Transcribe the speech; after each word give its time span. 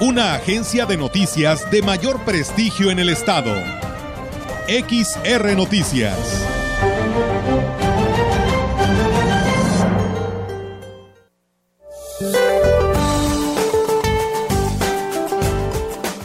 Una 0.00 0.34
agencia 0.34 0.86
de 0.86 0.96
noticias 0.96 1.70
de 1.70 1.82
mayor 1.82 2.24
prestigio 2.24 2.90
en 2.90 3.00
el 3.00 3.10
estado. 3.10 3.54
XR 4.66 5.54
Noticias. 5.54 6.16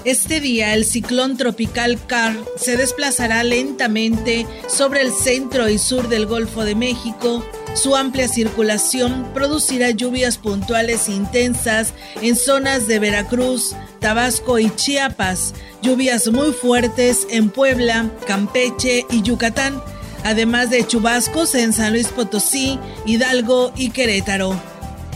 Este 0.05 0.39
día 0.39 0.73
el 0.73 0.85
ciclón 0.85 1.35
tropical 1.35 1.99
Car 2.07 2.33
se 2.55 2.77
desplazará 2.77 3.43
lentamente 3.43 4.47
sobre 4.69 5.01
el 5.01 5.11
centro 5.11 5.67
y 5.67 5.79
sur 5.79 6.07
del 6.07 6.27
Golfo 6.27 6.63
de 6.63 6.75
México. 6.75 7.43
Su 7.75 7.97
amplia 7.97 8.29
circulación 8.29 9.31
producirá 9.33 9.91
lluvias 9.91 10.37
puntuales 10.37 11.09
intensas 11.09 11.93
en 12.21 12.37
zonas 12.37 12.87
de 12.87 12.99
Veracruz, 12.99 13.75
Tabasco 13.99 14.59
y 14.59 14.73
Chiapas, 14.73 15.53
lluvias 15.81 16.29
muy 16.29 16.53
fuertes 16.53 17.27
en 17.29 17.49
Puebla, 17.49 18.09
Campeche 18.25 19.05
y 19.11 19.21
Yucatán, 19.21 19.83
además 20.23 20.69
de 20.69 20.87
chubascos 20.87 21.53
en 21.53 21.73
San 21.73 21.91
Luis 21.91 22.07
Potosí, 22.07 22.79
Hidalgo 23.05 23.73
y 23.75 23.89
Querétaro. 23.89 24.55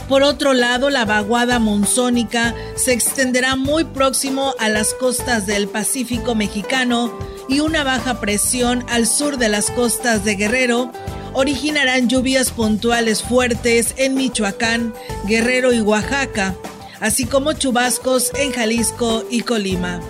Por 0.10 0.24
otro 0.24 0.54
lado, 0.54 0.90
la 0.90 1.06
vaguada 1.06 1.60
monzónica 1.60 2.54
se 2.76 2.92
extenderá 2.92 3.56
muy 3.56 3.86
próximo 3.86 4.54
a 4.60 4.68
las 4.68 4.94
costas 4.96 5.46
del 5.46 5.70
Pacífico 5.70 6.36
mexicano 6.36 7.18
y 7.48 7.62
una 7.62 7.84
baja 7.84 8.20
presión 8.20 8.84
al 8.90 9.08
sur 9.08 9.38
de 9.38 9.50
las 9.50 9.72
costas 9.72 10.26
de 10.26 10.36
Guerrero 10.36 10.92
originarán 11.34 12.10
lluvias 12.10 12.52
puntuales 12.52 13.24
fuertes 13.24 13.94
en 13.98 14.16
Michoacán, 14.16 14.94
Guerrero 15.26 15.74
y 15.74 15.82
Oaxaca, 15.82 16.56
así 17.00 17.26
como 17.26 17.54
chubascos 17.54 18.32
en 18.36 18.52
Jalisco 18.52 19.24
y 19.30 19.42
Colima. 19.42 20.02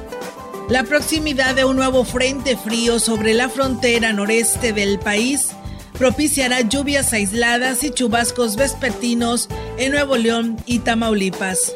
La 0.70 0.84
proximidad 0.84 1.56
de 1.56 1.66
un 1.66 1.76
nuevo 1.76 2.04
frente 2.04 2.56
frío 2.56 3.00
sobre 3.00 3.34
la 3.34 3.50
frontera 3.50 4.14
noreste 4.14 4.72
del 4.72 5.00
país 5.00 5.50
propiciará 5.98 6.62
lluvias 6.62 7.12
aisladas 7.12 7.84
y 7.84 7.90
chubascos 7.90 8.56
vespertinos 8.56 9.50
en 9.78 9.92
Nuevo 9.92 10.16
León 10.16 10.58
y 10.66 10.80
Tamaulipas. 10.80 11.74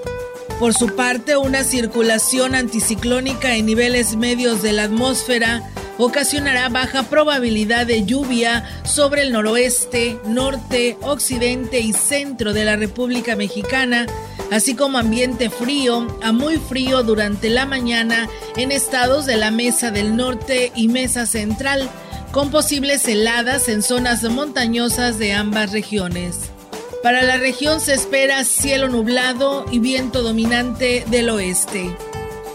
Por 0.59 0.73
su 0.73 0.95
parte, 0.95 1.35
una 1.35 1.63
circulación 1.63 2.55
anticiclónica 2.55 3.55
en 3.55 3.65
niveles 3.65 4.15
medios 4.15 4.61
de 4.61 4.73
la 4.73 4.83
atmósfera 4.83 5.69
ocasionará 5.97 6.69
baja 6.69 7.03
probabilidad 7.03 7.85
de 7.85 8.03
lluvia 8.05 8.67
sobre 8.83 9.21
el 9.23 9.31
noroeste, 9.31 10.19
norte, 10.25 10.97
occidente 11.01 11.79
y 11.79 11.93
centro 11.93 12.53
de 12.53 12.65
la 12.65 12.75
República 12.75 13.35
Mexicana, 13.35 14.05
así 14.51 14.75
como 14.75 14.97
ambiente 14.97 15.49
frío 15.49 16.07
a 16.21 16.31
muy 16.31 16.57
frío 16.57 17.03
durante 17.03 17.49
la 17.49 17.65
mañana 17.65 18.27
en 18.55 18.71
estados 18.71 19.25
de 19.25 19.37
la 19.37 19.51
Mesa 19.51 19.91
del 19.91 20.15
Norte 20.15 20.71
y 20.75 20.87
Mesa 20.87 21.25
Central, 21.25 21.89
con 22.31 22.49
posibles 22.49 23.07
heladas 23.07 23.69
en 23.69 23.83
zonas 23.83 24.23
montañosas 24.23 25.19
de 25.19 25.33
ambas 25.33 25.71
regiones. 25.71 26.39
Para 27.03 27.21
la 27.21 27.37
región 27.37 27.81
se 27.81 27.93
espera 27.93 28.43
cielo 28.45 28.87
nublado 28.87 29.65
y 29.69 29.79
viento 29.79 30.23
dominante 30.23 31.03
del 31.09 31.29
oeste. 31.29 31.93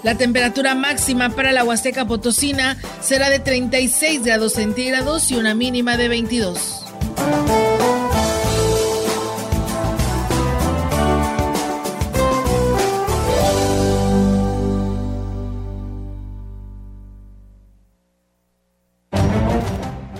La 0.02 0.16
temperatura 0.16 0.74
máxima 0.74 1.30
para 1.30 1.52
la 1.52 1.64
Huasteca 1.64 2.06
Potosina 2.06 2.76
será 3.00 3.30
de 3.30 3.38
36 3.38 4.24
grados 4.24 4.52
centígrados 4.54 5.30
y 5.30 5.36
una 5.36 5.54
mínima 5.54 5.96
de 5.96 6.08
22. 6.08 6.84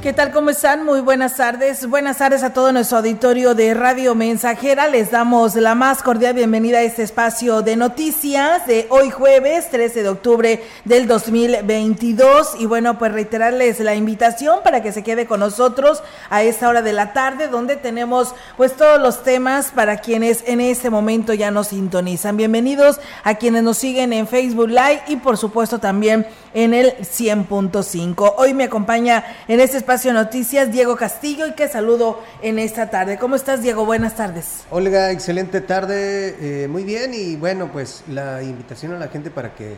¿Qué 0.09 0.15
tal? 0.15 0.33
¿Cómo 0.33 0.49
están? 0.49 0.87
Muy 0.87 1.01
buenas 1.01 1.37
tardes. 1.37 1.87
Buenas 1.87 2.17
tardes 2.17 2.43
a 2.43 2.55
todo 2.55 2.73
nuestro 2.73 2.97
auditorio 2.97 3.55
de 3.55 3.75
Radio 3.75 4.15
Mensajera. 4.15 4.89
Les 4.89 5.11
damos 5.11 5.55
la 5.55 5.75
más 5.75 6.03
cordial 6.03 6.33
bienvenida 6.33 6.79
a 6.79 6.83
este 6.83 7.03
espacio 7.03 7.61
de 7.61 7.77
noticias 7.77 8.67
de 8.67 8.87
hoy 8.89 9.11
jueves 9.11 9.69
13 9.69 10.05
de 10.05 10.09
octubre 10.09 10.65
del 10.87 11.07
2022. 11.07 12.55
Y 12.59 12.65
bueno, 12.65 12.99
pues 12.99 13.13
reiterarles 13.13 13.81
la 13.81 13.95
invitación 13.95 14.61
para 14.65 14.83
que 14.83 14.93
se 14.93 15.03
quede 15.03 15.27
con 15.27 15.41
nosotros 15.41 16.03
a 16.31 16.43
esta 16.43 16.71
hora 16.71 16.81
de 16.81 16.95
la 16.95 17.13
tarde 17.13 17.49
donde 17.49 17.77
tenemos 17.77 18.35
pues 18.57 18.75
todos 18.77 18.99
los 18.99 19.23
temas 19.23 19.73
para 19.75 19.99
quienes 19.99 20.43
en 20.47 20.63
este 20.63 20.89
momento 20.89 21.35
ya 21.35 21.51
nos 21.51 21.67
sintonizan. 21.69 22.39
Bienvenidos 22.39 22.99
a 23.25 23.35
quienes 23.35 23.63
nos 23.63 23.77
siguen 23.77 24.15
en 24.15 24.27
Facebook 24.27 24.71
Live 24.71 25.03
y 25.09 25.17
por 25.17 25.37
supuesto 25.37 25.79
también 25.79 26.27
en 26.55 26.73
el 26.73 26.97
100.5. 26.97 28.35
Hoy 28.39 28.55
me 28.55 28.65
acompaña 28.65 29.23
en 29.49 29.61
este 29.61 29.77
espacio 29.77 29.98
Noticias, 30.07 30.71
Diego 30.71 30.97
Castillo, 30.97 31.47
y 31.47 31.53
que 31.53 31.69
saludo 31.69 32.23
en 32.41 32.59
esta 32.59 32.89
tarde. 32.89 33.19
¿Cómo 33.19 33.35
estás, 33.35 33.63
Diego? 33.63 33.85
Buenas 33.85 34.15
tardes. 34.15 34.65
Olga, 34.71 35.11
excelente 35.11 35.61
tarde, 35.61 36.37
eh, 36.41 36.69
muy 36.69 36.85
bien, 36.85 37.13
y 37.13 37.37
bueno, 37.37 37.71
pues 37.73 38.05
la 38.09 38.43
invitación 38.43 38.95
a 38.95 38.99
la 38.99 39.09
gente 39.09 39.31
para 39.31 39.55
que 39.55 39.77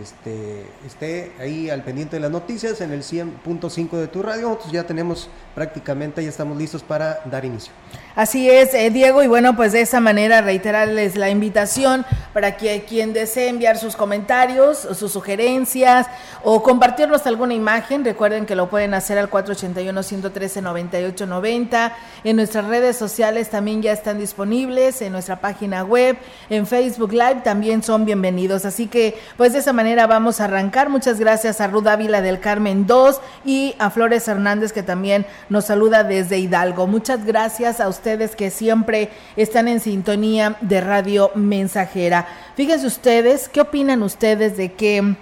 este, 0.00 0.64
esté 0.86 1.32
ahí 1.38 1.68
al 1.68 1.82
pendiente 1.82 2.16
de 2.16 2.20
las 2.20 2.30
noticias 2.30 2.80
en 2.80 2.92
el 2.92 3.02
100.5 3.02 3.98
de 3.98 4.08
tu 4.08 4.22
radio. 4.22 4.48
Nosotros 4.48 4.72
ya 4.72 4.84
tenemos 4.84 5.28
prácticamente, 5.54 6.22
ya 6.22 6.30
estamos 6.30 6.56
listos 6.56 6.82
para 6.82 7.20
dar 7.26 7.44
inicio. 7.44 7.74
Así 8.14 8.50
es, 8.50 8.74
eh, 8.74 8.90
Diego, 8.90 9.22
y 9.22 9.26
bueno, 9.26 9.56
pues 9.56 9.72
de 9.72 9.80
esa 9.82 10.00
manera 10.00 10.42
reiterarles 10.42 11.16
la 11.16 11.30
invitación 11.30 12.04
para 12.32 12.56
que 12.56 12.84
quien 12.84 13.12
desee 13.12 13.48
enviar 13.48 13.76
sus 13.78 13.96
comentarios, 13.96 14.78
sus 14.78 15.10
sugerencias 15.12 16.06
o 16.42 16.62
compartirnos 16.62 17.26
alguna 17.26 17.52
imagen, 17.54 18.04
recuerden 18.04 18.46
que 18.46 18.54
lo 18.54 18.68
pueden 18.68 18.94
hacer 18.94 19.18
al 19.18 19.28
481-113-9890. 19.30 21.92
En 22.24 22.36
nuestras 22.36 22.66
redes 22.66 22.96
sociales 22.96 23.50
también 23.50 23.82
ya 23.82 23.90
están 23.92 24.18
disponibles, 24.18 25.02
en 25.02 25.12
nuestra 25.12 25.40
página 25.40 25.84
web, 25.84 26.16
en 26.50 26.66
Facebook 26.66 27.12
Live 27.12 27.42
también 27.44 27.82
son 27.82 28.04
bienvenidos. 28.04 28.64
Así 28.64 28.86
que, 28.86 29.18
pues 29.36 29.52
de 29.52 29.58
esa 29.60 29.72
manera 29.72 29.81
vamos 29.82 30.40
a 30.40 30.44
arrancar. 30.44 30.88
Muchas 30.88 31.18
gracias 31.18 31.60
a 31.60 31.66
Ruth 31.66 31.88
Ávila 31.88 32.22
del 32.22 32.38
Carmen 32.38 32.86
2 32.86 33.20
y 33.44 33.74
a 33.80 33.90
Flores 33.90 34.28
Hernández 34.28 34.72
que 34.72 34.84
también 34.84 35.26
nos 35.48 35.64
saluda 35.64 36.04
desde 36.04 36.38
Hidalgo. 36.38 36.86
Muchas 36.86 37.26
gracias 37.26 37.80
a 37.80 37.88
ustedes 37.88 38.36
que 38.36 38.50
siempre 38.50 39.10
están 39.36 39.66
en 39.66 39.80
sintonía 39.80 40.56
de 40.60 40.80
Radio 40.80 41.32
Mensajera. 41.34 42.26
Fíjense 42.54 42.86
ustedes, 42.86 43.48
¿qué 43.48 43.60
opinan 43.60 44.04
ustedes 44.04 44.56
de 44.56 44.72
que 44.72 45.16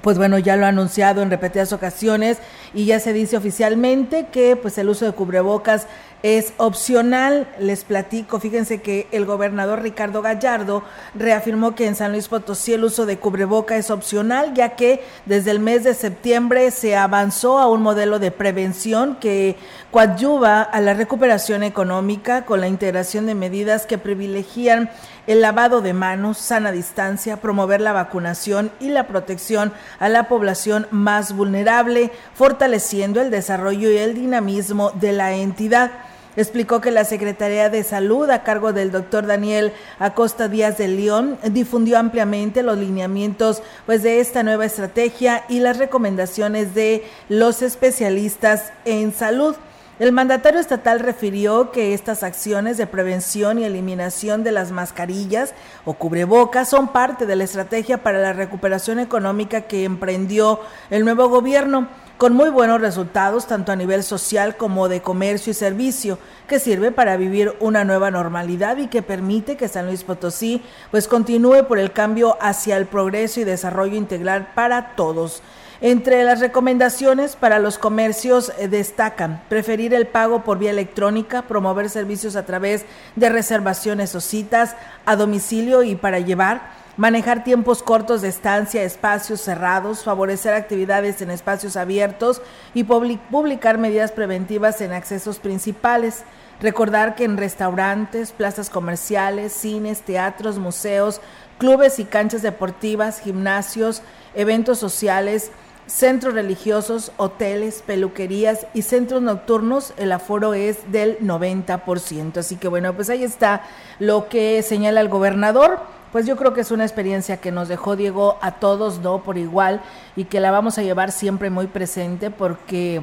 pues 0.00 0.16
bueno, 0.16 0.38
ya 0.38 0.56
lo 0.56 0.64
ha 0.64 0.70
anunciado 0.70 1.20
en 1.20 1.28
repetidas 1.28 1.72
ocasiones 1.74 2.38
y 2.72 2.86
ya 2.86 2.98
se 2.98 3.12
dice 3.12 3.36
oficialmente 3.36 4.28
que 4.32 4.56
pues 4.56 4.78
el 4.78 4.88
uso 4.88 5.04
de 5.04 5.12
cubrebocas 5.12 5.86
es 6.22 6.52
opcional. 6.56 7.48
Les 7.58 7.84
platico, 7.84 8.40
fíjense 8.40 8.80
que 8.80 9.08
el 9.12 9.24
gobernador 9.24 9.82
Ricardo 9.82 10.22
Gallardo 10.22 10.82
reafirmó 11.14 11.74
que 11.74 11.86
en 11.86 11.96
San 11.96 12.12
Luis 12.12 12.28
Potosí 12.28 12.72
el 12.72 12.84
uso 12.84 13.06
de 13.06 13.18
cubreboca 13.18 13.76
es 13.76 13.90
opcional, 13.90 14.54
ya 14.54 14.76
que 14.76 15.02
desde 15.26 15.50
el 15.50 15.58
mes 15.58 15.84
de 15.84 15.94
septiembre 15.94 16.70
se 16.70 16.96
avanzó 16.96 17.58
a 17.58 17.68
un 17.68 17.82
modelo 17.82 18.18
de 18.18 18.30
prevención 18.30 19.16
que 19.16 19.56
coadyuva 19.90 20.62
a 20.62 20.80
la 20.80 20.94
recuperación 20.94 21.62
económica 21.62 22.44
con 22.44 22.60
la 22.60 22.68
integración 22.68 23.26
de 23.26 23.34
medidas 23.34 23.86
que 23.86 23.98
privilegian 23.98 24.90
el 25.26 25.40
lavado 25.40 25.82
de 25.82 25.92
manos, 25.92 26.38
sana 26.38 26.72
distancia, 26.72 27.36
promover 27.36 27.80
la 27.80 27.92
vacunación 27.92 28.72
y 28.80 28.88
la 28.88 29.06
protección 29.06 29.72
a 30.00 30.08
la 30.08 30.28
población 30.28 30.86
más 30.90 31.34
vulnerable, 31.34 32.10
fortaleciendo 32.34 33.20
el 33.20 33.30
desarrollo 33.30 33.90
y 33.90 33.98
el 33.98 34.14
dinamismo 34.14 34.90
de 34.92 35.12
la 35.12 35.34
entidad. 35.34 35.92
Explicó 36.34 36.80
que 36.80 36.90
la 36.90 37.04
Secretaría 37.04 37.68
de 37.68 37.84
Salud, 37.84 38.30
a 38.30 38.42
cargo 38.42 38.72
del 38.72 38.90
doctor 38.90 39.26
Daniel 39.26 39.72
Acosta 39.98 40.48
Díaz 40.48 40.78
de 40.78 40.88
León, 40.88 41.36
difundió 41.50 41.98
ampliamente 41.98 42.62
los 42.62 42.78
lineamientos 42.78 43.62
pues, 43.84 44.02
de 44.02 44.20
esta 44.20 44.42
nueva 44.42 44.64
estrategia 44.64 45.44
y 45.50 45.60
las 45.60 45.76
recomendaciones 45.76 46.74
de 46.74 47.04
los 47.28 47.60
especialistas 47.60 48.72
en 48.86 49.12
salud. 49.12 49.56
El 49.98 50.10
mandatario 50.10 50.58
estatal 50.58 51.00
refirió 51.00 51.70
que 51.70 51.92
estas 51.92 52.22
acciones 52.22 52.78
de 52.78 52.86
prevención 52.86 53.58
y 53.58 53.64
eliminación 53.64 54.42
de 54.42 54.52
las 54.52 54.72
mascarillas 54.72 55.52
o 55.84 55.92
cubrebocas 55.92 56.70
son 56.70 56.88
parte 56.88 57.26
de 57.26 57.36
la 57.36 57.44
estrategia 57.44 58.02
para 58.02 58.18
la 58.18 58.32
recuperación 58.32 58.98
económica 58.98 59.60
que 59.60 59.84
emprendió 59.84 60.60
el 60.88 61.04
nuevo 61.04 61.28
gobierno 61.28 61.88
con 62.18 62.34
muy 62.34 62.50
buenos 62.50 62.80
resultados 62.80 63.46
tanto 63.46 63.72
a 63.72 63.76
nivel 63.76 64.02
social 64.02 64.56
como 64.56 64.88
de 64.88 65.02
comercio 65.02 65.50
y 65.50 65.54
servicio, 65.54 66.18
que 66.46 66.58
sirve 66.58 66.92
para 66.92 67.16
vivir 67.16 67.54
una 67.60 67.84
nueva 67.84 68.10
normalidad 68.10 68.76
y 68.76 68.88
que 68.88 69.02
permite 69.02 69.56
que 69.56 69.68
San 69.68 69.86
Luis 69.86 70.04
Potosí 70.04 70.62
pues 70.90 71.08
continúe 71.08 71.66
por 71.66 71.78
el 71.78 71.92
cambio 71.92 72.36
hacia 72.40 72.76
el 72.76 72.86
progreso 72.86 73.40
y 73.40 73.44
desarrollo 73.44 73.96
integral 73.96 74.52
para 74.54 74.94
todos. 74.94 75.42
Entre 75.84 76.22
las 76.22 76.38
recomendaciones 76.38 77.34
para 77.34 77.58
los 77.58 77.76
comercios 77.76 78.52
eh, 78.56 78.68
destacan 78.68 79.42
preferir 79.48 79.92
el 79.94 80.06
pago 80.06 80.44
por 80.44 80.60
vía 80.60 80.70
electrónica, 80.70 81.42
promover 81.42 81.90
servicios 81.90 82.36
a 82.36 82.46
través 82.46 82.84
de 83.16 83.28
reservaciones 83.28 84.14
o 84.14 84.20
citas 84.20 84.76
a 85.06 85.16
domicilio 85.16 85.82
y 85.82 85.96
para 85.96 86.20
llevar, 86.20 86.81
manejar 86.96 87.44
tiempos 87.44 87.82
cortos 87.82 88.22
de 88.22 88.28
estancia, 88.28 88.82
espacios 88.82 89.40
cerrados, 89.40 90.04
favorecer 90.04 90.54
actividades 90.54 91.22
en 91.22 91.30
espacios 91.30 91.76
abiertos 91.76 92.42
y 92.74 92.84
publicar 92.84 93.78
medidas 93.78 94.12
preventivas 94.12 94.80
en 94.80 94.92
accesos 94.92 95.38
principales. 95.38 96.24
Recordar 96.60 97.14
que 97.14 97.24
en 97.24 97.38
restaurantes, 97.38 98.32
plazas 98.32 98.70
comerciales, 98.70 99.52
cines, 99.52 100.02
teatros, 100.02 100.58
museos, 100.58 101.20
clubes 101.58 101.98
y 101.98 102.04
canchas 102.04 102.42
deportivas, 102.42 103.20
gimnasios, 103.20 104.02
eventos 104.34 104.78
sociales, 104.78 105.50
centros 105.86 106.34
religiosos, 106.34 107.12
hoteles, 107.16 107.82
peluquerías 107.82 108.66
y 108.74 108.82
centros 108.82 109.22
nocturnos, 109.22 109.92
el 109.96 110.12
aforo 110.12 110.54
es 110.54 110.92
del 110.92 111.18
90%. 111.18 112.38
Así 112.38 112.56
que 112.56 112.68
bueno, 112.68 112.94
pues 112.94 113.10
ahí 113.10 113.24
está 113.24 113.62
lo 113.98 114.28
que 114.28 114.62
señala 114.62 115.00
el 115.00 115.08
gobernador. 115.08 115.80
Pues 116.12 116.26
yo 116.26 116.36
creo 116.36 116.52
que 116.52 116.60
es 116.60 116.70
una 116.70 116.84
experiencia 116.84 117.38
que 117.38 117.50
nos 117.50 117.68
dejó 117.68 117.96
Diego 117.96 118.36
a 118.42 118.52
todos, 118.52 119.00
¿no? 119.00 119.22
Por 119.22 119.38
igual 119.38 119.80
y 120.14 120.24
que 120.24 120.40
la 120.40 120.50
vamos 120.50 120.76
a 120.76 120.82
llevar 120.82 121.10
siempre 121.10 121.48
muy 121.48 121.66
presente 121.66 122.30
porque 122.30 123.02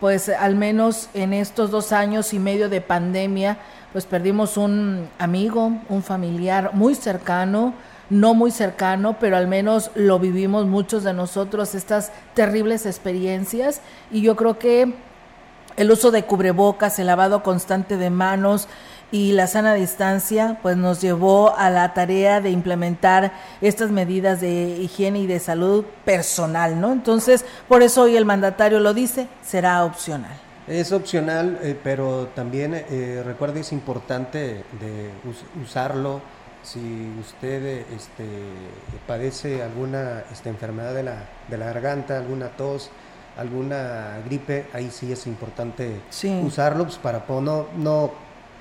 pues 0.00 0.28
al 0.28 0.56
menos 0.56 1.08
en 1.14 1.32
estos 1.32 1.70
dos 1.70 1.92
años 1.92 2.34
y 2.34 2.38
medio 2.38 2.68
de 2.68 2.80
pandemia, 2.80 3.56
pues 3.92 4.04
perdimos 4.04 4.56
un 4.56 5.08
amigo, 5.18 5.72
un 5.88 6.02
familiar 6.02 6.72
muy 6.74 6.94
cercano, 6.94 7.72
no 8.10 8.34
muy 8.34 8.50
cercano, 8.50 9.16
pero 9.18 9.36
al 9.36 9.46
menos 9.46 9.90
lo 9.94 10.18
vivimos 10.18 10.66
muchos 10.66 11.04
de 11.04 11.14
nosotros, 11.14 11.74
estas 11.74 12.12
terribles 12.34 12.84
experiencias. 12.84 13.80
Y 14.10 14.20
yo 14.20 14.36
creo 14.36 14.58
que 14.58 14.92
el 15.76 15.90
uso 15.90 16.10
de 16.10 16.24
cubrebocas, 16.24 16.98
el 16.98 17.06
lavado 17.06 17.42
constante 17.42 17.96
de 17.96 18.10
manos 18.10 18.68
y 19.12 19.32
la 19.32 19.46
sana 19.46 19.74
distancia, 19.74 20.58
pues 20.62 20.76
nos 20.76 21.00
llevó 21.00 21.54
a 21.56 21.70
la 21.70 21.92
tarea 21.94 22.40
de 22.40 22.50
implementar 22.50 23.32
estas 23.60 23.90
medidas 23.90 24.40
de 24.40 24.78
higiene 24.80 25.20
y 25.20 25.26
de 25.26 25.38
salud 25.38 25.84
personal, 26.04 26.80
¿no? 26.80 26.92
Entonces, 26.92 27.44
por 27.68 27.82
eso 27.82 28.02
hoy 28.02 28.16
el 28.16 28.24
mandatario 28.24 28.80
lo 28.80 28.94
dice, 28.94 29.28
será 29.44 29.84
opcional. 29.84 30.32
Es 30.66 30.92
opcional, 30.92 31.58
eh, 31.62 31.78
pero 31.82 32.28
también 32.34 32.74
eh, 32.74 33.22
recuerde, 33.24 33.60
es 33.60 33.72
importante 33.72 34.64
de 34.80 35.10
usarlo 35.62 36.22
si 36.62 37.12
usted 37.20 37.84
este, 37.94 38.24
padece 39.06 39.62
alguna 39.62 40.22
este, 40.32 40.48
enfermedad 40.48 40.94
de 40.94 41.02
la, 41.02 41.16
de 41.48 41.58
la 41.58 41.66
garganta, 41.66 42.16
alguna 42.16 42.48
tos, 42.50 42.90
alguna 43.36 44.20
gripe, 44.24 44.66
ahí 44.72 44.90
sí 44.90 45.12
es 45.12 45.26
importante 45.26 46.00
usarlo 46.44 46.84
pues, 46.84 46.98
para 46.98 47.24
no, 47.28 47.66
no 47.76 48.12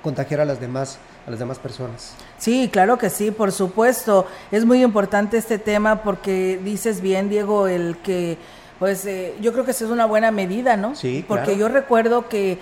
contagiar 0.02 0.42
a 0.42 0.46
las 0.46 0.60
demás 0.60 1.00
a 1.26 1.30
las 1.30 1.40
demás 1.40 1.60
personas. 1.60 2.14
Sí, 2.38 2.70
claro 2.72 2.98
que 2.98 3.10
sí, 3.10 3.32
por 3.32 3.52
supuesto. 3.52 4.26
Es 4.52 4.66
muy 4.66 4.84
importante 4.84 5.38
este 5.38 5.60
tema 5.60 6.02
porque 6.04 6.60
dices 6.64 7.02
bien, 7.02 7.30
Diego, 7.30 7.68
el 7.68 7.98
que, 7.98 8.38
pues 8.80 9.06
eh, 9.06 9.36
yo 9.40 9.54
creo 9.54 9.64
que 9.64 9.72
esa 9.72 9.86
es 9.86 9.92
una 9.92 10.06
buena 10.06 10.32
medida, 10.32 10.78
¿no? 10.78 10.96
Sí. 10.96 11.24
Porque 11.28 11.58
yo 11.58 11.68
recuerdo 11.68 12.28
que 12.28 12.58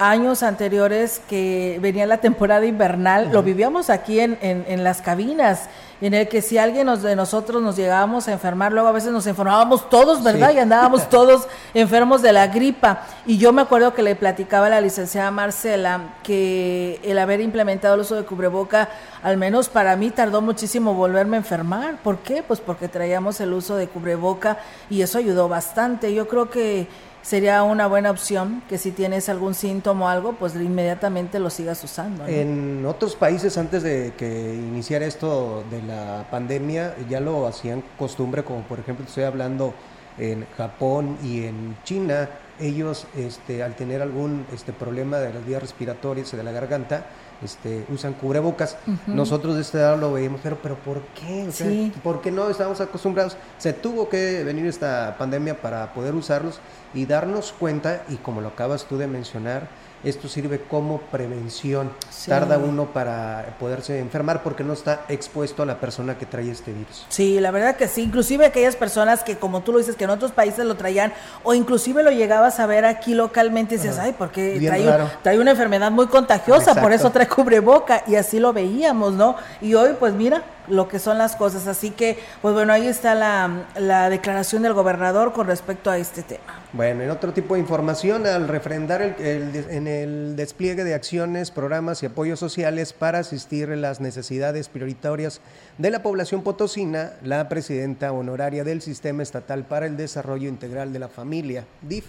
años 0.00 0.42
anteriores 0.42 1.20
que 1.28 1.78
venía 1.82 2.06
la 2.06 2.16
temporada 2.16 2.64
invernal, 2.64 3.30
lo 3.30 3.42
vivíamos 3.42 3.90
aquí 3.90 4.18
en, 4.18 4.38
en, 4.40 4.82
las 4.82 5.02
cabinas, 5.02 5.68
en 6.00 6.14
el 6.14 6.26
que 6.26 6.40
si 6.40 6.56
alguien 6.56 6.88
de 7.02 7.14
nosotros 7.14 7.62
nos 7.62 7.76
llegábamos 7.76 8.26
a 8.26 8.32
enfermar, 8.32 8.72
luego 8.72 8.88
a 8.88 8.92
veces 8.92 9.12
nos 9.12 9.26
enfermábamos 9.26 9.90
todos, 9.90 10.22
¿verdad? 10.22 10.54
Y 10.54 10.58
andábamos 10.58 11.08
todos 11.10 11.46
enfermos 11.74 12.22
de 12.22 12.32
la 12.32 12.46
gripa. 12.46 13.02
Y 13.26 13.36
yo 13.36 13.52
me 13.52 13.60
acuerdo 13.60 13.92
que 13.92 14.02
le 14.02 14.16
platicaba 14.16 14.68
a 14.68 14.70
la 14.70 14.80
licenciada 14.80 15.30
Marcela 15.30 16.14
que 16.22 16.98
el 17.04 17.18
haber 17.18 17.42
implementado 17.42 17.94
el 17.94 18.00
uso 18.00 18.16
de 18.16 18.24
cubreboca, 18.24 18.88
al 19.22 19.36
menos 19.36 19.68
para 19.68 19.96
mí, 19.96 20.08
tardó 20.08 20.40
muchísimo 20.40 20.94
volverme 20.94 21.36
a 21.36 21.40
enfermar. 21.40 21.98
¿Por 22.02 22.20
qué? 22.20 22.42
Pues 22.42 22.60
porque 22.60 22.88
traíamos 22.88 23.38
el 23.42 23.52
uso 23.52 23.76
de 23.76 23.86
cubreboca 23.86 24.56
y 24.88 25.02
eso 25.02 25.18
ayudó 25.18 25.46
bastante. 25.46 26.14
Yo 26.14 26.26
creo 26.26 26.48
que 26.48 26.88
sería 27.22 27.62
una 27.62 27.86
buena 27.86 28.10
opción 28.10 28.62
que 28.68 28.78
si 28.78 28.90
tienes 28.92 29.28
algún 29.28 29.54
síntoma 29.54 30.06
o 30.06 30.08
algo, 30.08 30.32
pues 30.32 30.54
inmediatamente 30.54 31.38
lo 31.38 31.50
sigas 31.50 31.82
usando. 31.84 32.26
En 32.26 32.84
otros 32.86 33.16
países 33.16 33.58
antes 33.58 33.82
de 33.82 34.12
que 34.16 34.54
iniciara 34.54 35.06
esto 35.06 35.64
de 35.70 35.82
la 35.82 36.26
pandemia 36.30 36.94
ya 37.08 37.20
lo 37.20 37.46
hacían 37.46 37.82
costumbre, 37.98 38.44
como 38.44 38.62
por 38.62 38.78
ejemplo 38.78 39.04
estoy 39.06 39.24
hablando 39.24 39.74
en 40.18 40.46
Japón 40.56 41.16
y 41.22 41.44
en 41.44 41.76
China, 41.84 42.28
ellos 42.60 43.06
este, 43.16 43.62
al 43.62 43.74
tener 43.74 44.02
algún 44.02 44.46
este, 44.52 44.72
problema 44.72 45.18
de 45.18 45.32
las 45.32 45.44
vías 45.46 45.62
respiratorias 45.62 46.30
de 46.32 46.42
la 46.42 46.52
garganta, 46.52 47.06
este, 47.42 47.84
usan 47.88 48.14
cubrebocas. 48.14 48.76
Nosotros 49.06 49.54
de 49.54 49.62
este 49.62 49.78
lado 49.78 49.96
lo 49.96 50.12
veíamos, 50.12 50.40
pero, 50.42 50.58
pero 50.62 50.76
¿por 50.76 51.00
qué? 51.14 51.48
O 51.48 52.00
¿Por 52.02 52.20
qué 52.20 52.30
no 52.30 52.48
estamos 52.48 52.80
acostumbrados? 52.80 53.36
Se 53.58 53.72
tuvo 53.72 54.08
que 54.08 54.44
venir 54.44 54.66
esta 54.66 55.16
pandemia 55.18 55.60
para 55.60 55.92
poder 55.94 56.14
usarlos 56.14 56.60
y 56.94 57.06
darnos 57.06 57.52
cuenta, 57.52 58.02
y 58.08 58.16
como 58.16 58.40
lo 58.40 58.48
acabas 58.48 58.84
tú 58.84 58.98
de 58.98 59.06
mencionar, 59.06 59.68
esto 60.04 60.28
sirve 60.28 60.60
como 60.60 60.98
prevención. 60.98 61.90
Tarda 62.26 62.58
uno 62.58 62.86
para 62.86 63.56
poderse 63.58 63.98
enfermar 63.98 64.42
porque 64.42 64.64
no 64.64 64.72
está 64.72 65.04
expuesto 65.08 65.62
a 65.62 65.66
la 65.66 65.80
persona 65.80 66.18
que 66.18 66.26
trae 66.26 66.50
este 66.50 66.72
virus. 66.72 67.06
Sí, 67.08 67.40
la 67.40 67.50
verdad 67.50 67.76
que 67.76 67.88
sí. 67.88 68.02
Inclusive 68.02 68.46
aquellas 68.46 68.76
personas 68.76 69.22
que, 69.22 69.36
como 69.36 69.62
tú 69.62 69.72
lo 69.72 69.78
dices, 69.78 69.96
que 69.96 70.04
en 70.04 70.10
otros 70.10 70.32
países 70.32 70.64
lo 70.64 70.76
traían 70.76 71.12
o 71.42 71.54
inclusive 71.54 72.02
lo 72.02 72.10
llegabas 72.10 72.60
a 72.60 72.66
ver 72.66 72.84
aquí 72.84 73.14
localmente 73.14 73.74
y 73.74 73.78
dices, 73.78 73.98
ay, 73.98 74.14
porque 74.16 74.60
trae, 74.64 75.08
trae, 75.22 75.38
una 75.38 75.52
enfermedad 75.52 75.90
muy 75.90 76.06
contagiosa, 76.06 76.74
por 76.80 76.92
eso 76.92 77.10
trae 77.10 77.28
cubreboca 77.28 78.02
y 78.06 78.16
así 78.16 78.38
lo 78.38 78.52
veíamos, 78.52 79.14
¿no? 79.14 79.36
Y 79.60 79.74
hoy, 79.74 79.96
pues 79.98 80.14
mira, 80.14 80.42
lo 80.70 80.88
que 80.88 80.98
son 80.98 81.18
las 81.18 81.36
cosas. 81.36 81.66
Así 81.66 81.90
que, 81.90 82.18
pues 82.40 82.54
bueno, 82.54 82.72
ahí 82.72 82.86
está 82.86 83.14
la, 83.14 84.08
declaración 84.08 84.62
del 84.62 84.72
gobernador 84.72 85.32
con 85.32 85.46
respecto 85.46 85.90
a 85.90 85.98
este 85.98 86.22
tema. 86.22 86.42
Bueno, 86.72 87.02
en 87.02 87.10
otro 87.10 87.32
tipo 87.32 87.54
de 87.54 87.60
información, 87.60 88.26
al 88.26 88.48
refrendar 88.48 89.02
el, 89.02 89.66
en 89.68 89.86
el 89.86 90.36
despliegue 90.36 90.84
de 90.84 90.94
acciones, 90.94 91.50
programas 91.50 92.02
y 92.02 92.06
apoyos 92.06 92.38
sociales 92.38 92.92
para 92.92 93.18
asistir 93.18 93.70
a 93.70 93.76
las 93.76 94.00
necesidades 94.00 94.68
prioritarias 94.68 95.40
de 95.78 95.90
la 95.90 96.02
población 96.02 96.42
potosina, 96.42 97.12
la 97.22 97.48
presidenta 97.48 98.12
honoraria 98.12 98.64
del 98.64 98.82
Sistema 98.82 99.22
Estatal 99.22 99.64
para 99.64 99.86
el 99.86 99.96
Desarrollo 99.96 100.48
Integral 100.48 100.92
de 100.92 100.98
la 100.98 101.08
Familia, 101.08 101.64
DIF, 101.82 102.06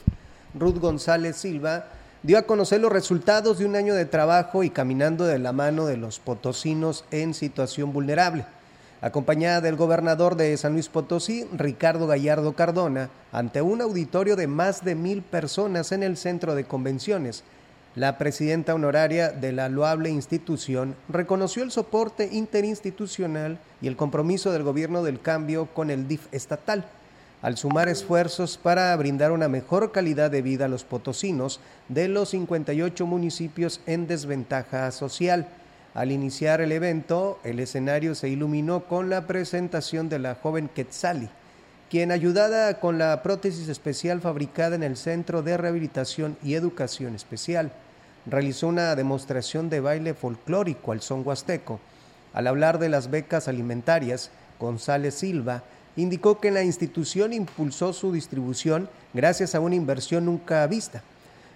Ruth 0.53 0.79
González 0.79 1.37
Silva, 1.37 1.85
dio 2.23 2.37
a 2.37 2.43
conocer 2.43 2.79
los 2.79 2.91
resultados 2.91 3.57
de 3.57 3.65
un 3.65 3.75
año 3.75 3.95
de 3.95 4.05
trabajo 4.05 4.63
y 4.63 4.69
caminando 4.69 5.25
de 5.25 5.39
la 5.39 5.53
mano 5.53 5.87
de 5.87 5.97
los 5.97 6.19
potosinos 6.19 7.03
en 7.09 7.33
situación 7.33 7.93
vulnerable. 7.93 8.45
Acompañada 9.01 9.61
del 9.61 9.75
gobernador 9.75 10.35
de 10.35 10.55
San 10.57 10.73
Luis 10.73 10.87
Potosí, 10.87 11.47
Ricardo 11.51 12.05
Gallardo 12.05 12.53
Cardona, 12.53 13.09
ante 13.31 13.63
un 13.63 13.81
auditorio 13.81 14.35
de 14.35 14.45
más 14.45 14.85
de 14.85 14.93
mil 14.93 15.23
personas 15.23 15.91
en 15.91 16.03
el 16.03 16.15
centro 16.15 16.53
de 16.53 16.65
convenciones, 16.65 17.43
la 17.95 18.19
presidenta 18.19 18.75
honoraria 18.75 19.31
de 19.31 19.51
la 19.51 19.67
loable 19.67 20.11
institución 20.11 20.95
reconoció 21.09 21.63
el 21.63 21.71
soporte 21.71 22.29
interinstitucional 22.31 23.57
y 23.81 23.87
el 23.87 23.97
compromiso 23.97 24.51
del 24.51 24.61
gobierno 24.61 25.01
del 25.01 25.19
cambio 25.19 25.65
con 25.73 25.89
el 25.89 26.07
DIF 26.07 26.27
estatal 26.31 26.85
al 27.41 27.57
sumar 27.57 27.89
esfuerzos 27.89 28.57
para 28.57 28.95
brindar 28.95 29.31
una 29.31 29.47
mejor 29.47 29.91
calidad 29.91 30.29
de 30.29 30.41
vida 30.41 30.65
a 30.65 30.69
los 30.69 30.83
potosinos 30.83 31.59
de 31.89 32.07
los 32.07 32.29
58 32.29 33.05
municipios 33.05 33.81
en 33.87 34.07
desventaja 34.07 34.91
social. 34.91 35.47
Al 35.93 36.11
iniciar 36.11 36.61
el 36.61 36.71
evento, 36.71 37.39
el 37.43 37.59
escenario 37.59 38.15
se 38.15 38.29
iluminó 38.29 38.85
con 38.85 39.09
la 39.09 39.27
presentación 39.27 40.07
de 40.07 40.19
la 40.19 40.35
joven 40.35 40.69
Quetzali, 40.69 41.29
quien 41.89 42.11
ayudada 42.11 42.79
con 42.79 42.97
la 42.97 43.21
prótesis 43.23 43.67
especial 43.67 44.21
fabricada 44.21 44.75
en 44.75 44.83
el 44.83 44.95
Centro 44.95 45.41
de 45.41 45.57
Rehabilitación 45.57 46.37
y 46.43 46.53
Educación 46.53 47.15
Especial, 47.15 47.73
realizó 48.25 48.67
una 48.67 48.95
demostración 48.95 49.69
de 49.69 49.81
baile 49.81 50.13
folclórico 50.13 50.91
al 50.91 51.01
son 51.01 51.27
huasteco. 51.27 51.79
Al 52.33 52.47
hablar 52.47 52.79
de 52.79 52.87
las 52.87 53.09
becas 53.09 53.49
alimentarias, 53.49 54.31
González 54.59 55.15
Silva 55.15 55.63
indicó 55.95 56.39
que 56.39 56.51
la 56.51 56.63
institución 56.63 57.33
impulsó 57.33 57.93
su 57.93 58.11
distribución 58.11 58.89
gracias 59.13 59.55
a 59.55 59.59
una 59.59 59.75
inversión 59.75 60.25
nunca 60.25 60.65
vista. 60.67 61.03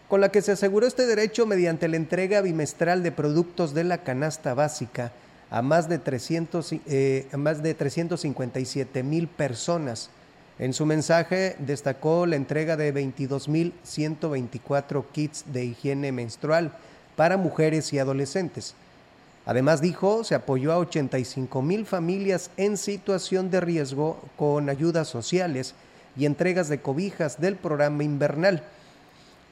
con 0.08 0.22
la 0.22 0.30
que 0.30 0.44
se 0.44 0.52
aseguró 0.52 0.86
este 0.86 1.08
derecho 1.08 1.48
mediante 1.48 1.88
la 1.88 1.96
entrega 1.96 2.42
bimestral 2.42 3.02
de 3.02 3.12
productos 3.12 3.74
de 3.74 3.84
la 3.84 4.04
canasta 4.04 4.54
básica 4.54 5.12
a 5.50 5.64
más 5.64 5.90
de, 5.90 5.98
300, 5.98 6.74
eh, 6.86 7.28
más 7.38 7.64
de 7.64 7.74
357 7.74 9.02
mil 9.02 9.28
personas. 9.28 10.12
En 10.60 10.74
su 10.74 10.86
mensaje 10.86 11.56
destacó 11.60 12.26
la 12.26 12.36
entrega 12.36 12.76
de 12.78 12.94
22.124 12.94 15.06
kits 15.12 15.46
de 15.52 15.66
higiene 15.66 16.12
menstrual 16.12 16.72
para 17.16 17.38
mujeres 17.38 17.92
y 17.94 18.00
adolescentes. 18.00 18.76
Además 19.46 19.80
dijo, 19.80 20.24
se 20.24 20.34
apoyó 20.34 20.72
a 20.72 20.78
85 20.78 21.62
mil 21.62 21.86
familias 21.86 22.50
en 22.58 22.78
situación 22.78 23.52
de 23.52 23.62
riesgo 23.62 24.20
con 24.38 24.70
ayudas 24.70 25.08
sociales 25.08 25.76
y 26.18 26.26
entregas 26.26 26.68
de 26.68 26.82
cobijas 26.82 27.40
del 27.40 27.56
programa 27.56 28.04
invernal. 28.04 28.64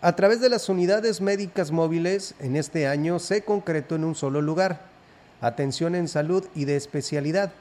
A 0.02 0.16
través 0.16 0.42
de 0.42 0.50
las 0.50 0.68
unidades 0.68 1.22
médicas 1.22 1.72
móviles, 1.72 2.34
en 2.40 2.56
este 2.56 2.88
año 2.88 3.20
se 3.20 3.44
concretó 3.44 3.96
en 3.96 4.04
un 4.04 4.16
solo 4.16 4.42
lugar, 4.42 4.82
atención 5.42 5.96
en 5.96 6.08
salud 6.08 6.44
y 6.56 6.66
de 6.66 6.76
especialidad, 6.76 7.52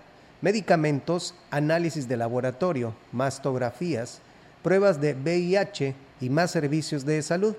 medicamentos, 0.40 1.34
análisis 1.50 2.08
de 2.08 2.16
laboratorio, 2.16 2.94
mastografías, 3.12 4.20
pruebas 4.62 5.00
de 5.00 5.14
VIH 5.14 5.94
y 6.20 6.30
más 6.30 6.50
servicios 6.50 7.04
de 7.04 7.20
salud. 7.22 7.54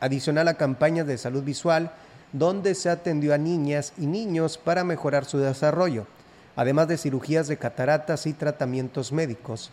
Adicional 0.00 0.48
a 0.48 0.54
campañas 0.54 1.06
de 1.06 1.16
salud 1.16 1.42
visual, 1.42 1.92
donde 2.32 2.74
se 2.74 2.90
atendió 2.90 3.34
a 3.34 3.38
niñas 3.38 3.92
y 3.98 4.06
niños 4.06 4.58
para 4.58 4.84
mejorar 4.84 5.24
su 5.24 5.38
desarrollo, 5.38 6.06
además 6.56 6.88
de 6.88 6.98
cirugías 6.98 7.48
de 7.48 7.56
cataratas 7.56 8.26
y 8.26 8.32
tratamientos 8.32 9.12
médicos. 9.12 9.70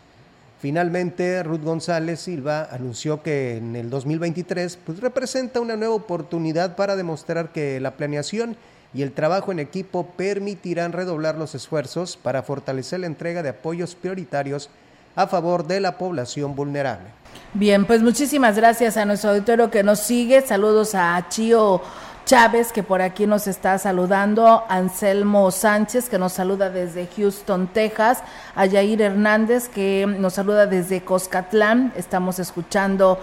Finalmente, 0.60 1.42
Ruth 1.44 1.62
González 1.62 2.18
Silva 2.20 2.68
anunció 2.72 3.22
que 3.22 3.58
en 3.58 3.76
el 3.76 3.90
2023 3.90 4.78
pues, 4.84 5.00
representa 5.00 5.60
una 5.60 5.76
nueva 5.76 5.94
oportunidad 5.94 6.74
para 6.74 6.96
demostrar 6.96 7.52
que 7.52 7.78
la 7.78 7.92
planeación 7.92 8.56
y 8.92 9.02
el 9.02 9.12
trabajo 9.12 9.52
en 9.52 9.60
equipo 9.60 10.06
permitirán 10.16 10.92
redoblar 10.92 11.36
los 11.36 11.54
esfuerzos 11.54 12.16
para 12.16 12.42
fortalecer 12.42 13.00
la 13.00 13.06
entrega 13.06 13.42
de 13.42 13.50
apoyos 13.50 13.94
prioritarios 13.94 14.70
a 15.14 15.26
favor 15.28 15.66
de 15.66 15.80
la 15.80 15.96
población 15.96 16.56
vulnerable. 16.56 17.06
Bien, 17.54 17.84
pues 17.86 18.02
muchísimas 18.02 18.56
gracias 18.56 18.96
a 18.96 19.04
nuestro 19.04 19.30
auditorio 19.30 19.70
que 19.70 19.82
nos 19.82 20.00
sigue. 20.00 20.42
Saludos 20.42 20.94
a 20.94 21.24
Chio 21.28 21.82
Chávez, 22.28 22.72
que 22.72 22.82
por 22.82 23.00
aquí 23.00 23.26
nos 23.26 23.46
está 23.46 23.78
saludando, 23.78 24.62
Anselmo 24.68 25.50
Sánchez, 25.50 26.10
que 26.10 26.18
nos 26.18 26.34
saluda 26.34 26.68
desde 26.68 27.08
Houston, 27.16 27.68
Texas, 27.68 28.22
a 28.54 28.66
Yair 28.66 29.00
Hernández, 29.00 29.70
que 29.70 30.04
nos 30.06 30.34
saluda 30.34 30.66
desde 30.66 31.00
Coscatlán, 31.00 31.90
estamos 31.96 32.38
escuchando 32.38 33.18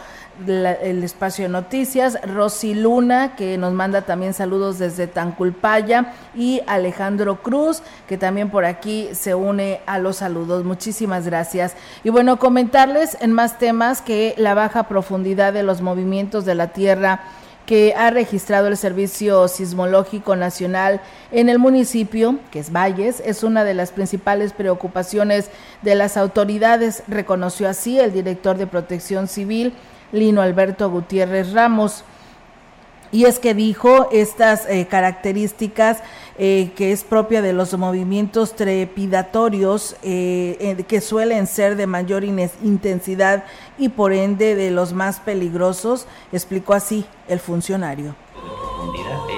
el 0.48 1.04
espacio 1.04 1.46
de 1.46 1.50
noticias, 1.50 2.18
Rosy 2.24 2.74
Luna, 2.74 3.36
que 3.36 3.60
nos 3.60 3.74
manda 3.74 4.02
también 4.02 4.34
saludos 4.34 4.80
desde 4.80 5.06
Tanculpaya, 5.06 6.14
y 6.34 6.64
Alejandro 6.66 7.44
Cruz, 7.44 7.84
que 8.08 8.18
también 8.18 8.50
por 8.50 8.66
aquí 8.66 9.10
se 9.14 9.36
une 9.36 9.82
a 9.86 10.00
los 10.00 10.16
saludos. 10.16 10.64
Muchísimas 10.64 11.28
gracias. 11.28 11.76
Y 12.04 12.10
bueno, 12.10 12.40
comentarles 12.40 13.16
en 13.22 13.34
más 13.34 13.60
temas 13.60 14.02
que 14.02 14.34
la 14.40 14.56
baja 14.56 14.88
profundidad 14.88 15.54
de 15.54 15.62
los 15.62 15.82
movimientos 15.82 16.44
de 16.44 16.56
la 16.56 16.70
Tierra, 16.70 17.22
que 17.66 17.94
ha 17.98 18.12
registrado 18.12 18.68
el 18.68 18.78
Servicio 18.78 19.48
Sismológico 19.48 20.36
Nacional 20.36 21.02
en 21.32 21.50
el 21.50 21.60
municipio, 21.60 22.40
que 22.52 22.60
es 22.60 22.72
Valles, 22.72 23.22
es 23.26 23.44
una 23.44 23.64
de 23.64 23.74
las 23.74 23.92
principales 23.92 24.54
preocupaciones 24.54 25.50
de 25.82 25.96
las 25.96 26.18
autoridades, 26.18 27.04
reconoció 27.08 27.68
así 27.68 28.00
el 28.00 28.14
director 28.14 28.58
de 28.58 28.68
Protección 28.68 29.28
Civil, 29.28 29.74
Lino 30.12 30.42
Alberto 30.42 30.90
Gutiérrez 30.90 31.54
Ramos. 31.54 32.04
Y 33.12 33.26
es 33.26 33.40
que 33.40 33.54
dijo 33.54 34.10
estas 34.12 34.68
eh, 34.68 34.88
características 34.88 36.00
eh, 36.38 36.72
que 36.76 36.92
es 36.92 37.04
propia 37.04 37.42
de 37.42 37.54
los 37.54 37.78
movimientos 37.78 38.56
trepidatorios 38.56 39.96
eh, 40.04 40.84
que 40.88 41.02
suelen 41.02 41.48
ser 41.48 41.76
de 41.76 41.88
mayor 41.88 42.24
intensidad 42.24 43.46
y 43.78 43.90
por 43.90 44.14
ende 44.14 44.56
de 44.56 44.72
los 44.72 44.94
más 44.94 45.20
peligrosos, 45.20 46.08
explicó 46.32 46.74
así 46.74 47.06
el 47.28 47.40
funcionario 47.40 48.16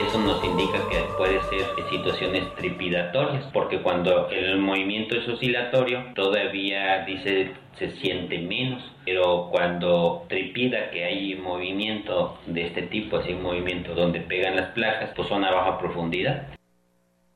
eso 0.08 0.20
nos 0.20 0.44
indica 0.44 0.80
que 0.90 1.00
puede 1.18 1.40
ser 1.50 1.66
situaciones 1.90 2.54
trepidatorias, 2.56 3.46
porque 3.54 3.82
cuando 3.82 4.30
el 4.30 4.58
movimiento 4.60 5.16
es 5.16 5.28
oscilatorio, 5.28 6.06
todavía 6.16 7.04
dice 7.06 7.52
se 7.78 7.92
siente 7.98 8.40
menos, 8.40 8.84
pero 9.06 9.50
cuando 9.52 10.26
tripida 10.28 10.90
que 10.90 11.04
hay 11.04 11.36
movimiento 11.36 12.38
de 12.48 12.68
este 12.68 12.84
tipo, 12.84 13.18
así 13.18 13.34
movimiento 13.34 13.94
donde 13.94 14.20
pegan 14.22 14.56
las 14.56 14.70
placas, 14.70 15.12
pues 15.16 15.28
son 15.28 15.44
a 15.46 15.52
baja 15.52 15.78
profundidad. 15.78 16.57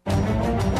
Thank 0.05 0.65
you. 0.65 0.71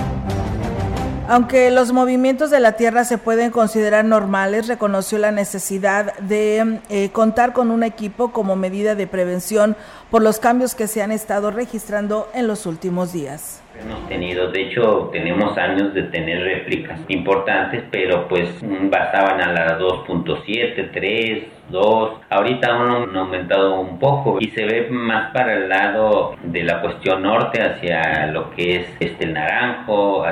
Aunque 1.32 1.72
los 1.72 1.94
movimientos 1.94 2.52
de 2.52 2.60
la 2.60 2.74
Tierra 2.74 3.06
se 3.06 3.18
pueden 3.18 3.52
considerar 3.52 4.04
normales, 4.04 4.68
reconoció 4.68 5.18
la 5.18 5.32
necesidad 5.32 6.14
de 6.18 6.80
eh, 6.90 7.10
contar 7.14 7.54
con 7.54 7.72
un 7.72 7.84
equipo 7.84 8.34
como 8.34 8.58
medida 8.58 8.96
de 8.96 9.08
prevención 9.08 9.78
por 10.10 10.22
los 10.24 10.40
cambios 10.40 10.76
que 10.76 10.88
se 10.88 11.02
han 11.02 11.14
estado 11.14 11.50
registrando 11.50 12.28
en 12.34 12.48
los 12.48 12.66
últimos 12.66 13.14
días. 13.14 13.64
Hemos 13.82 14.10
tenido, 14.10 14.52
de 14.52 14.64
hecho, 14.64 15.08
tenemos 15.14 15.58
años 15.58 15.94
de 15.94 16.04
tener 16.04 16.44
réplicas 16.44 17.00
importantes, 17.08 17.86
pero 17.90 18.28
pues 18.28 18.50
basaban 18.90 19.40
a 19.40 19.54
la 19.54 19.80
2.7, 19.80 20.92
3, 20.92 21.44
2. 21.70 22.12
Ahorita 22.30 22.68
han 22.68 23.16
aumentado 23.16 23.80
un 23.80 23.98
poco 24.00 24.36
y 24.42 24.50
se 24.50 24.66
ve 24.66 24.90
más 24.90 25.32
para 25.32 25.54
el 25.54 25.70
lado 25.70 26.36
de 26.44 26.64
la 26.64 26.82
cuestión 26.82 27.24
norte, 27.24 27.62
hacia 27.62 28.28
lo 28.28 28.52
que 28.52 28.82
es 28.82 28.88
este 29.00 29.24
el 29.24 29.34
naranjo, 29.34 30.26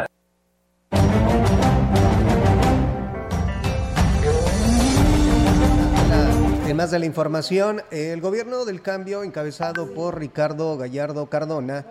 Además 6.79 6.91
de 6.91 6.99
la 6.99 7.05
información, 7.07 7.81
el 7.91 8.21
gobierno 8.21 8.63
del 8.63 8.81
cambio, 8.81 9.23
encabezado 9.23 9.93
por 9.93 10.17
Ricardo 10.17 10.77
Gallardo 10.77 11.29
Cardona, 11.29 11.85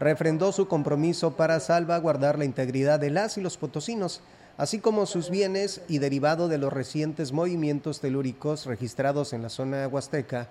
refrendó 0.00 0.50
su 0.50 0.66
compromiso 0.66 1.32
para 1.32 1.60
salvaguardar 1.60 2.38
la 2.38 2.46
integridad 2.46 2.98
de 2.98 3.10
las 3.10 3.36
y 3.36 3.42
los 3.42 3.58
potosinos, 3.58 4.22
así 4.56 4.78
como 4.78 5.04
sus 5.04 5.28
bienes 5.28 5.82
y 5.88 5.98
derivado 5.98 6.48
de 6.48 6.56
los 6.56 6.72
recientes 6.72 7.32
movimientos 7.32 8.00
telúricos 8.00 8.64
registrados 8.64 9.34
en 9.34 9.42
la 9.42 9.50
zona 9.50 9.86
huasteca, 9.86 10.48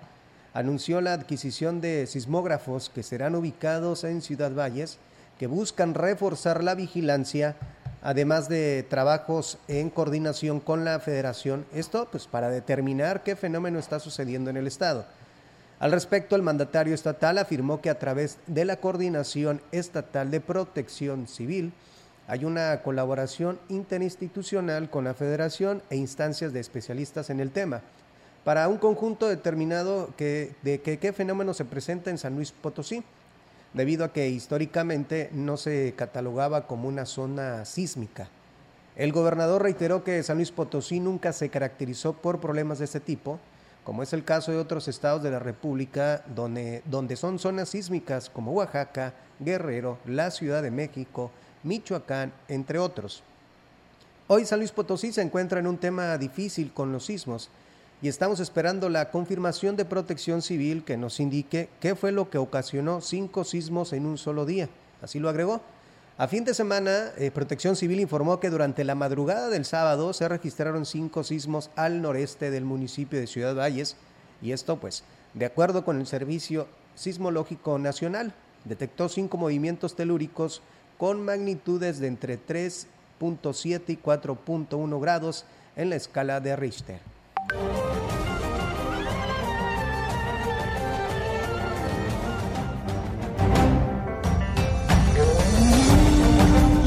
anunció 0.54 1.00
la 1.00 1.12
adquisición 1.12 1.80
de 1.80 2.06
sismógrafos 2.06 2.90
que 2.90 3.02
serán 3.02 3.34
ubicados 3.34 4.04
en 4.04 4.22
Ciudad 4.22 4.52
Valles, 4.54 4.98
que 5.36 5.48
buscan 5.48 5.94
reforzar 5.94 6.62
la 6.62 6.76
vigilancia 6.76 7.56
además 8.02 8.48
de 8.48 8.84
trabajos 8.88 9.58
en 9.68 9.90
coordinación 9.90 10.60
con 10.60 10.84
la 10.84 10.98
federación, 11.00 11.66
esto 11.74 12.08
pues 12.10 12.26
para 12.26 12.50
determinar 12.50 13.22
qué 13.22 13.36
fenómeno 13.36 13.78
está 13.78 14.00
sucediendo 14.00 14.50
en 14.50 14.56
el 14.56 14.66
estado. 14.66 15.04
Al 15.78 15.92
respecto, 15.92 16.36
el 16.36 16.42
mandatario 16.42 16.94
estatal 16.94 17.38
afirmó 17.38 17.80
que 17.80 17.90
a 17.90 17.98
través 17.98 18.38
de 18.46 18.64
la 18.64 18.76
coordinación 18.76 19.62
estatal 19.72 20.30
de 20.30 20.40
protección 20.40 21.26
civil 21.26 21.72
hay 22.28 22.44
una 22.44 22.82
colaboración 22.82 23.58
interinstitucional 23.68 24.90
con 24.90 25.04
la 25.04 25.14
federación 25.14 25.82
e 25.90 25.96
instancias 25.96 26.52
de 26.52 26.60
especialistas 26.60 27.30
en 27.30 27.40
el 27.40 27.50
tema 27.50 27.80
para 28.44 28.68
un 28.68 28.78
conjunto 28.78 29.28
determinado 29.28 30.10
de 30.16 30.98
qué 31.00 31.12
fenómeno 31.12 31.54
se 31.54 31.64
presenta 31.64 32.10
en 32.10 32.18
San 32.18 32.36
Luis 32.36 32.52
Potosí 32.52 33.02
debido 33.72 34.04
a 34.04 34.12
que 34.12 34.28
históricamente 34.28 35.30
no 35.32 35.56
se 35.56 35.94
catalogaba 35.96 36.66
como 36.66 36.88
una 36.88 37.06
zona 37.06 37.64
sísmica. 37.64 38.28
El 38.96 39.12
gobernador 39.12 39.62
reiteró 39.62 40.02
que 40.04 40.22
San 40.22 40.36
Luis 40.36 40.50
Potosí 40.50 41.00
nunca 41.00 41.32
se 41.32 41.48
caracterizó 41.48 42.12
por 42.12 42.40
problemas 42.40 42.80
de 42.80 42.84
este 42.86 43.00
tipo, 43.00 43.38
como 43.84 44.02
es 44.02 44.12
el 44.12 44.24
caso 44.24 44.52
de 44.52 44.58
otros 44.58 44.88
estados 44.88 45.22
de 45.22 45.30
la 45.30 45.38
República 45.38 46.22
donde, 46.34 46.82
donde 46.84 47.16
son 47.16 47.38
zonas 47.38 47.70
sísmicas 47.70 48.28
como 48.28 48.52
Oaxaca, 48.52 49.14
Guerrero, 49.38 49.98
la 50.04 50.30
Ciudad 50.30 50.62
de 50.62 50.70
México, 50.70 51.30
Michoacán, 51.62 52.32
entre 52.48 52.78
otros. 52.78 53.22
Hoy 54.26 54.44
San 54.44 54.58
Luis 54.58 54.70
Potosí 54.70 55.12
se 55.12 55.22
encuentra 55.22 55.60
en 55.60 55.66
un 55.66 55.78
tema 55.78 56.16
difícil 56.18 56.72
con 56.72 56.92
los 56.92 57.06
sismos, 57.06 57.48
y 58.02 58.08
estamos 58.08 58.40
esperando 58.40 58.88
la 58.88 59.10
confirmación 59.10 59.76
de 59.76 59.84
protección 59.84 60.40
civil 60.42 60.84
que 60.84 60.96
nos 60.96 61.20
indique 61.20 61.68
qué 61.80 61.94
fue 61.94 62.12
lo 62.12 62.30
que 62.30 62.38
ocasionó 62.38 63.00
cinco 63.00 63.44
sismos 63.44 63.92
en 63.92 64.06
un 64.06 64.16
solo 64.16 64.46
día. 64.46 64.68
Así 65.02 65.18
lo 65.18 65.28
agregó. 65.28 65.60
A 66.16 66.28
fin 66.28 66.44
de 66.44 66.52
semana, 66.52 67.12
eh, 67.16 67.30
Protección 67.30 67.76
Civil 67.76 67.98
informó 67.98 68.40
que 68.40 68.50
durante 68.50 68.84
la 68.84 68.94
madrugada 68.94 69.48
del 69.48 69.64
sábado 69.64 70.12
se 70.12 70.28
registraron 70.28 70.84
cinco 70.84 71.24
sismos 71.24 71.70
al 71.76 72.02
noreste 72.02 72.50
del 72.50 72.66
municipio 72.66 73.18
de 73.18 73.26
Ciudad 73.26 73.54
Valles 73.54 73.96
y 74.42 74.52
esto 74.52 74.78
pues 74.78 75.02
de 75.32 75.46
acuerdo 75.46 75.82
con 75.82 75.98
el 75.98 76.06
Servicio 76.06 76.66
Sismológico 76.94 77.78
Nacional. 77.78 78.34
Detectó 78.66 79.08
cinco 79.08 79.38
movimientos 79.38 79.96
telúricos 79.96 80.60
con 80.98 81.24
magnitudes 81.24 81.98
de 81.98 82.08
entre 82.08 82.38
3.7 82.38 83.82
y 83.88 83.96
4.1 83.96 85.00
grados 85.00 85.46
en 85.76 85.88
la 85.88 85.96
escala 85.96 86.40
de 86.40 86.56
Richter. 86.56 87.00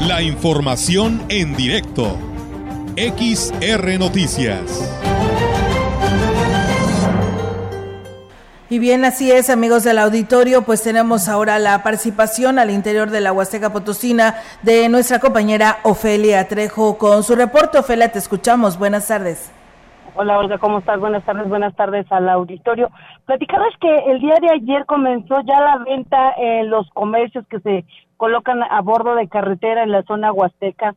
La 0.06 0.20
información 0.20 1.22
en 1.30 1.56
directo. 1.56 2.18
XR 2.94 3.98
Noticias. 3.98 4.92
Y 8.68 8.78
bien, 8.78 9.06
así 9.06 9.32
es, 9.32 9.48
amigos 9.48 9.82
del 9.82 9.98
auditorio, 9.98 10.60
pues 10.60 10.82
tenemos 10.82 11.26
ahora 11.26 11.58
la 11.58 11.82
participación 11.82 12.58
al 12.58 12.70
interior 12.70 13.08
de 13.08 13.22
la 13.22 13.32
Huasteca 13.32 13.72
Potosina 13.72 14.34
de 14.62 14.90
nuestra 14.90 15.20
compañera 15.20 15.78
Ofelia 15.84 16.46
Trejo 16.48 16.98
con 16.98 17.22
su 17.22 17.34
reporte. 17.34 17.78
Ofelia, 17.78 18.12
te 18.12 18.18
escuchamos. 18.18 18.78
Buenas 18.78 19.08
tardes. 19.08 19.50
Hola 20.16 20.38
Olga, 20.38 20.58
¿cómo 20.58 20.78
estás? 20.78 21.00
Buenas 21.00 21.24
tardes, 21.24 21.48
buenas 21.48 21.74
tardes 21.74 22.06
al 22.12 22.28
auditorio. 22.28 22.88
Platicarles 23.24 23.74
que 23.80 23.92
el 24.12 24.20
día 24.20 24.36
de 24.40 24.50
ayer 24.52 24.84
comenzó 24.86 25.40
ya 25.40 25.58
la 25.60 25.78
venta 25.78 26.34
en 26.36 26.70
los 26.70 26.88
comercios 26.90 27.44
que 27.48 27.58
se 27.60 27.84
colocan 28.16 28.62
a 28.62 28.80
bordo 28.80 29.14
de 29.14 29.28
carretera 29.28 29.82
en 29.82 29.92
la 29.92 30.02
zona 30.02 30.32
huasteca, 30.32 30.94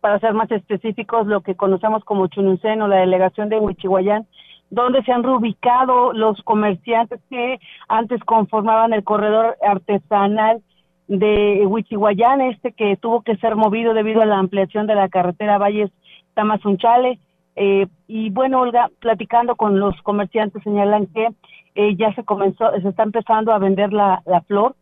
para 0.00 0.20
ser 0.20 0.34
más 0.34 0.50
específicos, 0.50 1.26
lo 1.26 1.40
que 1.40 1.56
conocemos 1.56 2.04
como 2.04 2.28
Chununcén 2.28 2.82
o 2.82 2.88
la 2.88 2.96
delegación 2.96 3.48
de 3.48 3.58
Huichihuayán, 3.58 4.26
donde 4.70 5.02
se 5.02 5.12
han 5.12 5.22
reubicado 5.22 6.12
los 6.12 6.40
comerciantes 6.42 7.20
que 7.30 7.58
antes 7.88 8.22
conformaban 8.24 8.92
el 8.92 9.02
corredor 9.02 9.56
artesanal 9.62 10.62
de 11.08 11.64
Huichihuayán, 11.66 12.42
este 12.42 12.72
que 12.72 12.96
tuvo 12.96 13.22
que 13.22 13.36
ser 13.36 13.56
movido 13.56 13.94
debido 13.94 14.20
a 14.20 14.26
la 14.26 14.38
ampliación 14.38 14.86
de 14.86 14.94
la 14.94 15.08
carretera 15.08 15.58
Valles 15.58 15.90
Tamazunchale. 16.34 17.18
Eh, 17.56 17.86
y 18.06 18.30
bueno, 18.30 18.60
Olga, 18.60 18.90
platicando 19.00 19.56
con 19.56 19.80
los 19.80 20.00
comerciantes 20.02 20.62
señalan 20.62 21.06
que 21.06 21.28
eh, 21.74 21.96
ya 21.96 22.14
se 22.14 22.24
comenzó, 22.24 22.70
se 22.80 22.88
está 22.88 23.02
empezando 23.02 23.52
a 23.52 23.58
vender 23.58 23.92
la, 23.92 24.22
la 24.26 24.42
flor 24.42 24.76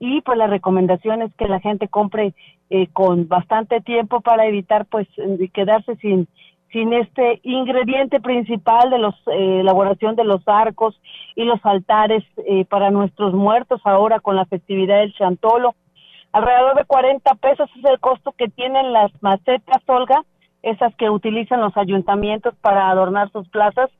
y 0.00 0.22
pues 0.22 0.36
la 0.36 0.48
recomendación 0.48 1.22
es 1.22 1.32
que 1.34 1.46
la 1.46 1.60
gente 1.60 1.86
compre 1.86 2.34
eh, 2.70 2.88
con 2.92 3.28
bastante 3.28 3.80
tiempo 3.80 4.20
para 4.20 4.46
evitar 4.46 4.86
pues 4.86 5.06
quedarse 5.52 5.94
sin 5.96 6.26
sin 6.72 6.92
este 6.92 7.40
ingrediente 7.42 8.20
principal 8.20 8.90
de 8.90 8.98
los 8.98 9.14
elaboración 9.26 10.16
de 10.16 10.24
los 10.24 10.40
arcos 10.46 11.00
y 11.34 11.44
los 11.44 11.58
altares 11.64 12.24
para 12.68 12.92
nuestros 12.92 13.34
muertos 13.34 13.80
ahora 13.84 14.20
con 14.20 14.36
la 14.36 14.46
festividad 14.46 14.98
del 14.98 15.12
Chantolo. 15.14 15.74
Alrededor 16.32 16.76
de 16.76 16.84
40 16.84 17.34
pesos 17.34 17.68
es 17.76 17.84
el 17.84 17.98
costo 17.98 18.32
que 18.38 18.48
tienen 18.48 18.92
las 18.92 19.10
macetas, 19.20 19.82
Olga, 19.86 20.22
esas 20.62 20.94
que 20.94 21.10
utilizan 21.10 21.60
los 21.60 21.76
ayuntamientos 21.76 22.54
para 22.60 22.88
adornar 22.88 23.32
sus 23.32 23.48
plazas 23.48 23.90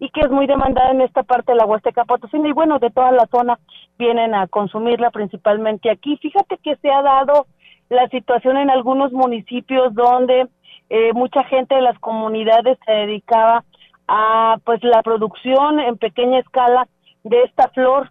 y 0.00 0.10
que 0.10 0.20
es 0.20 0.30
muy 0.30 0.46
demandada 0.46 0.90
en 0.90 1.00
esta 1.00 1.22
parte 1.22 1.52
de 1.52 1.58
la 1.58 1.66
Huasteca 1.66 2.04
Potosina 2.04 2.48
y 2.48 2.52
bueno, 2.52 2.78
de 2.78 2.90
toda 2.90 3.10
la 3.12 3.26
zona 3.26 3.58
vienen 3.98 4.34
a 4.34 4.46
consumirla 4.46 5.10
principalmente 5.10 5.90
aquí. 5.90 6.16
Fíjate 6.18 6.58
que 6.58 6.76
se 6.76 6.90
ha 6.90 7.02
dado 7.02 7.46
la 7.88 8.08
situación 8.08 8.58
en 8.58 8.70
algunos 8.70 9.12
municipios 9.12 9.94
donde 9.94 10.46
eh, 10.90 11.12
mucha 11.14 11.42
gente 11.44 11.74
de 11.74 11.82
las 11.82 11.98
comunidades 11.98 12.78
se 12.86 12.92
dedicaba 12.92 13.64
a 14.06 14.56
pues 14.64 14.82
la 14.84 15.02
producción 15.02 15.80
en 15.80 15.98
pequeña 15.98 16.38
escala 16.38 16.86
de 17.24 17.42
esta 17.42 17.68
flor. 17.70 18.10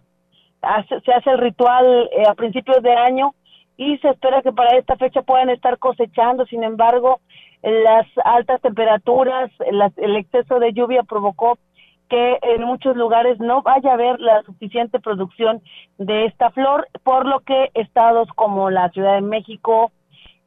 se 1.04 1.12
hace 1.12 1.30
el 1.30 1.38
ritual 1.38 2.10
eh, 2.12 2.24
a 2.28 2.34
principios 2.34 2.82
de 2.82 2.92
año 2.92 3.34
y 3.76 3.96
se 3.98 4.10
espera 4.10 4.42
que 4.42 4.52
para 4.52 4.76
esta 4.76 4.96
fecha 4.96 5.22
puedan 5.22 5.48
estar 5.48 5.78
cosechando. 5.78 6.44
Sin 6.46 6.64
embargo, 6.64 7.20
las 7.62 8.06
altas 8.24 8.60
temperaturas, 8.60 9.50
el 9.96 10.16
exceso 10.16 10.58
de 10.58 10.72
lluvia 10.72 11.02
provocó 11.02 11.58
que 12.08 12.38
en 12.42 12.64
muchos 12.64 12.96
lugares 12.96 13.38
no 13.38 13.62
vaya 13.62 13.90
a 13.90 13.94
haber 13.94 14.18
la 14.20 14.42
suficiente 14.42 14.98
producción 14.98 15.62
de 15.98 16.26
esta 16.26 16.50
flor, 16.50 16.88
por 17.02 17.26
lo 17.26 17.40
que 17.40 17.70
estados 17.74 18.28
como 18.34 18.70
la 18.70 18.88
Ciudad 18.90 19.14
de 19.14 19.20
México, 19.20 19.92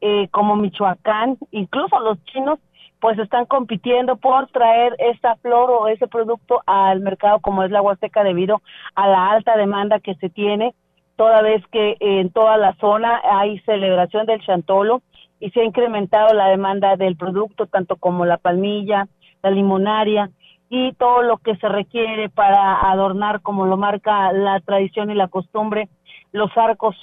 eh, 0.02 0.28
como 0.32 0.56
Michoacán, 0.56 1.38
incluso 1.52 2.00
los 2.00 2.24
chinos, 2.26 2.60
pues 3.00 3.18
están 3.20 3.46
compitiendo 3.46 4.16
por 4.16 4.48
traer 4.48 4.96
esta 5.00 5.36
flor 5.38 5.72
o 5.72 5.88
ese 5.88 6.08
producto 6.08 6.62
al 6.66 7.02
mercado 7.02 7.40
como 7.40 7.64
es 7.64 7.72
la 7.72 7.82
Huasteca 7.82 8.24
debido 8.24 8.62
a 8.96 9.08
la 9.08 9.32
alta 9.32 9.58
demanda 9.58 10.00
que 10.00 10.16
se 10.16 10.30
tiene, 10.30 10.74
toda 11.16 11.42
vez 11.42 11.66
que 11.72 11.98
en 12.00 12.32
toda 12.32 12.58
la 12.58 12.74
zona 12.76 13.22
hay 13.24 13.60
celebración 13.60 14.26
del 14.26 14.42
chantolo 14.42 15.02
y 15.40 15.50
se 15.52 15.62
ha 15.62 15.64
incrementado 15.64 16.34
la 16.34 16.48
demanda 16.48 16.96
del 16.96 17.16
producto, 17.16 17.66
tanto 17.66 17.96
como 17.96 18.26
la 18.26 18.38
palmilla, 18.38 19.08
la 19.42 19.50
limonaria 19.50 20.30
y 20.74 20.94
todo 20.94 21.22
lo 21.22 21.38
que 21.38 21.58
se 21.58 21.68
requiere 21.68 22.30
para 22.30 22.90
adornar, 22.90 23.42
como 23.42 23.66
lo 23.66 23.76
marca 23.76 24.32
la 24.32 24.62
tradición 24.62 25.12
y 25.12 25.16
la 25.16 25.28
costumbre, 25.28 25.90
los 26.32 26.50
arcos 26.56 26.96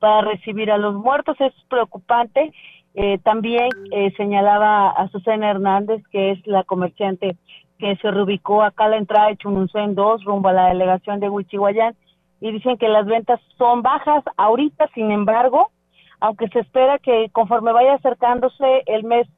para 0.00 0.22
recibir 0.22 0.72
a 0.72 0.76
los 0.76 0.96
muertos. 0.96 1.40
Es 1.40 1.52
preocupante. 1.68 2.52
Eh, 2.94 3.18
también 3.18 3.68
eh, 3.92 4.12
señalaba 4.16 4.90
a 4.90 5.06
Susana 5.10 5.50
Hernández, 5.50 6.02
que 6.10 6.32
es 6.32 6.44
la 6.48 6.64
comerciante 6.64 7.36
que 7.78 7.94
se 7.98 8.10
reubicó 8.10 8.64
acá 8.64 8.86
a 8.86 8.88
la 8.88 8.96
entrada 8.96 9.28
de 9.28 9.36
Chununcén 9.36 9.94
2, 9.94 10.24
rumbo 10.24 10.48
a 10.48 10.52
la 10.52 10.66
delegación 10.66 11.20
de 11.20 11.28
Huichihuayán, 11.28 11.94
y 12.40 12.50
dicen 12.50 12.76
que 12.76 12.88
las 12.88 13.06
ventas 13.06 13.40
son 13.56 13.82
bajas 13.82 14.24
ahorita, 14.36 14.88
sin 14.94 15.12
embargo, 15.12 15.70
aunque 16.18 16.48
se 16.48 16.58
espera 16.58 16.98
que 16.98 17.28
conforme 17.30 17.72
vaya 17.72 17.94
acercándose 17.94 18.82
el 18.86 19.04
mes, 19.04 19.28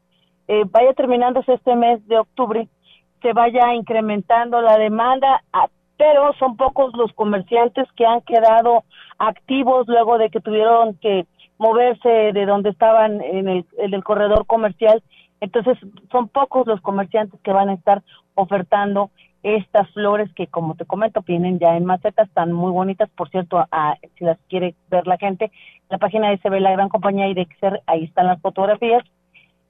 eh, 0.49 0.65
vaya 0.71 0.95
terminándose 0.95 1.53
este 1.53 1.77
mes 1.77 2.07
de 2.09 2.19
octubre, 2.19 2.67
se 3.25 3.33
vaya 3.33 3.73
incrementando 3.73 4.61
la 4.61 4.77
demanda, 4.77 5.43
pero 5.97 6.35
son 6.35 6.59
pocos 6.59 6.95
los 6.95 7.11
comerciantes 7.15 7.91
que 7.97 8.05
han 8.05 8.21
quedado 8.21 8.85
activos 9.19 9.89
luego 9.89 10.19
de 10.19 10.29
que 10.29 10.41
tuvieron 10.41 10.99
que 10.99 11.25
moverse 11.57 12.09
de 12.09 12.45
donde 12.45 12.69
estaban 12.69 13.23
en 13.23 13.49
el, 13.49 14.05
corredor 14.05 14.45
comercial. 14.47 15.03
Entonces, 15.41 15.79
son 16.13 16.29
pocos 16.29 16.67
los 16.67 16.83
comerciantes 16.83 17.41
que 17.41 17.53
van 17.53 17.71
a 17.71 17.75
estar 17.75 18.03
ofertando 18.35 19.11
estas 19.43 19.91
flores 19.93 20.31
que 20.35 20.47
como 20.47 20.75
te 20.75 20.85
comento 20.85 21.23
vienen 21.23 21.59
ya 21.59 21.79
en 21.79 21.87
macetas, 21.87 22.29
están 22.29 22.53
muy 22.53 22.73
bonitas, 22.73 23.09
por 23.17 23.31
cierto, 23.31 23.65
si 24.19 24.25
las 24.25 24.39
quiere 24.51 24.75
ver 24.91 25.07
la 25.07 25.17
gente, 25.17 25.51
la 25.89 25.97
página 25.97 26.29
de 26.29 26.39
ve 26.51 26.61
la 26.61 26.73
gran 26.73 26.91
compañía 26.91 27.29
y 27.29 27.35
de 27.35 27.47
ahí 27.87 28.05
están 28.05 28.27
las 28.27 28.41
fotografías 28.43 29.03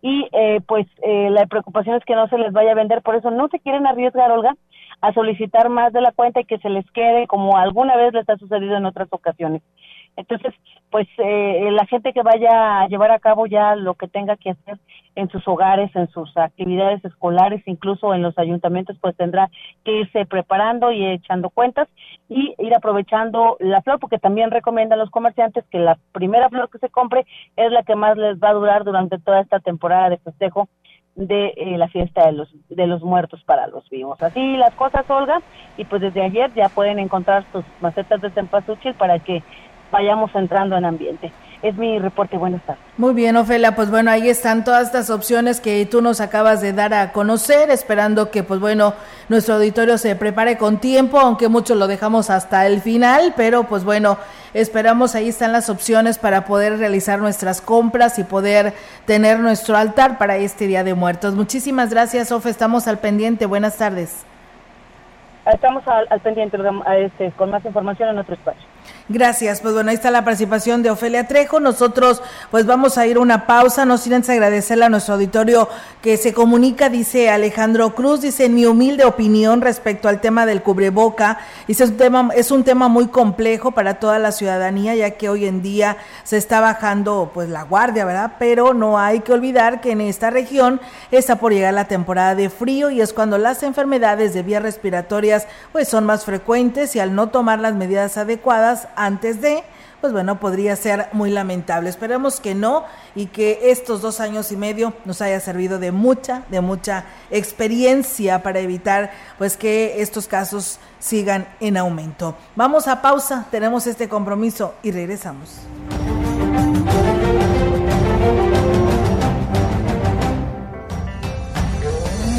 y 0.05 0.29
eh, 0.33 0.61
pues 0.69 0.87
eh, 1.03 1.31
la 1.31 1.47
preocupación 1.47 1.97
es 1.97 2.05
que 2.05 2.15
no 2.15 2.29
se 2.29 2.37
les 2.37 2.53
vaya 2.53 2.73
a 2.73 2.75
vender, 2.75 3.01
por 3.01 3.17
eso 3.17 3.31
no 3.31 3.49
se 3.49 3.59
quieren 3.59 3.87
arriesgar, 3.87 4.31
Olga, 4.31 4.55
a 5.01 5.15
solicitar 5.15 5.71
más 5.71 5.95
de 5.95 6.03
la 6.03 6.13
cuenta 6.13 6.41
y 6.41 6.45
que 6.45 6.59
se 6.59 6.69
les 6.69 6.85
quede 6.91 7.27
como 7.27 7.57
alguna 7.57 7.97
vez 7.97 8.13
les 8.13 8.29
ha 8.29 8.37
sucedido 8.37 8.77
en 8.77 8.85
otras 8.85 9.09
ocasiones. 9.11 9.63
Entonces, 10.17 10.55
pues 10.91 11.09
eh, 11.19 11.69
la 11.73 11.87
gente 11.87 12.13
que 12.13 12.23
vaya 12.23 12.81
a 12.81 12.89
llevar 12.89 13.11
a 13.11 13.19
cabo 13.19 13.47
ya 13.47 13.75
lo 13.75 13.95
que 13.95 14.07
tenga 14.07 14.37
que 14.37 14.51
hacer 14.51 14.79
en 15.17 15.29
sus 15.29 15.47
hogares, 15.49 15.91
en 15.97 16.09
sus 16.09 16.37
actividades 16.37 17.05
escolares, 17.05 17.63
incluso 17.67 18.15
en 18.15 18.23
los 18.23 18.39
ayuntamientos, 18.39 18.97
pues 19.01 19.17
tendrá 19.17 19.51
que 19.85 20.01
irse 20.01 20.25
preparando 20.27 20.93
y 20.93 21.05
echando 21.05 21.51
cuentas 21.51 21.89
y 22.29 22.55
ir 22.59 22.75
aprovechando 22.75 23.57
la 23.61 23.83
flor, 23.83 23.99
porque 23.99 24.19
también 24.19 24.51
recomiendan 24.51 24.99
los 24.99 25.11
comerciantes 25.11 25.65
que 25.71 25.79
la 25.79 25.99
primera 26.13 26.49
flor 26.49 26.71
que 26.71 26.79
se 26.79 26.91
compre 26.91 27.27
es 27.57 27.73
la 27.73 27.83
que 27.83 27.97
más 27.97 28.17
les 28.17 28.39
va 28.39 28.51
a 28.51 28.55
durar 28.55 28.85
durante 28.85 29.19
toda 29.19 29.41
esta 29.41 29.61
temporada 29.61 30.11
de 30.11 30.19
festejo 30.19 30.69
de 31.17 31.55
eh, 31.57 31.79
la 31.79 31.89
fiesta 31.89 32.27
de 32.27 32.33
los 32.33 32.49
de 32.69 32.87
los 32.87 33.03
muertos 33.03 33.43
para 33.45 33.69
los 33.69 33.89
vivos. 33.89 34.21
Así 34.21 34.57
las 34.57 34.75
cosas, 34.75 35.09
Olga, 35.09 35.41
y 35.77 35.85
pues 35.85 36.03
desde 36.03 36.23
ayer 36.23 36.53
ya 36.55 36.69
pueden 36.69 36.99
encontrar 36.99 37.45
sus 37.53 37.65
macetas 37.81 38.21
de 38.21 38.31
cempasúchil 38.31 38.95
para 38.95 39.19
que 39.21 39.43
vayamos 39.91 40.35
entrando 40.35 40.77
en 40.77 40.85
ambiente. 40.85 41.33
Es 41.63 41.75
mi 41.77 41.99
reporte. 41.99 42.37
Buenas 42.37 42.61
tardes. 42.63 42.83
Muy 42.99 43.15
bien, 43.15 43.37
Ofelia. 43.37 43.75
Pues 43.75 43.91
bueno, 43.91 44.11
ahí 44.11 44.29
están 44.29 44.65
todas 44.65 44.87
estas 44.87 45.09
opciones 45.09 45.63
que 45.63 45.87
tú 45.87 46.03
nos 46.03 46.21
acabas 46.21 46.61
de 46.61 46.75
dar 46.75 46.93
a 46.93 47.11
conocer, 47.13 47.71
esperando 47.71 48.31
que, 48.31 48.43
pues 48.43 48.61
bueno, 48.61 48.93
nuestro 49.31 49.55
auditorio 49.55 49.97
se 49.97 50.15
prepare 50.15 50.59
con 50.59 50.77
tiempo, 50.77 51.19
aunque 51.19 51.49
mucho 51.49 51.75
lo 51.75 51.87
dejamos 51.87 52.29
hasta 52.29 52.67
el 52.67 52.83
final, 52.83 53.33
pero 53.35 53.65
pues 53.65 53.83
bueno, 53.83 54.19
esperamos 54.53 55.15
ahí 55.15 55.31
están 55.31 55.53
las 55.53 55.71
opciones 55.71 56.19
para 56.19 56.45
poder 56.45 56.79
realizar 56.79 57.19
nuestras 57.19 57.63
compras 57.63 58.19
y 58.19 58.25
poder 58.25 58.75
tener 59.07 59.41
nuestro 59.41 59.75
altar 59.75 60.19
para 60.19 60.37
este 60.37 60.67
Día 60.67 60.85
de 60.85 60.93
Muertos. 60.93 61.35
Muchísimas 61.35 61.89
gracias, 61.89 62.31
Ofe. 62.31 62.51
Estamos 62.51 62.87
al 62.89 62.99
pendiente. 62.99 63.47
Buenas 63.47 63.79
tardes. 63.79 64.27
Estamos 65.47 65.83
al, 65.89 66.21
pendiente 66.21 66.59
este, 66.99 67.31
con 67.33 67.51
más 67.51 67.65
información 67.65 68.11
en 68.11 68.19
otro 68.19 68.35
espacio. 68.35 68.74
Gracias, 69.09 69.61
pues 69.61 69.75
bueno, 69.75 69.91
ahí 69.91 69.97
está 69.97 70.11
la 70.11 70.25
participación 70.25 70.83
de 70.83 70.89
Ofelia 70.91 71.29
Trejo. 71.29 71.61
Nosotros 71.61 72.23
pues 72.51 72.65
vamos 72.65 72.97
a 72.97 73.07
ir 73.07 73.19
a 73.19 73.21
una 73.21 73.47
pausa, 73.47 73.85
no 73.85 73.99
sin 73.99 74.15
antes 74.15 74.31
agradecerle 74.31 74.87
a 74.87 74.89
nuestro 74.89 75.15
auditorio 75.15 75.69
que 76.01 76.17
se 76.17 76.33
comunica, 76.33 76.89
dice 76.89 77.29
Alejandro 77.29 77.95
Cruz, 77.95 78.23
dice 78.23 78.49
mi 78.49 78.65
humilde 78.65 79.05
opinión 79.05 79.61
respecto 79.61 80.09
al 80.09 80.23
tema 80.23 80.47
del 80.47 80.63
cubreboca, 80.63 81.39
dice 81.69 81.85
es 81.85 81.91
un 81.91 81.97
tema, 81.99 82.31
es 82.35 82.51
un 82.51 82.65
tema 82.65 82.89
muy 82.89 83.09
complejo 83.09 83.73
para 83.73 83.95
toda 83.95 84.19
la 84.19 84.33
ciudadanía, 84.33 84.95
ya 84.95 85.11
que 85.13 85.29
hoy 85.29 85.45
en 85.45 85.61
día 85.61 85.99
se 86.23 86.39
está 86.39 86.61
bajando 86.61 87.31
pues 87.35 87.51
la 87.51 87.63
guardia, 87.63 88.07
¿verdad? 88.07 88.33
Pero 88.39 88.73
no 88.73 88.99
hay 88.99 89.21
que 89.21 89.35
olvidar 89.35 89.83
que 89.83 89.93
en 89.93 90.01
esta 90.01 90.31
región 90.31 90.81
está 91.11 91.37
por 91.37 91.53
llegar 91.53 91.75
la 91.75 91.89
temporada 91.89 92.35
de 92.35 92.49
frío 92.49 92.89
y 92.89 93.03
es 93.03 93.13
cuando 93.13 93.37
las 93.37 93.63
enfermedades 93.63 94.33
de 94.33 94.43
vías 94.43 94.63
respiratorias 94.63 95.47
pues 95.73 95.89
son 95.89 96.07
más 96.07 96.25
frecuentes 96.25 96.97
y 96.97 97.01
al 97.01 97.15
no 97.15 97.29
tomar 97.29 97.59
las 97.59 97.75
medidas 97.75 98.17
adecuadas 98.17 98.74
antes 98.97 99.41
de 99.41 99.63
pues 100.05 100.13
bueno, 100.13 100.39
podría 100.39 100.77
ser 100.77 101.09
muy 101.13 101.31
lamentable. 101.31 101.89
Esperemos 101.89 102.39
que 102.39 102.55
no 102.55 102.85
y 103.15 103.25
que 103.25 103.71
estos 103.71 104.03
dos 104.03 104.21
años 104.21 104.53
y 104.53 104.57
medio 104.59 104.93
nos 105.07 105.23
haya 105.23 105.41
servido 105.41 105.79
de 105.79 105.93
mucha, 105.93 106.43
de 106.51 106.61
mucha 106.61 107.07
experiencia 107.31 108.43
para 108.43 108.61
evitar 108.61 109.13
pues 109.39 109.57
que 109.57 110.03
estos 110.03 110.29
casos 110.29 110.79
sigan 110.99 111.49
en 111.59 111.79
aumento. 111.79 112.37
Vamos 112.55 112.87
a 112.87 113.01
pausa, 113.01 113.47
tenemos 113.51 113.87
este 113.87 114.07
compromiso 114.07 114.75
y 114.83 114.91
regresamos. 114.91 115.61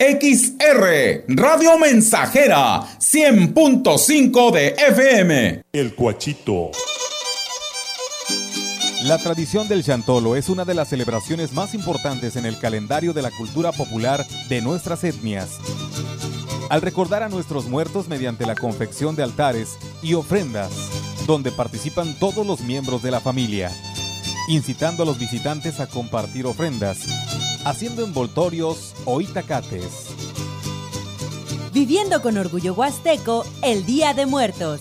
XR, 0.00 1.24
Radio 1.28 1.78
Mensajera, 1.78 2.80
100.5 2.98 4.50
de 4.50 4.68
FM. 4.68 5.62
El 5.74 5.94
Cuachito. 5.94 6.70
La 9.02 9.18
tradición 9.18 9.68
del 9.68 9.84
Chantolo 9.84 10.36
es 10.36 10.48
una 10.48 10.64
de 10.64 10.72
las 10.72 10.88
celebraciones 10.88 11.52
más 11.52 11.74
importantes 11.74 12.36
en 12.36 12.46
el 12.46 12.58
calendario 12.58 13.12
de 13.12 13.20
la 13.20 13.30
cultura 13.30 13.72
popular 13.72 14.26
de 14.48 14.62
nuestras 14.62 15.04
etnias. 15.04 15.58
Al 16.70 16.80
recordar 16.80 17.22
a 17.22 17.28
nuestros 17.28 17.66
muertos 17.66 18.08
mediante 18.08 18.46
la 18.46 18.54
confección 18.54 19.16
de 19.16 19.22
altares 19.22 19.76
y 20.02 20.14
ofrendas, 20.14 20.70
donde 21.26 21.52
participan 21.52 22.18
todos 22.18 22.46
los 22.46 22.62
miembros 22.62 23.02
de 23.02 23.10
la 23.10 23.20
familia, 23.20 23.70
incitando 24.48 25.02
a 25.02 25.06
los 25.06 25.18
visitantes 25.18 25.78
a 25.78 25.88
compartir 25.88 26.46
ofrendas 26.46 27.00
haciendo 27.64 28.04
envoltorios 28.04 28.94
o 29.04 29.20
itacates. 29.20 30.08
Viviendo 31.72 32.20
con 32.22 32.36
orgullo 32.36 32.74
huasteco 32.74 33.44
el 33.62 33.86
Día 33.86 34.12
de 34.14 34.26
Muertos. 34.26 34.80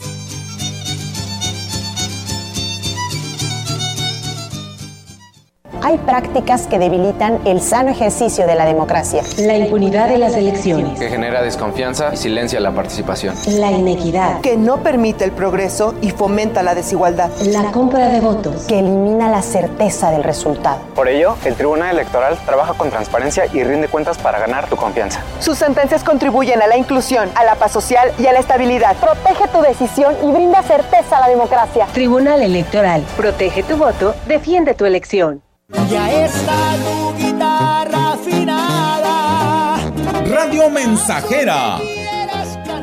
Hay 5.81 5.97
prácticas 5.97 6.67
que 6.67 6.79
debilitan 6.79 7.39
el 7.45 7.61
sano 7.61 7.91
ejercicio 7.91 8.47
de 8.47 8.55
la 8.55 8.65
democracia. 8.65 9.23
La 9.37 9.57
impunidad 9.57 10.09
de 10.09 10.17
las 10.17 10.35
elecciones. 10.35 10.99
Que 10.99 11.09
genera 11.09 11.41
desconfianza 11.41 12.11
y 12.13 12.17
silencia 12.17 12.59
la 12.59 12.71
participación. 12.71 13.35
La 13.47 13.71
inequidad. 13.71 14.41
Que 14.41 14.57
no 14.57 14.83
permite 14.83 15.25
el 15.25 15.31
progreso 15.31 15.95
y 16.01 16.11
fomenta 16.11 16.63
la 16.63 16.75
desigualdad. 16.75 17.29
La 17.41 17.71
compra 17.71 18.09
de 18.09 18.19
votos. 18.19 18.63
Que 18.63 18.79
elimina 18.79 19.29
la 19.29 19.41
certeza 19.41 20.11
del 20.11 20.23
resultado. 20.23 20.79
Por 20.95 21.07
ello, 21.07 21.35
el 21.45 21.55
Tribunal 21.55 21.91
Electoral 21.91 22.37
trabaja 22.45 22.73
con 22.73 22.89
transparencia 22.89 23.45
y 23.53 23.63
rinde 23.63 23.87
cuentas 23.87 24.17
para 24.17 24.39
ganar 24.39 24.67
tu 24.67 24.75
confianza. 24.75 25.21
Sus 25.39 25.57
sentencias 25.57 26.03
contribuyen 26.03 26.61
a 26.61 26.67
la 26.67 26.77
inclusión, 26.77 27.29
a 27.35 27.43
la 27.43 27.55
paz 27.55 27.71
social 27.71 28.11
y 28.17 28.25
a 28.27 28.33
la 28.33 28.39
estabilidad. 28.39 28.95
Protege 28.97 29.47
tu 29.47 29.61
decisión 29.61 30.15
y 30.23 30.31
brinda 30.31 30.61
certeza 30.63 31.17
a 31.17 31.21
la 31.21 31.29
democracia. 31.29 31.87
Tribunal 31.93 32.41
Electoral. 32.41 33.03
Protege 33.17 33.63
tu 33.63 33.77
voto, 33.77 34.13
defiende 34.27 34.73
tu 34.73 34.85
elección. 34.85 35.41
Ya 35.71 36.25
está 36.25 36.75
tu 36.77 37.13
guitarra 37.15 38.13
afinada. 38.13 39.77
Radio 40.25 40.67
Mensajera. 40.69 41.77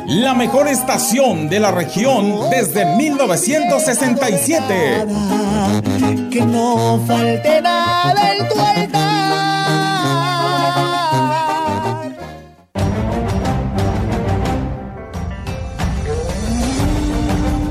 La 0.06 0.34
mejor 0.34 0.68
estación 0.68 1.48
de 1.48 1.58
la 1.58 1.72
región 1.72 2.48
desde 2.50 2.84
1967. 2.96 5.06
Que 6.30 6.42
no 6.42 7.02
falte 7.06 7.60
nada 7.60 8.34
en 8.34 8.48
tu 8.48 8.54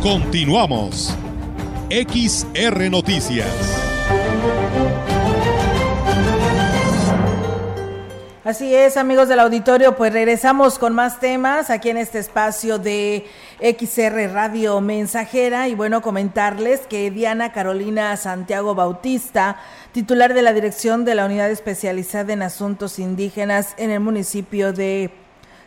Continuamos. 0.01 1.15
XR 1.89 2.89
Noticias. 2.91 3.85
Así 8.46 8.76
es, 8.76 8.96
amigos 8.96 9.28
del 9.28 9.40
auditorio, 9.40 9.96
pues 9.96 10.14
regresamos 10.14 10.78
con 10.78 10.94
más 10.94 11.20
temas 11.20 11.72
aquí 11.72 11.90
en 11.90 11.98
este 11.98 12.20
espacio 12.20 12.78
de 12.78 13.26
XR 13.60 14.32
Radio 14.32 14.82
Mensajera. 14.82 15.68
Y 15.68 15.74
bueno, 15.74 16.04
comentarles 16.04 16.82
que 16.82 17.10
Diana 17.10 17.52
Carolina 17.52 18.16
Santiago 18.18 18.76
Bautista, 18.76 19.58
titular 19.94 20.36
de 20.36 20.44
la 20.44 20.54
Dirección 20.54 21.06
de 21.06 21.16
la 21.16 21.26
Unidad 21.26 21.50
Especializada 21.50 22.34
en 22.34 22.44
Asuntos 22.44 23.00
Indígenas 23.00 23.74
en 23.78 23.90
el 23.90 24.00
municipio 24.00 24.74
de 24.74 25.10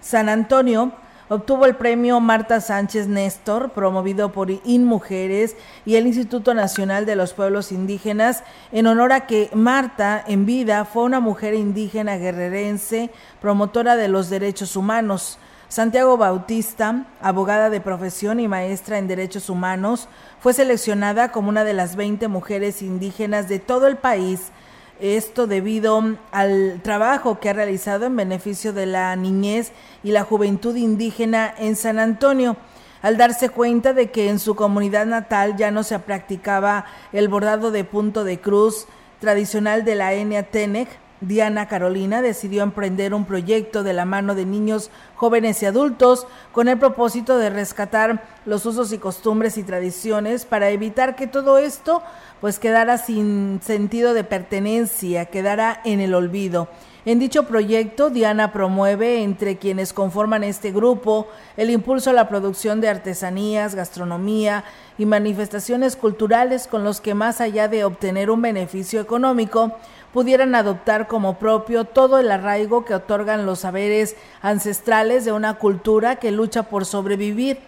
San 0.01 0.29
Antonio, 0.29 0.93
Obtuvo 1.31 1.67
el 1.67 1.77
premio 1.77 2.21
Marta 2.21 2.59
Sánchez 2.63 3.07
Néstor, 3.07 3.73
promovido 3.73 4.33
por 4.33 4.51
InMujeres 4.51 5.57
y 5.85 5.97
el 5.97 6.07
Instituto 6.07 6.55
Nacional 6.55 7.05
de 7.05 7.17
los 7.17 7.35
Pueblos 7.35 7.71
Indígenas, 7.71 8.45
en 8.73 8.87
honor 8.87 9.13
a 9.13 9.27
que 9.27 9.51
Marta, 9.53 10.25
en 10.27 10.47
vida, 10.47 10.87
fue 10.87 11.03
una 11.03 11.21
mujer 11.21 11.53
indígena 11.53 12.17
guerrerense, 12.17 13.11
promotora 13.43 13.95
de 13.97 14.09
los 14.09 14.31
derechos 14.31 14.75
humanos. 14.75 15.39
Santiago 15.69 16.17
Bautista, 16.17 17.05
abogada 17.21 17.69
de 17.69 17.83
profesión 17.83 18.41
y 18.41 18.49
maestra 18.49 18.97
en 18.97 19.07
derechos 19.07 19.51
humanos, 19.51 20.09
fue 20.41 20.55
seleccionada 20.55 21.31
como 21.31 21.51
una 21.51 21.63
de 21.63 21.75
las 21.75 21.95
20 21.95 22.27
mujeres 22.29 22.81
indígenas 22.81 23.51
de 23.51 23.59
todo 23.59 23.87
el 23.87 23.99
país 23.99 24.51
esto 25.01 25.47
debido 25.47 26.03
al 26.33 26.81
trabajo 26.83 27.41
que 27.41 27.51
ha 27.51 27.53
realizado 27.53 28.07
en 28.07 28.17
beneficio 28.17 28.73
de 28.73 28.87
la 28.87 29.15
niñez 29.17 29.73
y 30.03 30.13
la 30.13 30.25
juventud 30.25 30.77
indígena 30.77 31.55
en 31.59 31.77
San 31.77 31.99
Antonio. 31.99 32.57
Al 33.01 33.17
darse 33.17 33.49
cuenta 33.49 33.93
de 33.93 34.11
que 34.11 34.29
en 34.29 34.39
su 34.39 34.55
comunidad 34.57 35.07
natal 35.07 35.57
ya 35.57 35.71
no 35.71 35.83
se 35.83 35.99
practicaba 35.99 36.85
el 37.13 37.29
bordado 37.29 37.71
de 37.71 37.85
punto 37.85 38.25
de 38.25 38.41
cruz 38.41 38.87
tradicional 39.21 39.85
de 39.85 39.95
la 39.95 40.13
etnia 40.13 40.45
Tenec, 40.45 40.89
Diana 41.21 41.67
Carolina 41.67 42.23
decidió 42.23 42.63
emprender 42.63 43.13
un 43.13 43.25
proyecto 43.25 43.83
de 43.83 43.93
la 43.93 44.05
mano 44.05 44.35
de 44.35 44.47
niños, 44.47 44.91
jóvenes 45.17 45.63
y 45.63 45.67
adultos 45.67 46.27
con 46.53 46.69
el 46.69 46.79
propósito 46.79 47.39
de 47.39 47.51
rescatar 47.51 48.23
los 48.47 48.65
usos 48.67 48.93
y 48.93 48.99
costumbres 48.99 49.59
y 49.59 49.65
tradiciones 49.65 50.45
para 50.45 50.71
evitar 50.71 51.17
que 51.17 51.27
todo 51.27 51.59
esto 51.59 52.03
pues 52.41 52.59
quedara 52.59 52.99
sin 52.99 53.61
sentido 53.63 54.15
de 54.15 54.23
pertenencia, 54.23 55.27
quedara 55.27 55.81
en 55.85 56.01
el 56.01 56.15
olvido. 56.15 56.69
En 57.05 57.19
dicho 57.19 57.45
proyecto, 57.45 58.11
Diana 58.11 58.53
promueve 58.53 59.23
entre 59.23 59.57
quienes 59.57 59.93
conforman 59.93 60.45
este 60.45 60.73
grupo 60.73 61.27
el 61.57 61.71
impulso 61.71 62.11
a 62.11 62.13
la 62.13 62.29
producción 62.29 62.81
de 62.81 62.89
artesanías, 62.89 63.75
gastronomía 63.75 64.65
y 64.99 65.07
manifestaciones 65.07 65.97
culturales 65.97 66.67
con 66.67 66.85
los 66.85 67.01
que 67.01 67.15
más 67.15 67.41
allá 67.41 67.67
de 67.67 67.85
obtener 67.85 68.31
un 68.31 68.43
beneficio 68.43 69.01
económico, 69.01 69.75
pudieran 70.13 70.55
adoptar 70.55 71.07
como 71.07 71.39
propio 71.39 71.85
todo 71.85 72.19
el 72.19 72.31
arraigo 72.31 72.85
que 72.85 72.95
otorgan 72.95 73.47
los 73.47 73.61
saberes 73.61 74.17
ancestrales 74.43 75.25
de 75.25 75.33
una 75.33 75.55
cultura 75.55 76.17
que 76.17 76.31
lucha 76.31 76.65
por 76.65 76.87
sobrevivir, 76.87 77.59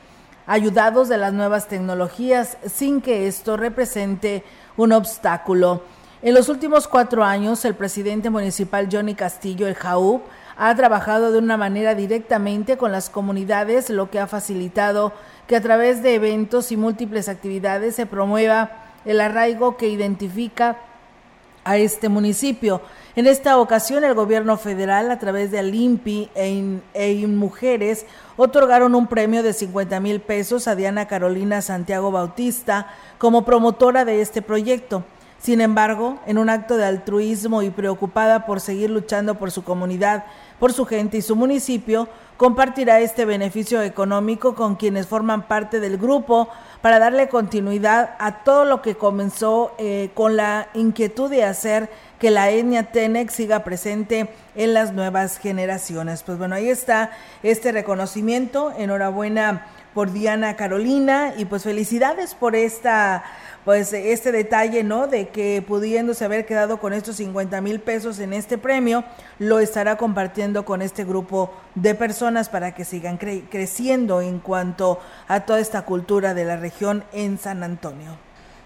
ayudados 0.46 1.08
de 1.08 1.18
las 1.18 1.32
nuevas 1.32 1.68
tecnologías, 1.68 2.56
sin 2.66 3.00
que 3.00 3.26
esto 3.26 3.56
represente 3.56 4.42
un 4.76 4.92
obstáculo. 4.92 5.82
En 6.22 6.34
los 6.34 6.48
últimos 6.48 6.88
cuatro 6.88 7.24
años, 7.24 7.64
el 7.64 7.74
presidente 7.74 8.30
municipal 8.30 8.88
Johnny 8.90 9.14
Castillo, 9.14 9.66
el 9.66 9.74
JAUB, 9.74 10.20
ha 10.56 10.74
trabajado 10.74 11.32
de 11.32 11.38
una 11.38 11.56
manera 11.56 11.94
directamente 11.94 12.76
con 12.76 12.92
las 12.92 13.08
comunidades, 13.08 13.88
lo 13.88 14.10
que 14.10 14.18
ha 14.18 14.26
facilitado 14.26 15.14
que 15.46 15.56
a 15.56 15.62
través 15.62 16.02
de 16.02 16.14
eventos 16.14 16.70
y 16.72 16.76
múltiples 16.76 17.30
actividades 17.30 17.94
se 17.94 18.04
promueva 18.04 18.70
el 19.06 19.22
arraigo 19.22 19.78
que 19.78 19.88
identifica 19.88 20.76
a 21.64 21.76
este 21.76 22.08
municipio. 22.08 22.80
En 23.16 23.26
esta 23.26 23.58
ocasión, 23.58 24.04
el 24.04 24.14
gobierno 24.14 24.56
federal, 24.56 25.10
a 25.10 25.18
través 25.18 25.50
de 25.50 25.58
Alimpi 25.58 26.30
e, 26.34 26.80
e 26.94 27.26
Mujeres, 27.26 28.06
otorgaron 28.36 28.94
un 28.94 29.06
premio 29.06 29.42
de 29.42 29.52
50 29.52 29.98
mil 30.00 30.20
pesos 30.20 30.68
a 30.68 30.74
Diana 30.74 31.08
Carolina 31.08 31.60
Santiago 31.60 32.10
Bautista 32.10 32.86
como 33.18 33.44
promotora 33.44 34.04
de 34.04 34.20
este 34.20 34.42
proyecto. 34.42 35.04
Sin 35.40 35.62
embargo, 35.62 36.18
en 36.26 36.36
un 36.36 36.50
acto 36.50 36.76
de 36.76 36.84
altruismo 36.84 37.62
y 37.62 37.70
preocupada 37.70 38.44
por 38.44 38.60
seguir 38.60 38.90
luchando 38.90 39.36
por 39.36 39.50
su 39.50 39.64
comunidad, 39.64 40.24
por 40.58 40.74
su 40.74 40.84
gente 40.84 41.16
y 41.16 41.22
su 41.22 41.34
municipio, 41.34 42.08
compartirá 42.36 43.00
este 43.00 43.24
beneficio 43.24 43.82
económico 43.82 44.54
con 44.54 44.76
quienes 44.76 45.06
forman 45.06 45.48
parte 45.48 45.80
del 45.80 45.96
grupo 45.96 46.48
para 46.82 46.98
darle 46.98 47.28
continuidad 47.28 48.14
a 48.18 48.42
todo 48.42 48.64
lo 48.64 48.82
que 48.82 48.96
comenzó 48.96 49.74
eh, 49.78 50.10
con 50.14 50.36
la 50.36 50.68
inquietud 50.74 51.30
de 51.30 51.44
hacer 51.44 51.90
que 52.18 52.30
la 52.30 52.50
etnia 52.50 52.92
Tenec 52.92 53.30
siga 53.30 53.64
presente 53.64 54.28
en 54.54 54.74
las 54.74 54.92
nuevas 54.92 55.38
generaciones. 55.38 56.22
Pues 56.22 56.38
bueno, 56.38 56.54
ahí 56.54 56.68
está 56.68 57.10
este 57.42 57.72
reconocimiento. 57.72 58.72
Enhorabuena 58.76 59.66
por 59.94 60.12
Diana 60.12 60.56
Carolina 60.56 61.34
y 61.36 61.46
pues 61.46 61.64
felicidades 61.64 62.34
por 62.34 62.54
esta 62.54 63.24
pues 63.64 63.92
este 63.92 64.32
detalle, 64.32 64.82
¿no? 64.84 65.06
De 65.06 65.28
que 65.28 65.62
pudiéndose 65.66 66.24
haber 66.24 66.46
quedado 66.46 66.80
con 66.80 66.92
estos 66.92 67.16
50 67.16 67.60
mil 67.60 67.80
pesos 67.80 68.18
en 68.18 68.32
este 68.32 68.58
premio, 68.58 69.04
lo 69.38 69.60
estará 69.60 69.96
compartiendo 69.96 70.64
con 70.64 70.82
este 70.82 71.04
grupo 71.04 71.52
de 71.74 71.94
personas 71.94 72.48
para 72.48 72.74
que 72.74 72.84
sigan 72.84 73.18
creciendo 73.18 74.20
en 74.22 74.38
cuanto 74.38 74.98
a 75.28 75.40
toda 75.44 75.60
esta 75.60 75.82
cultura 75.82 76.34
de 76.34 76.44
la 76.44 76.56
región 76.56 77.04
en 77.12 77.38
San 77.38 77.62
Antonio. 77.62 78.16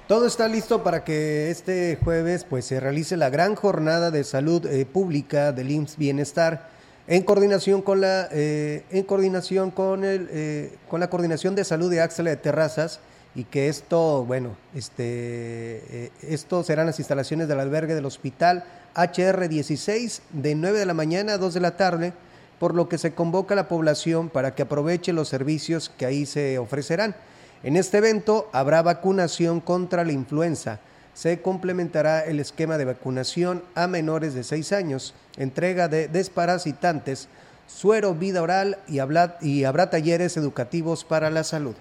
Todo 0.07 0.27
está 0.27 0.49
listo 0.49 0.83
para 0.83 1.03
que 1.03 1.51
este 1.51 1.99
jueves 2.05 2.45
pues 2.45 2.67
se 2.67 2.79
realice 2.79 3.17
la 3.17 3.31
gran 3.31 3.55
jornada 3.55 4.11
de 4.11 4.23
salud 4.23 4.67
eh, 4.67 4.85
pública 4.85 5.53
del 5.53 5.71
IMSS 5.71 5.97
Bienestar 5.97 6.69
en 7.07 7.23
coordinación 7.23 7.81
con 7.81 8.03
la 8.03 8.29
eh, 8.31 8.85
en 8.91 9.03
coordinación 9.05 9.71
con 9.71 10.05
el 10.05 10.29
eh, 10.31 10.77
con 10.91 11.01
la 11.01 11.09
coordinación 11.09 11.55
de 11.55 11.65
salud 11.65 11.91
de 11.91 12.03
Axela 12.03 12.29
de 12.31 12.37
Terrazas 12.37 13.01
y 13.35 13.45
que 13.45 13.69
esto, 13.69 14.25
bueno, 14.25 14.57
este, 14.75 16.11
eh, 16.23 16.63
serán 16.65 16.87
las 16.87 16.99
instalaciones 16.99 17.49
del 17.49 17.61
albergue 17.61 17.95
del 17.95 18.07
hospital 18.07 18.65
HR16 18.95 20.21
de 20.31 20.55
9 20.55 20.79
de 20.79 20.87
la 20.87 20.95
mañana 20.95 21.35
a 21.35 21.39
2 21.39 21.55
de 21.55 21.61
la 21.61 21.77
tarde, 21.77 22.13
por 22.61 22.75
lo 22.75 22.89
que 22.89 22.99
se 22.99 23.13
convoca 23.13 23.55
a 23.55 23.57
la 23.57 23.69
población 23.69 24.29
para 24.29 24.55
que 24.55 24.63
aproveche 24.63 25.13
los 25.13 25.29
servicios 25.29 25.91
que 25.99 26.07
ahí 26.07 26.27
se 26.27 26.59
ofrecerán. 26.59 27.17
En 27.65 27.77
este 27.77 27.99
evento 27.99 28.49
habrá 28.53 28.83
vacunación 28.83 29.61
contra 29.61 30.05
la 30.05 30.13
influenza. 30.13 30.79
Se 31.15 31.43
complementará 31.43 32.21
el 32.21 32.39
esquema 32.39 32.79
de 32.79 32.85
vacunación 32.85 33.63
a 33.75 33.87
menores 33.87 34.35
de 34.35 34.45
6 34.45 34.73
años, 34.73 35.15
entrega 35.37 35.89
de 35.89 36.07
desparasitantes, 36.07 37.29
suero 37.67 38.15
vida 38.15 38.43
oral 38.43 38.79
y 38.87 38.99
habrá 38.99 39.91
talleres 39.91 40.37
educativos 40.37 41.05
para 41.05 41.31
la 41.31 41.43
salud. 41.43 41.75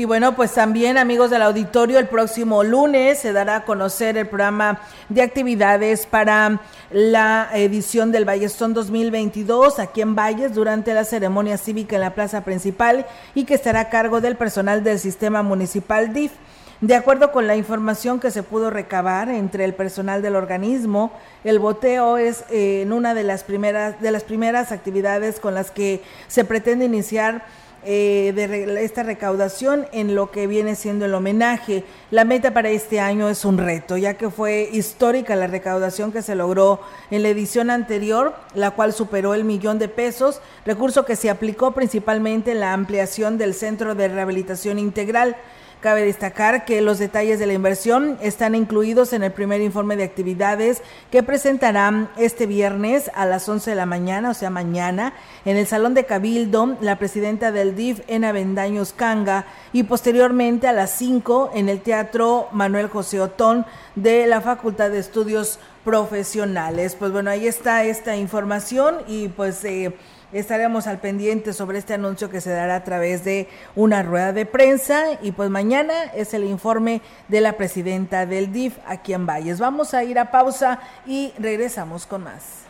Y 0.00 0.06
bueno, 0.06 0.34
pues 0.34 0.54
también 0.54 0.96
amigos 0.96 1.28
del 1.28 1.42
auditorio, 1.42 1.98
el 1.98 2.08
próximo 2.08 2.64
lunes 2.64 3.18
se 3.18 3.34
dará 3.34 3.56
a 3.56 3.64
conocer 3.66 4.16
el 4.16 4.26
programa 4.26 4.80
de 5.10 5.20
actividades 5.20 6.06
para 6.06 6.62
la 6.90 7.50
edición 7.52 8.10
del 8.10 8.24
Ballestón 8.24 8.72
2022 8.72 9.78
aquí 9.78 10.00
en 10.00 10.14
Valles 10.14 10.54
durante 10.54 10.94
la 10.94 11.04
ceremonia 11.04 11.58
cívica 11.58 11.96
en 11.96 12.00
la 12.00 12.14
plaza 12.14 12.44
principal 12.44 13.04
y 13.34 13.44
que 13.44 13.52
estará 13.52 13.80
a 13.80 13.88
cargo 13.90 14.22
del 14.22 14.36
personal 14.36 14.82
del 14.82 14.98
sistema 14.98 15.42
municipal 15.42 16.14
DIF. 16.14 16.32
De 16.80 16.94
acuerdo 16.94 17.30
con 17.30 17.46
la 17.46 17.56
información 17.56 18.20
que 18.20 18.30
se 18.30 18.42
pudo 18.42 18.70
recabar 18.70 19.28
entre 19.28 19.66
el 19.66 19.74
personal 19.74 20.22
del 20.22 20.34
organismo, 20.34 21.12
el 21.44 21.58
boteo 21.58 22.16
es 22.16 22.44
eh, 22.48 22.80
en 22.80 22.94
una 22.94 23.12
de 23.12 23.22
las 23.22 23.44
primeras 23.44 24.00
de 24.00 24.10
las 24.12 24.24
primeras 24.24 24.72
actividades 24.72 25.40
con 25.40 25.54
las 25.54 25.70
que 25.70 26.02
se 26.26 26.46
pretende 26.46 26.86
iniciar 26.86 27.44
eh, 27.84 28.32
de 28.34 28.84
esta 28.84 29.02
recaudación 29.02 29.86
en 29.92 30.14
lo 30.14 30.30
que 30.30 30.46
viene 30.46 30.74
siendo 30.74 31.06
el 31.06 31.14
homenaje. 31.14 31.84
La 32.10 32.24
meta 32.24 32.52
para 32.52 32.68
este 32.70 33.00
año 33.00 33.28
es 33.28 33.44
un 33.44 33.56
reto, 33.58 33.96
ya 33.96 34.14
que 34.14 34.28
fue 34.28 34.68
histórica 34.72 35.34
la 35.36 35.46
recaudación 35.46 36.12
que 36.12 36.22
se 36.22 36.34
logró 36.34 36.80
en 37.10 37.22
la 37.22 37.30
edición 37.30 37.70
anterior, 37.70 38.34
la 38.54 38.72
cual 38.72 38.92
superó 38.92 39.34
el 39.34 39.44
millón 39.44 39.78
de 39.78 39.88
pesos, 39.88 40.40
recurso 40.66 41.04
que 41.04 41.16
se 41.16 41.30
aplicó 41.30 41.72
principalmente 41.72 42.52
en 42.52 42.60
la 42.60 42.72
ampliación 42.72 43.38
del 43.38 43.54
Centro 43.54 43.94
de 43.94 44.08
Rehabilitación 44.08 44.78
Integral. 44.78 45.36
Cabe 45.80 46.04
destacar 46.04 46.66
que 46.66 46.82
los 46.82 46.98
detalles 46.98 47.38
de 47.38 47.46
la 47.46 47.54
inversión 47.54 48.18
están 48.20 48.54
incluidos 48.54 49.14
en 49.14 49.22
el 49.22 49.32
primer 49.32 49.62
informe 49.62 49.96
de 49.96 50.04
actividades 50.04 50.82
que 51.10 51.22
presentarán 51.22 52.10
este 52.18 52.44
viernes 52.44 53.10
a 53.14 53.24
las 53.24 53.48
11 53.48 53.70
de 53.70 53.76
la 53.76 53.86
mañana, 53.86 54.28
o 54.28 54.34
sea, 54.34 54.50
mañana, 54.50 55.14
en 55.46 55.56
el 55.56 55.66
Salón 55.66 55.94
de 55.94 56.04
Cabildo, 56.04 56.76
la 56.82 56.98
presidenta 56.98 57.50
del 57.50 57.76
DIF, 57.76 58.02
Ena 58.08 58.30
Bendaños 58.32 58.92
Canga, 58.92 59.46
y 59.72 59.84
posteriormente 59.84 60.68
a 60.68 60.74
las 60.74 60.90
5 60.98 61.52
en 61.54 61.70
el 61.70 61.80
Teatro 61.80 62.48
Manuel 62.52 62.88
José 62.88 63.18
Otón 63.22 63.64
de 63.94 64.26
la 64.26 64.42
Facultad 64.42 64.90
de 64.90 64.98
Estudios 64.98 65.58
Profesionales. 65.82 66.94
Pues 66.98 67.10
bueno, 67.10 67.30
ahí 67.30 67.46
está 67.46 67.84
esta 67.84 68.18
información 68.18 68.96
y 69.08 69.28
pues... 69.28 69.64
Eh, 69.64 69.94
estaremos 70.32 70.86
al 70.86 70.98
pendiente 70.98 71.52
sobre 71.52 71.78
este 71.78 71.94
anuncio 71.94 72.30
que 72.30 72.40
se 72.40 72.50
dará 72.50 72.76
a 72.76 72.84
través 72.84 73.24
de 73.24 73.48
una 73.74 74.02
rueda 74.02 74.32
de 74.32 74.46
prensa 74.46 75.18
y 75.22 75.32
pues 75.32 75.50
mañana 75.50 76.04
es 76.14 76.34
el 76.34 76.44
informe 76.44 77.02
de 77.28 77.40
la 77.40 77.56
presidenta 77.56 78.26
del 78.26 78.52
DIF 78.52 78.78
aquí 78.86 79.12
en 79.12 79.26
Valles. 79.26 79.58
Vamos 79.58 79.94
a 79.94 80.04
ir 80.04 80.18
a 80.18 80.30
pausa 80.30 80.80
y 81.06 81.32
regresamos 81.38 82.06
con 82.06 82.24
más. 82.24 82.69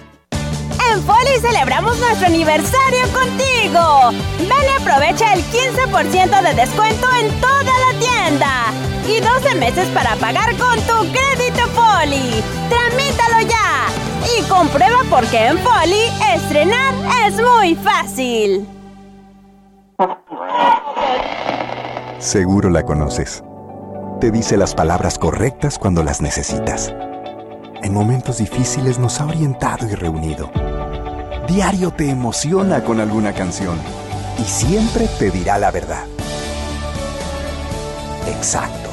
En 0.91 1.03
Foli 1.03 1.39
celebramos 1.41 1.97
nuestro 1.99 2.27
aniversario 2.27 3.01
contigo. 3.13 4.11
Ven 4.39 4.49
y 4.49 4.81
aprovecha 4.81 5.33
el 5.33 5.43
15% 5.45 6.41
de 6.43 6.53
descuento 6.53 7.07
en 7.19 7.41
toda 7.41 7.63
la 7.63 7.99
tienda. 7.99 8.73
Y 9.07 9.19
12 9.19 9.55
meses 9.55 9.87
para 9.89 10.15
pagar 10.15 10.55
con 10.57 10.79
tu 10.81 11.11
crédito 11.11 11.67
Foli. 11.73 12.43
Tramítalo 12.69 13.41
ya. 13.47 13.87
Y 14.37 14.43
comprueba 14.43 15.03
por 15.09 15.25
qué 15.27 15.47
en 15.47 15.57
Foli 15.59 16.03
estrenar 16.35 16.93
es 17.25 17.35
muy 17.35 17.75
fácil. 17.75 18.67
Seguro 22.19 22.69
la 22.69 22.83
conoces. 22.83 23.43
Te 24.19 24.29
dice 24.29 24.55
las 24.55 24.75
palabras 24.75 25.17
correctas 25.17 25.79
cuando 25.79 26.03
las 26.03 26.21
necesitas. 26.21 26.93
En 27.83 27.93
momentos 27.93 28.37
difíciles 28.37 28.99
nos 28.99 29.19
ha 29.19 29.25
orientado 29.25 29.87
y 29.87 29.95
reunido 29.95 30.51
diario 31.51 31.91
te 31.91 32.09
emociona 32.09 32.81
con 32.81 33.01
alguna 33.01 33.33
canción 33.33 33.77
y 34.39 34.43
siempre 34.43 35.07
te 35.19 35.31
dirá 35.31 35.57
la 35.57 35.69
verdad. 35.69 36.05
Exacto. 38.27 38.89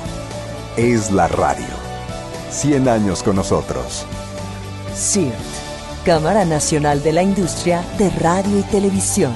Es 0.77 1.13
la 1.13 1.29
radio. 1.29 1.67
100 2.51 2.89
años 2.89 3.23
con 3.23 3.37
nosotros. 3.37 4.05
CIRT, 4.95 5.35
Cámara 6.05 6.45
Nacional 6.45 7.03
de 7.03 7.13
la 7.13 7.23
Industria 7.23 7.85
de 7.97 8.11
Radio 8.11 8.59
y 8.59 8.63
Televisión. 8.63 9.33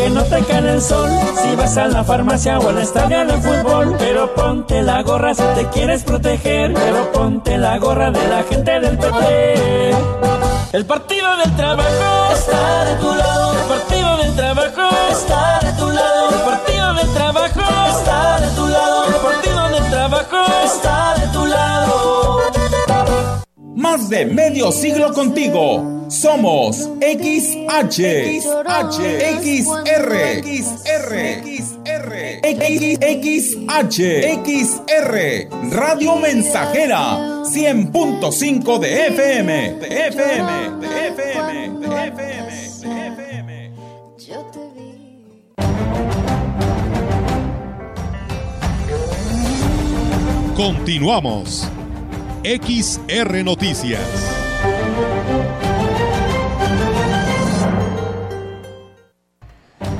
Que 0.00 0.10
no 0.10 0.22
te 0.24 0.42
cae 0.44 0.72
el 0.72 0.80
sol. 0.80 1.10
Si 1.42 1.54
vas 1.56 1.76
a 1.76 1.86
la 1.86 2.02
farmacia 2.04 2.58
o 2.58 2.68
al 2.68 2.78
estadio 2.78 3.26
de 3.26 3.34
fútbol. 3.34 3.96
Pero 3.98 4.34
ponte 4.34 4.82
la 4.82 5.02
gorra 5.02 5.34
si 5.34 5.42
te 5.54 5.66
quieres 5.68 6.02
proteger. 6.04 6.72
Pero 6.74 7.12
ponte 7.12 7.58
la 7.58 7.78
gorra 7.78 8.10
de 8.10 8.26
la 8.28 8.42
gente 8.44 8.80
del 8.80 8.96
PT. 8.98 9.94
El 10.72 10.86
partido 10.86 11.36
del 11.36 11.56
trabajo 11.56 12.32
está 12.32 12.84
de 12.84 12.94
tu 12.96 13.14
lado. 13.14 13.52
El 13.52 13.68
partido 13.74 14.16
del 14.16 14.36
trabajo 14.36 14.88
está 15.10 15.58
de 15.66 15.72
tu 15.72 15.88
lado. 15.90 16.30
El 16.30 16.40
partido 16.50 16.94
del 16.94 17.12
trabajo 17.12 17.60
está 17.90 18.40
de 18.40 18.48
tu 18.56 18.66
lado. 18.68 19.06
El 19.06 19.14
partido 19.14 19.68
del 19.68 19.90
trabajo 19.90 20.38
está 20.64 21.14
de 21.20 21.26
tu 21.28 21.46
lado. 21.46 21.79
Más 23.80 24.10
de 24.10 24.26
medio 24.26 24.70
siglo 24.72 25.10
contigo. 25.14 26.04
Somos 26.10 26.76
XH, 27.00 27.96
XH, 28.42 29.00
XR, 29.40 30.42
XR, 30.44 31.40
XR, 31.40 32.42
XH, 33.24 33.98
Radio 35.70 36.16
Mensajera, 36.16 37.42
100.5 37.44 38.78
de 38.80 39.06
FM, 39.06 39.72
de 39.76 40.06
FM, 40.08 40.70
de 40.80 41.08
FM, 41.08 41.78
de 41.78 41.86
FM, 42.08 42.50
de 42.82 42.96
FM. 43.08 43.72
Continuamos. 50.54 51.79
XR 52.42 53.44
Noticias. 53.44 54.00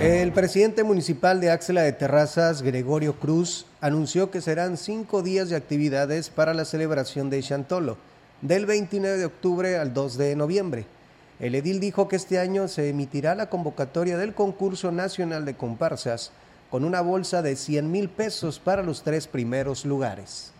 El 0.01 0.33
presidente 0.33 0.83
municipal 0.83 1.39
de 1.43 1.51
Axela 1.51 1.83
de 1.83 1.93
Terrazas, 1.93 2.63
Gregorio 2.63 3.17
Cruz, 3.21 3.67
anunció 3.83 4.31
que 4.31 4.41
serán 4.41 4.79
cinco 4.79 5.23
días 5.23 5.51
de 5.51 5.57
actividades 5.57 6.31
para 6.31 6.55
la 6.55 6.65
celebración 6.65 7.29
de 7.29 7.43
Chantolo, 7.43 7.99
del 8.41 8.65
29 8.65 9.19
de 9.19 9.27
octubre 9.27 9.77
al 9.77 9.93
2 9.93 10.17
de 10.17 10.35
noviembre. 10.35 10.87
El 11.41 11.55
edil 11.55 11.79
dijo 11.79 12.09
que 12.09 12.17
este 12.17 12.39
año 12.39 12.69
se 12.69 12.89
emitirá 12.89 13.35
la 13.35 13.51
convocatoria 13.51 14.17
del 14.17 14.33
concurso 14.33 14.91
nacional 14.91 15.45
de 15.45 15.57
comparsas 15.57 16.33
con 16.71 16.85
una 16.85 17.03
bolsa 17.03 17.43
de 17.43 17.55
100 17.55 17.93
mil 17.93 18.09
pesos 18.09 18.59
para 18.59 18.83
los 18.83 19.03
tres 19.03 19.27
primeros 19.27 19.85
lugares. 19.85 20.55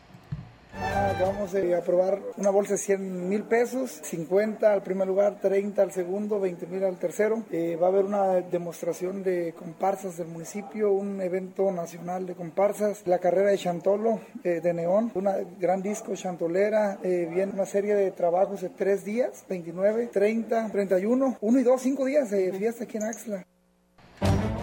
Vamos 1.21 1.55
a 1.55 1.79
aprobar 1.79 2.19
una 2.39 2.51
bolsa 2.51 2.73
de 2.73 2.79
100 2.79 3.29
mil 3.29 3.43
pesos, 3.43 4.01
50 4.03 4.73
al 4.73 4.83
primer 4.83 5.07
lugar, 5.07 5.39
30 5.41 5.83
al 5.83 5.93
segundo, 5.93 6.41
20 6.41 6.67
mil 6.67 6.83
al 6.83 6.99
tercero. 6.99 7.45
Eh, 7.51 7.77
va 7.77 7.87
a 7.87 7.91
haber 7.91 8.05
una 8.05 8.41
demostración 8.41 9.23
de 9.23 9.53
comparsas 9.53 10.17
del 10.17 10.29
municipio, 10.29 10.93
un 10.93 11.21
evento 11.21 11.71
nacional 11.73 12.27
de 12.27 12.35
comparsas, 12.35 13.03
la 13.07 13.19
carrera 13.19 13.51
de 13.51 13.59
Chantolo 13.59 14.21
eh, 14.45 14.61
de 14.63 14.73
Neón, 14.73 15.13
una 15.15 15.37
gran 15.59 15.83
disco 15.83 16.15
chantolera, 16.15 16.99
eh, 17.03 17.29
viene 17.31 17.53
una 17.53 17.67
serie 17.67 17.95
de 17.95 18.11
trabajos 18.13 18.63
de 18.63 18.71
tres 18.71 19.05
días, 19.05 19.45
29, 19.49 20.07
30, 20.07 20.71
31, 20.71 21.37
1 21.41 21.59
y 21.59 21.63
2, 21.63 21.81
5 21.81 22.05
días 22.07 22.31
de 22.31 22.53
fiesta 22.53 22.85
aquí 22.85 22.97
en 22.97 23.03
Axla. 23.03 23.47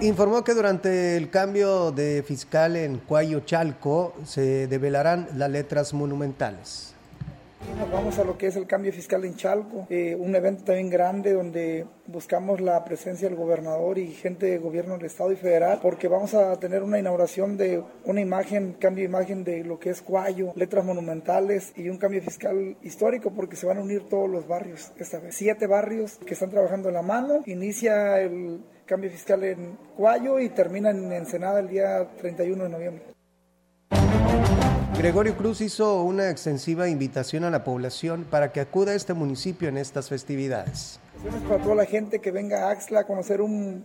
Informó 0.02 0.44
que 0.44 0.54
durante 0.54 1.18
el 1.18 1.32
cambio 1.32 1.92
de 1.92 2.22
fiscal 2.22 2.76
en 2.76 3.00
Cuayo 3.00 3.40
Chalco 3.40 4.14
se 4.26 4.68
develarán 4.68 5.28
las 5.36 5.50
letras 5.50 5.92
monumentales. 5.92 6.94
Vamos 7.92 8.20
a 8.20 8.24
lo 8.24 8.38
que 8.38 8.46
es 8.46 8.56
el 8.56 8.68
cambio 8.68 8.94
fiscal 8.94 9.26
en 9.26 9.36
Chalco, 9.36 9.88
eh, 9.90 10.16
un 10.16 10.36
evento 10.36 10.66
también 10.66 10.92
grande 10.92 11.34
donde 11.34 11.88
buscamos 12.06 12.62
la 12.62 12.86
presencia 12.86 13.28
del 13.28 13.36
gobernador 13.36 13.98
y 13.98 14.12
gente 14.14 14.46
de 14.46 14.60
gobierno 14.60 14.98
del 14.98 15.08
estado 15.08 15.32
y 15.32 15.36
federal, 15.36 15.80
porque 15.82 16.08
vamos 16.08 16.36
a 16.36 16.56
tener 16.60 16.84
una 16.84 17.00
inauguración 17.00 17.58
de 17.58 17.84
una 18.06 18.22
imagen, 18.22 18.74
cambio 18.80 19.02
de 19.02 19.10
imagen 19.10 19.44
de 19.44 19.64
lo 19.64 19.80
que 19.80 19.90
es 19.90 20.04
Cuayo, 20.04 20.54
letras 20.56 20.86
monumentales 20.86 21.74
y 21.76 21.90
un 21.90 21.98
cambio 21.98 22.22
fiscal 22.22 22.78
histórico, 22.84 23.32
porque 23.32 23.56
se 23.56 23.66
van 23.66 23.80
a 23.80 23.82
unir 23.82 24.08
todos 24.08 24.30
los 24.30 24.48
barrios 24.48 24.92
esta 25.00 25.20
vez. 25.20 25.36
Siete 25.36 25.66
barrios 25.66 26.20
que 26.24 26.36
están 26.36 26.52
trabajando 26.52 26.90
en 26.90 26.94
la 26.94 27.02
mano. 27.02 27.42
Inicia 27.48 28.22
el 28.22 28.62
cambio 28.88 29.12
fiscal 29.12 29.44
en 29.44 29.78
Cuayo 29.96 30.40
y 30.40 30.50
termina 30.50 30.90
en 30.90 31.12
Ensenada 31.12 31.60
el 31.60 31.68
día 31.68 32.08
31 32.20 32.64
de 32.64 32.70
noviembre. 32.70 33.04
Gregorio 34.98 35.36
Cruz 35.38 35.62
hizo 35.62 36.02
una 36.04 36.32
extensiva 36.32 36.88
invitación 36.90 37.44
a 37.44 37.52
la 37.52 37.64
población 37.64 38.26
para 38.28 38.52
que 38.52 38.62
acuda 38.62 38.94
a 38.94 38.96
este 38.96 39.14
municipio 39.14 39.68
en 39.70 39.78
estas 39.78 40.10
festividades. 40.10 41.00
Para 41.48 41.62
toda 41.62 41.76
la 41.76 41.86
gente 41.86 42.20
que 42.20 42.32
venga 42.32 42.68
a 42.68 42.72
Axla 42.72 43.02
a 43.02 43.04
conocer 43.04 43.42
un 43.42 43.84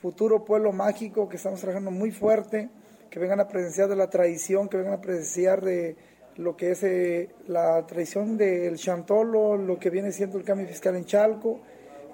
futuro 0.00 0.44
pueblo 0.44 0.72
mágico 0.72 1.28
que 1.28 1.36
estamos 1.36 1.60
trabajando 1.60 1.90
muy 1.90 2.12
fuerte, 2.12 2.68
que 3.10 3.18
vengan 3.18 3.40
a 3.40 3.48
presenciar 3.48 3.88
de 3.88 3.96
la 3.96 4.10
tradición, 4.10 4.68
que 4.68 4.76
vengan 4.76 4.94
a 4.94 5.00
presenciar 5.00 5.62
de 5.62 5.96
lo 6.36 6.56
que 6.56 6.72
es 6.72 6.82
eh, 6.82 7.30
la 7.46 7.84
tradición 7.86 8.36
del 8.36 8.76
Chantolo, 8.76 9.56
lo 9.56 9.78
que 9.78 9.88
viene 9.88 10.12
siendo 10.12 10.36
el 10.36 10.44
cambio 10.44 10.66
fiscal 10.68 10.94
en 10.96 11.06
Chalco 11.06 11.60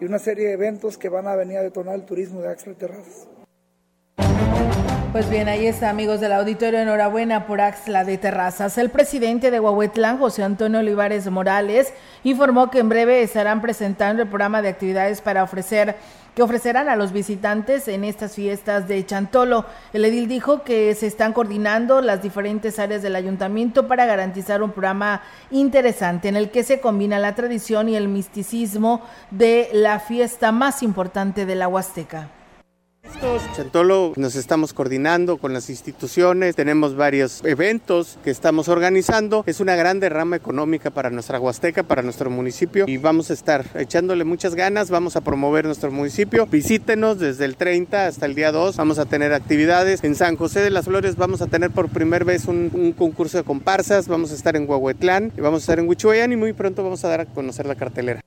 y 0.01 0.05
una 0.07 0.19
serie 0.19 0.47
de 0.47 0.53
eventos 0.55 0.97
que 0.97 1.09
van 1.09 1.29
a 1.29 1.37
venir 1.37 1.59
a 1.59 1.63
detonar 1.63 1.95
el 1.95 2.05
turismo 2.05 2.41
de 2.41 2.49
Axla 2.49 2.75
Terrazas. 2.75 3.29
Pues 5.13 5.29
bien, 5.29 5.49
ahí 5.49 5.67
está, 5.67 5.91
amigos 5.91 6.21
del 6.21 6.33
auditorio. 6.33 6.79
Enhorabuena 6.79 7.47
por 7.49 7.61
Axla 7.61 8.05
de 8.05 8.17
Terrazas. 8.17 8.79
El 8.79 8.91
presidente 8.91 9.51
de 9.51 9.59
Huahuetlán, 9.59 10.19
José 10.19 10.45
Antonio 10.45 10.79
Olivares 10.79 11.29
Morales, 11.29 11.93
informó 12.23 12.71
que 12.71 12.79
en 12.79 12.89
breve 12.89 13.21
estarán 13.23 13.61
presentando 13.61 14.23
el 14.23 14.29
programa 14.29 14.63
de 14.63 14.69
actividades 14.69 15.21
para 15.21 15.43
ofrecer 15.43 15.97
que 16.35 16.43
ofrecerán 16.43 16.89
a 16.89 16.97
los 16.97 17.13
visitantes 17.13 17.89
en 17.89 18.05
estas 18.05 18.35
fiestas 18.35 18.89
de 18.89 19.05
Chantolo. 19.05 19.65
El 19.93 20.05
edil 20.05 20.29
dijo 20.29 20.63
que 20.63 20.95
se 20.95 21.07
están 21.07 21.33
coordinando 21.33 22.01
las 22.01 22.23
diferentes 22.23 22.79
áreas 22.79 23.03
del 23.03 23.17
ayuntamiento 23.17 23.89
para 23.89 24.07
garantizar 24.07 24.63
un 24.63 24.71
programa 24.71 25.23
interesante 25.51 26.29
en 26.29 26.37
el 26.37 26.51
que 26.51 26.63
se 26.63 26.81
combina 26.81 27.19
la 27.19 27.35
tradición 27.35 27.89
y 27.89 27.97
el 27.97 28.09
misticismo 28.09 29.03
de 29.31 29.69
la 29.73 30.01
fiesta 30.01 30.53
más 30.53 30.83
importante 30.83 31.47
de 31.47 31.55
la 31.55 31.69
Huasteca. 31.69 32.40
Chantolo 33.55 34.13
nos 34.17 34.37
estamos 34.37 34.73
coordinando 34.73 35.37
con 35.37 35.53
las 35.53 35.69
instituciones, 35.69 36.57
tenemos 36.57 36.97
varios 36.97 37.45
eventos 37.45 38.19
que 38.25 38.31
estamos 38.31 38.69
organizando. 38.69 39.45
Es 39.47 39.61
una 39.61 39.77
gran 39.77 40.01
derrama 40.01 40.37
económica 40.37 40.91
para 40.91 41.11
nuestra 41.11 41.39
Huasteca, 41.39 41.83
para 41.83 42.03
nuestro 42.03 42.31
municipio 42.31 42.85
y 42.89 42.97
vamos 42.97 43.31
a 43.31 43.35
estar 43.35 43.65
echándole 43.75 44.25
muchas 44.25 44.55
ganas, 44.55 44.91
vamos 44.91 45.17
a 45.17 45.21
promover 45.21 45.65
nuestro 45.65 45.91
municipio. 45.91 46.47
Visítenos 46.47 47.19
desde 47.19 47.45
el 47.45 47.57
30 47.57 48.07
hasta 48.07 48.27
el 48.27 48.35
día 48.35 48.53
2, 48.53 48.77
vamos 48.77 48.99
a 48.99 49.07
tener 49.07 49.33
actividades. 49.33 50.03
En 50.05 50.15
San 50.15 50.37
José 50.37 50.61
de 50.61 50.71
las 50.71 50.87
Flores 50.87 51.17
vamos 51.17 51.43
a 51.43 51.47
tener 51.47 51.71
por 51.71 51.89
primera 51.89 52.25
vez 52.25 52.47
un, 52.47 52.71
un 52.73 52.93
concurso 52.93 53.39
de 53.39 53.45
comparsas, 53.45 54.09
vamos 54.09 54.33
a 54.33 54.35
estar 54.35 54.57
en 54.57 54.69
Huahuetlán, 54.69 55.33
vamos 55.37 55.63
a 55.63 55.65
estar 55.65 55.79
en 55.79 55.89
Huichuayán 55.89 56.33
y 56.33 56.37
muy 56.37 56.53
pronto 56.53 56.83
vamos 56.83 57.05
a 57.05 57.09
dar 57.09 57.21
a 57.21 57.27
conocer 57.27 57.67
la 57.67 57.75
cartelera. 57.75 58.21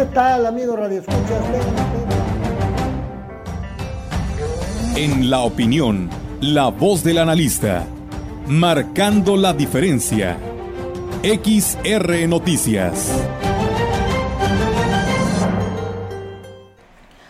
¿Qué 0.00 0.06
tal, 0.14 0.46
amigos 0.46 0.78
Radio 0.78 1.00
Escuchas? 1.00 1.44
En 4.96 5.28
la 5.28 5.40
opinión, 5.40 6.08
la 6.40 6.68
voz 6.68 7.04
del 7.04 7.18
analista, 7.18 7.84
marcando 8.46 9.36
la 9.36 9.52
diferencia. 9.52 10.38
XR 11.22 12.26
Noticias. 12.28 13.12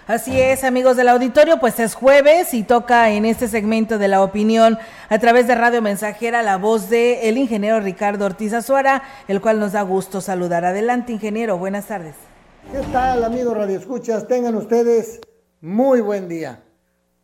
Así 0.06 0.40
es, 0.40 0.62
amigos 0.62 0.96
del 0.96 1.09
auditorio, 1.09 1.59
pues 1.59 1.80
es 1.80 1.94
jueves 1.94 2.54
y 2.54 2.62
toca 2.62 3.11
en 3.11 3.24
este 3.24 3.48
segmento 3.48 3.98
de 3.98 4.06
la 4.06 4.22
opinión 4.22 4.78
a 5.09 5.18
través 5.18 5.48
de 5.48 5.56
Radio 5.56 5.83
Mensajera 5.83 6.42
la 6.42 6.56
voz 6.56 6.88
de 6.88 7.28
el 7.28 7.37
ingeniero 7.37 7.80
Ricardo 7.80 8.26
Ortiz 8.26 8.52
Azuara, 8.52 9.02
el 9.26 9.40
cual 9.40 9.59
nos 9.59 9.72
da 9.72 9.83
gusto 9.83 10.20
saludar. 10.20 10.64
Adelante, 10.64 11.12
ingeniero, 11.12 11.59
buenas 11.59 11.87
tardes. 11.87 12.30
¿Qué 12.72 12.83
tal, 12.92 13.24
amigos 13.24 13.56
Radio 13.56 13.76
Escuchas? 13.76 14.28
Tengan 14.28 14.54
ustedes 14.54 15.20
muy 15.61 16.00
buen 16.00 16.28
día. 16.28 16.62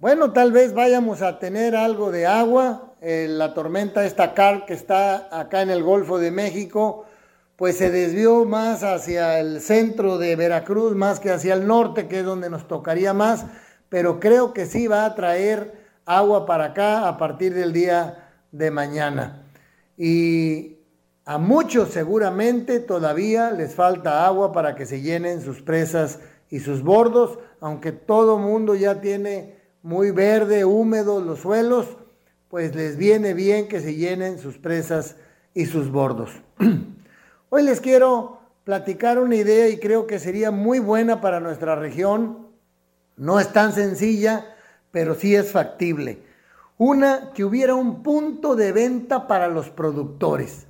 Bueno, 0.00 0.32
tal 0.32 0.50
vez 0.50 0.74
vayamos 0.74 1.22
a 1.22 1.38
tener 1.38 1.76
algo 1.76 2.10
de 2.10 2.26
agua. 2.26 2.94
Eh, 3.00 3.28
la 3.30 3.54
tormenta 3.54 4.04
esta 4.04 4.34
Car 4.34 4.66
que 4.66 4.74
está 4.74 5.28
acá 5.30 5.62
en 5.62 5.70
el 5.70 5.84
Golfo 5.84 6.18
de 6.18 6.32
México, 6.32 7.04
pues 7.54 7.76
se 7.76 7.92
desvió 7.92 8.44
más 8.44 8.82
hacia 8.82 9.38
el 9.38 9.60
centro 9.60 10.18
de 10.18 10.34
Veracruz, 10.34 10.96
más 10.96 11.20
que 11.20 11.30
hacia 11.30 11.54
el 11.54 11.68
norte, 11.68 12.08
que 12.08 12.20
es 12.20 12.24
donde 12.24 12.50
nos 12.50 12.66
tocaría 12.66 13.14
más, 13.14 13.44
pero 13.88 14.18
creo 14.18 14.52
que 14.52 14.66
sí 14.66 14.88
va 14.88 15.04
a 15.04 15.14
traer 15.14 15.86
agua 16.06 16.44
para 16.44 16.64
acá 16.64 17.06
a 17.06 17.18
partir 17.18 17.54
del 17.54 17.72
día 17.72 18.30
de 18.50 18.72
mañana. 18.72 19.46
Y 19.96 20.75
a 21.28 21.38
muchos 21.38 21.88
seguramente 21.90 22.78
todavía 22.78 23.50
les 23.50 23.74
falta 23.74 24.24
agua 24.24 24.52
para 24.52 24.76
que 24.76 24.86
se 24.86 25.00
llenen 25.00 25.42
sus 25.42 25.60
presas 25.60 26.20
y 26.50 26.60
sus 26.60 26.84
bordos, 26.84 27.40
aunque 27.60 27.90
todo 27.90 28.38
mundo 28.38 28.76
ya 28.76 29.00
tiene 29.00 29.56
muy 29.82 30.12
verde, 30.12 30.64
húmedo 30.64 31.20
los 31.20 31.40
suelos, 31.40 31.98
pues 32.48 32.76
les 32.76 32.96
viene 32.96 33.34
bien 33.34 33.66
que 33.66 33.80
se 33.80 33.96
llenen 33.96 34.38
sus 34.38 34.58
presas 34.58 35.16
y 35.52 35.66
sus 35.66 35.90
bordos. 35.90 36.30
Hoy 37.48 37.64
les 37.64 37.80
quiero 37.80 38.38
platicar 38.62 39.18
una 39.18 39.34
idea 39.34 39.68
y 39.68 39.78
creo 39.78 40.06
que 40.06 40.20
sería 40.20 40.52
muy 40.52 40.78
buena 40.78 41.20
para 41.20 41.40
nuestra 41.40 41.74
región. 41.74 42.46
No 43.16 43.40
es 43.40 43.52
tan 43.52 43.72
sencilla, 43.72 44.54
pero 44.92 45.16
sí 45.16 45.34
es 45.34 45.50
factible. 45.50 46.22
Una, 46.78 47.32
que 47.32 47.44
hubiera 47.44 47.74
un 47.74 48.04
punto 48.04 48.54
de 48.54 48.70
venta 48.70 49.26
para 49.26 49.48
los 49.48 49.70
productores. 49.70 50.66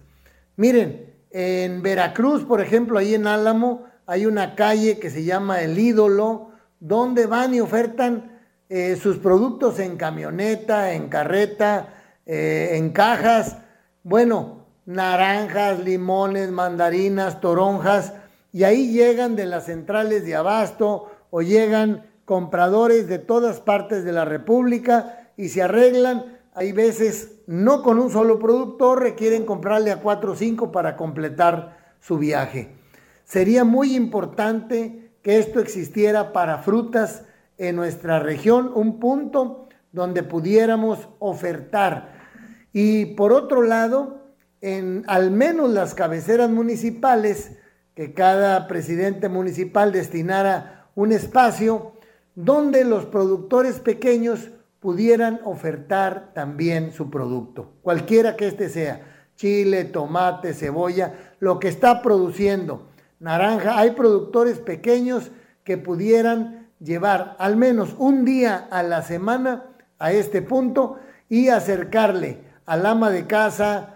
Miren, 0.57 1.15
en 1.31 1.83
Veracruz, 1.83 2.45
por 2.45 2.61
ejemplo, 2.61 2.99
ahí 2.99 3.15
en 3.15 3.27
Álamo, 3.27 3.85
hay 4.07 4.25
una 4.25 4.55
calle 4.55 4.99
que 4.99 5.11
se 5.11 5.25
llama 5.25 5.61
El 5.61 5.79
Ídolo, 5.79 6.51
donde 6.81 7.27
van 7.27 7.55
y 7.55 7.61
ofertan 7.61 8.41
eh, 8.69 8.97
sus 8.97 9.19
productos 9.19 9.79
en 9.79 9.97
camioneta, 9.97 10.93
en 10.93 11.09
carreta, 11.09 11.95
eh, 12.25 12.71
en 12.73 12.91
cajas. 12.91 13.59
Bueno, 14.03 14.67
naranjas, 14.87 15.81
limones, 15.81 16.51
mandarinas, 16.51 17.41
toronjas, 17.41 18.15
y 18.53 18.65
ahí 18.65 18.93
llegan 18.93 19.37
de 19.37 19.47
las 19.47 19.67
centrales 19.67 20.25
de 20.25 20.37
abasto 20.37 21.11
o 21.31 21.43
llegan 21.43 22.07
compradores 22.25 23.09
de 23.09 23.19
todas 23.19 23.61
partes 23.61 24.05
de 24.05 24.13
la 24.13 24.25
República 24.25 25.31
y 25.37 25.51
se 25.51 25.63
arreglan. 25.63 26.36
Hay 26.59 26.73
veces 26.73 27.43
no 27.47 27.83
con 27.83 27.99
un 27.99 28.11
solo 28.11 28.39
productor, 28.39 29.03
requieren 29.03 29.45
comprarle 29.45 29.91
a 29.91 30.01
cuatro 30.01 30.33
o 30.33 30.37
cinco 30.37 30.73
para 30.73 30.97
completar 30.97 31.95
su 32.01 32.17
viaje. 32.17 32.71
Sería 33.25 33.63
muy 33.63 33.95
importante 33.95 35.13
que 35.21 35.39
esto 35.39 35.61
existiera 35.61 36.33
para 36.33 36.63
frutas 36.63 37.25
en 37.59 37.77
nuestra 37.77 38.21
región, 38.21 38.73
un 38.75 38.99
punto 38.99 39.69
donde 39.93 40.23
pudiéramos 40.23 41.11
ofertar. 41.19 42.15
Y 42.73 43.05
por 43.17 43.35
otro 43.35 43.61
lado, 43.61 44.23
en 44.63 45.05
al 45.09 45.31
menos 45.33 45.69
las 45.69 45.95
cabeceras 45.95 46.49
municipales, 46.49 47.53
que 47.95 48.15
cada 48.15 48.67
presidente 48.67 49.29
municipal 49.29 49.93
destinara 49.93 50.89
un 50.95 51.13
espacio 51.13 51.93
donde 52.35 52.85
los 52.85 53.05
productores 53.05 53.79
pequeños 53.79 54.53
pudieran 54.81 55.41
ofertar 55.45 56.33
también 56.35 56.93
su 56.93 57.11
producto, 57.11 57.72
cualquiera 57.83 58.37
que 58.37 58.47
éste 58.47 58.68
sea, 58.68 59.01
chile, 59.37 59.85
tomate, 59.85 60.55
cebolla, 60.55 61.14
lo 61.41 61.59
que 61.59 61.68
está 61.68 62.03
produciendo, 62.03 62.89
naranja, 63.18 63.79
hay 63.79 63.91
productores 63.93 64.59
pequeños 64.59 65.31
que 65.64 65.77
pudieran 65.77 66.68
llevar 66.81 67.37
al 67.39 67.57
menos 67.57 67.95
un 67.99 68.24
día 68.24 68.68
a 68.70 68.83
la 68.83 69.03
semana 69.03 69.64
a 69.99 70.12
este 70.12 70.43
punto 70.43 70.99
y 71.29 71.49
acercarle 71.49 72.41
al 72.66 72.87
ama 72.87 73.11
de 73.11 73.27
casa, 73.27 73.93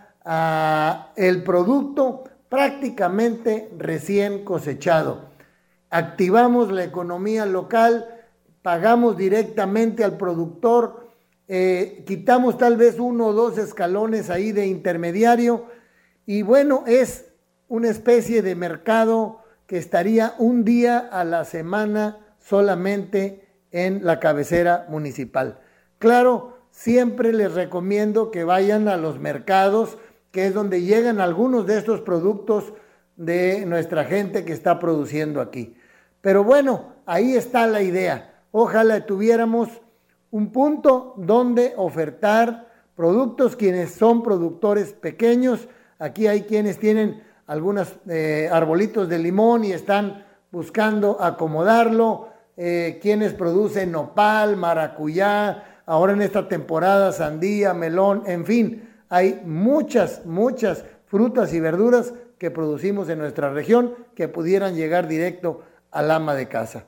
el 1.17 1.43
producto 1.43 2.25
prácticamente 2.49 3.71
recién 3.79 4.45
cosechado. 4.45 5.31
Activamos 5.91 6.71
la 6.71 6.85
economía 6.85 7.47
local, 7.47 8.07
pagamos 8.63 9.17
directamente 9.17 10.05
al 10.05 10.17
productor, 10.17 11.09
eh, 11.49 12.05
quitamos 12.07 12.59
tal 12.59 12.77
vez 12.77 12.99
uno 12.99 13.27
o 13.29 13.33
dos 13.33 13.59
escalones 13.59 14.31
ahí 14.31 14.53
de 14.53 14.67
intermediario 14.67 15.67
y 16.27 16.43
bueno, 16.43 16.85
es 16.87 17.27
una 17.69 17.89
especie 17.89 18.43
de 18.43 18.55
mercado 18.55 19.43
que 19.67 19.79
estaría 19.79 20.35
un 20.39 20.65
día 20.65 20.99
a 20.99 21.25
la 21.25 21.45
semana 21.45 22.19
solamente 22.39 23.49
en 23.73 24.05
la 24.05 24.21
cabecera 24.21 24.87
municipal. 24.89 25.61
Claro, 25.99 26.59
siempre 26.71 27.33
les 27.33 27.53
recomiendo 27.55 28.31
que 28.31 28.45
vayan 28.45 28.89
a 28.89 28.97
los 28.97 29.19
mercados, 29.19 29.99
que 30.31 30.47
es 30.47 30.55
donde 30.55 30.83
llegan 30.83 31.21
algunos 31.21 31.67
de 31.67 31.79
estos 31.79 32.01
productos 32.01 32.73
de 33.17 33.67
nuestra 33.67 34.05
gente 34.05 34.45
que 34.45 34.53
está 34.53 34.79
produciendo 34.79 35.41
aquí. 35.41 35.77
Pero 36.21 36.45
bueno, 36.45 36.95
ahí 37.07 37.35
está 37.35 37.67
la 37.67 37.83
idea. 37.83 38.30
Ojalá 38.53 39.07
tuviéramos 39.07 39.69
un 40.31 40.53
punto 40.53 41.15
donde 41.17 41.75
ofertar 41.77 42.69
productos 42.95 43.57
quienes 43.57 43.93
son 43.93 44.23
productores 44.23 44.93
pequeños. 44.93 45.69
Aquí 45.99 46.27
hay 46.27 46.43
quienes 46.43 46.79
tienen 46.79 47.23
algunos 47.47 47.95
eh, 48.09 48.49
arbolitos 48.53 49.09
de 49.09 49.19
limón 49.19 49.65
y 49.65 49.73
están 49.73 50.25
buscando 50.51 51.23
acomodarlo. 51.23 52.29
Eh, 52.57 52.99
quienes 53.01 53.33
producen 53.33 53.93
nopal, 53.93 54.57
maracuyá, 54.57 55.83
ahora 55.87 56.13
en 56.13 56.23
esta 56.23 56.47
temporada 56.47 57.11
sandía, 57.13 57.73
melón, 57.73 58.25
en 58.27 58.45
fin 58.45 58.91
hay 59.11 59.43
muchas, 59.45 60.25
muchas 60.25 60.85
frutas 61.07 61.53
y 61.53 61.61
verduras 61.61 62.15
que 62.39 62.51
producimos 62.51 63.09
en 63.11 63.19
nuestra 63.19 63.51
región 63.51 63.95
que 64.15 64.29
pudieran 64.29 64.77
llegar 64.77 65.09
directo 65.09 65.63
al 65.91 66.11
ama 66.13 66.35
de 66.35 66.49
casa. 66.49 66.87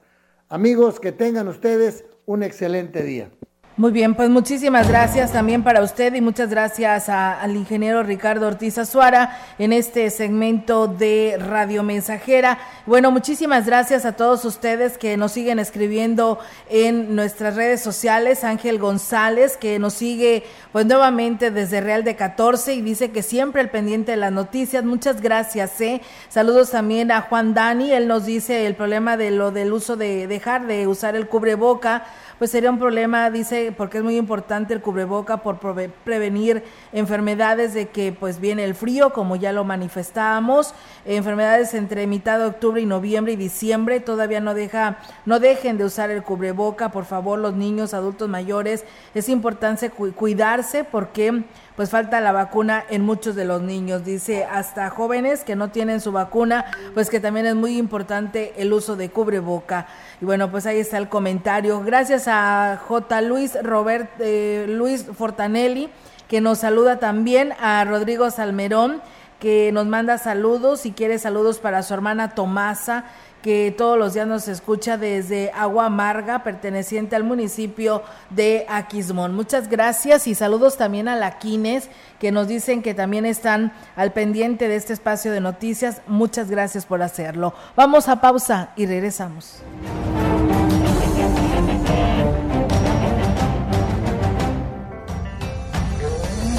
Amigos, 0.53 1.01
que 1.01 1.13
tengan 1.13 1.49
ustedes 1.49 2.05
un 2.27 2.43
excelente 2.43 3.03
día. 3.03 3.31
Muy 3.79 3.91
bien, 3.91 4.15
pues 4.15 4.29
muchísimas 4.29 4.87
gracias 4.87 5.33
también 5.33 5.63
para 5.63 5.83
usted 5.83 6.13
y 6.15 6.21
muchas 6.21 6.51
gracias 6.51 7.09
al 7.09 7.57
ingeniero 7.57 8.03
Ricardo 8.03 8.47
Ortiz 8.47 8.77
Azuara 8.77 9.39
en 9.59 9.73
este 9.73 10.11
segmento 10.11 10.89
de 10.89 11.39
Radio 11.41 11.83
Mensajera. 11.83 12.59
Bueno, 12.85 13.11
muchísimas 13.11 13.65
gracias 13.65 14.05
a 14.05 14.13
todos 14.13 14.45
ustedes 14.45 14.99
que 14.99 15.17
nos 15.17 15.33
siguen 15.33 15.59
escribiendo 15.59 16.39
en 16.69 17.17
nuestras 17.17 17.57
redes 17.57 17.81
sociales. 17.81 18.45
Ángel 18.45 18.79
González, 18.79 19.57
que 19.57 19.79
nos 19.79 19.95
sigue 19.95 20.45
pues 20.73 20.85
nuevamente 20.85 21.51
desde 21.51 21.81
Real 21.81 22.05
de 22.05 22.15
14 22.15 22.75
y 22.75 22.83
dice 22.83 23.11
que 23.11 23.23
siempre 23.23 23.63
al 23.63 23.71
pendiente 23.71 24.13
de 24.13 24.19
las 24.19 24.33
noticias. 24.33 24.85
Muchas 24.85 25.23
gracias, 25.23 25.81
¿eh? 25.81 26.03
Saludos 26.29 26.73
también 26.73 27.11
a 27.11 27.23
Juan 27.23 27.55
Dani, 27.55 27.91
él 27.91 28.07
nos 28.07 28.27
dice 28.27 28.67
el 28.67 28.75
problema 28.75 29.17
de 29.17 29.31
lo 29.31 29.51
del 29.51 29.73
uso 29.73 29.97
de 29.97 30.27
dejar 30.27 30.67
de 30.67 30.87
usar 30.87 31.17
el 31.17 31.27
cubreboca 31.27 32.05
pues 32.43 32.51
sería 32.51 32.71
un 32.71 32.79
problema, 32.81 33.31
dice, 33.31 33.62
porque 33.71 33.99
es 33.99 34.05
muy 34.05 34.17
importante 34.17 34.75
el 34.75 34.81
cubreboca 34.81 35.37
por 35.37 35.59
prevenir 35.59 36.65
enfermedades 36.93 37.75
de 37.75 37.89
que 37.89 38.13
pues 38.13 38.41
viene 38.41 38.65
el 38.65 38.75
frío, 38.75 39.13
como 39.13 39.37
ya 39.37 39.53
lo 39.53 39.63
manifestábamos, 39.63 40.75
enfermedades 41.05 41.75
entre 41.75 42.07
mitad 42.07 42.39
de 42.39 42.47
octubre 42.47 42.81
y 42.81 42.87
noviembre 42.87 43.35
y 43.35 43.37
diciembre, 43.37 44.01
todavía 44.01 44.41
no 44.41 44.55
deja, 44.55 44.99
no 45.27 45.39
dejen 45.39 45.79
de 45.79 45.85
usar 45.85 46.11
el 46.11 46.23
cubreboca, 46.23 46.91
por 46.91 47.05
favor, 47.05 47.39
los 47.39 47.55
niños, 47.55 47.95
adultos 47.95 48.29
mayores, 48.29 48.85
es 49.15 49.29
importante 49.29 49.91
cuidarse 49.91 50.85
porque 50.85 51.45
pues 51.77 51.91
falta 51.91 52.21
la 52.21 52.33
vacuna 52.33 52.85
en 52.91 53.03
muchos 53.03 53.35
de 53.35 53.45
los 53.45 53.63
niños. 53.63 54.05
Dice, 54.05 54.45
hasta 54.45 54.91
jóvenes 54.91 55.45
que 55.45 55.57
no 55.57 55.71
tienen 55.71 56.01
su 56.01 56.13
vacuna, 56.13 56.67
pues 56.95 57.11
que 57.11 57.21
también 57.21 57.47
es 57.47 57.55
muy 57.55 57.79
importante 57.79 58.53
el 58.57 58.73
uso 58.73 58.97
de 58.97 59.11
cubreboca. 59.11 59.87
Y 60.21 60.25
bueno, 60.25 60.51
pues 60.51 60.67
ahí 60.67 60.79
está 60.79 60.99
el 60.99 61.09
comentario. 61.09 61.83
Gracias 61.83 62.29
a 62.29 62.81
J. 62.87 63.21
Luis 63.23 63.57
Robert, 63.63 64.11
eh, 64.19 64.67
Luis 64.69 65.07
Fortanelli, 65.17 65.89
que 66.29 66.41
nos 66.41 66.59
saluda 66.59 66.99
también, 66.99 67.53
a 67.61 67.85
Rodrigo 67.85 68.31
Salmerón, 68.31 69.03
que 69.39 69.71
nos 69.73 69.87
manda 69.87 70.19
saludos 70.19 70.87
y 70.87 70.93
quiere 70.93 71.19
saludos 71.19 71.59
para 71.59 71.83
su 71.83 71.93
hermana 71.95 72.35
Tomasa 72.35 73.05
que 73.43 73.75
todos 73.77 73.99
los 73.99 74.15
días 74.15 74.27
nos 74.27 74.49
escucha 74.49 74.97
desde 74.97 75.51
Agua 75.55 75.87
Amarga, 75.87 76.45
perteneciente 76.45 77.17
al 77.17 77.25
municipio 77.25 78.03
de 78.31 78.65
Aquismón. 78.69 79.35
Muchas 79.35 79.69
gracias 79.69 80.27
y 80.27 80.35
saludos 80.35 80.77
también 80.77 81.09
a 81.09 81.17
la 81.17 81.39
Quines, 81.39 81.91
que 82.21 82.33
nos 82.33 82.49
dicen 82.49 82.83
que 82.83 82.95
también 82.95 83.27
están 83.27 83.73
al 83.97 84.13
pendiente 84.13 84.69
de 84.69 84.77
este 84.77 84.93
espacio 84.93 85.33
de 85.33 85.41
noticias. 85.41 86.03
Muchas 86.07 86.51
gracias 86.51 86.87
por 86.87 87.03
hacerlo. 87.03 87.53
Vamos 87.77 88.09
a 88.09 88.21
pausa 88.21 88.71
y 88.77 88.87
regresamos. 88.87 89.63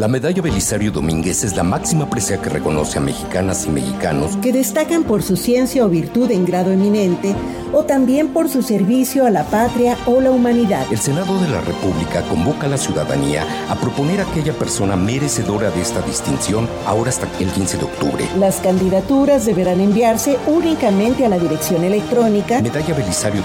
La 0.00 0.08
medalla 0.08 0.40
Belisario 0.40 0.90
Domínguez 0.90 1.44
es 1.44 1.54
la 1.56 1.62
máxima 1.62 2.08
presea 2.08 2.40
que 2.40 2.48
reconoce 2.48 2.96
a 2.96 3.02
mexicanas 3.02 3.66
y 3.66 3.68
mexicanos 3.68 4.34
que 4.38 4.50
destacan 4.50 5.04
por 5.04 5.22
su 5.22 5.36
ciencia 5.36 5.84
o 5.84 5.90
virtud 5.90 6.30
en 6.30 6.46
grado 6.46 6.72
eminente 6.72 7.36
o 7.74 7.84
también 7.84 8.28
por 8.28 8.48
su 8.48 8.62
servicio 8.62 9.26
a 9.26 9.30
la 9.30 9.44
patria 9.44 9.98
o 10.06 10.22
la 10.22 10.30
humanidad. 10.30 10.86
El 10.90 11.00
Senado 11.00 11.38
de 11.42 11.48
la 11.48 11.60
República 11.60 12.22
convoca 12.30 12.64
a 12.64 12.70
la 12.70 12.78
ciudadanía 12.78 13.44
a 13.68 13.74
proponer 13.74 14.22
a 14.22 14.22
aquella 14.22 14.54
persona 14.54 14.96
merecedora 14.96 15.70
de 15.70 15.82
esta 15.82 16.00
distinción 16.00 16.66
ahora 16.86 17.10
hasta 17.10 17.28
el 17.38 17.50
15 17.50 17.76
de 17.76 17.84
octubre. 17.84 18.24
Las 18.38 18.56
candidaturas 18.60 19.44
deberán 19.44 19.82
enviarse 19.82 20.38
únicamente 20.46 21.26
a 21.26 21.28
la 21.28 21.38
dirección 21.38 21.84
electrónica 21.84 22.62
medalla 22.62 22.94
Belisario. 22.94 23.42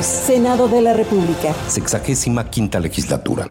Senado 0.00 0.68
de 0.68 0.80
la 0.80 0.92
República. 0.92 1.52
Sexagésima 1.66 2.48
quinta 2.48 2.78
legislatura. 2.78 3.50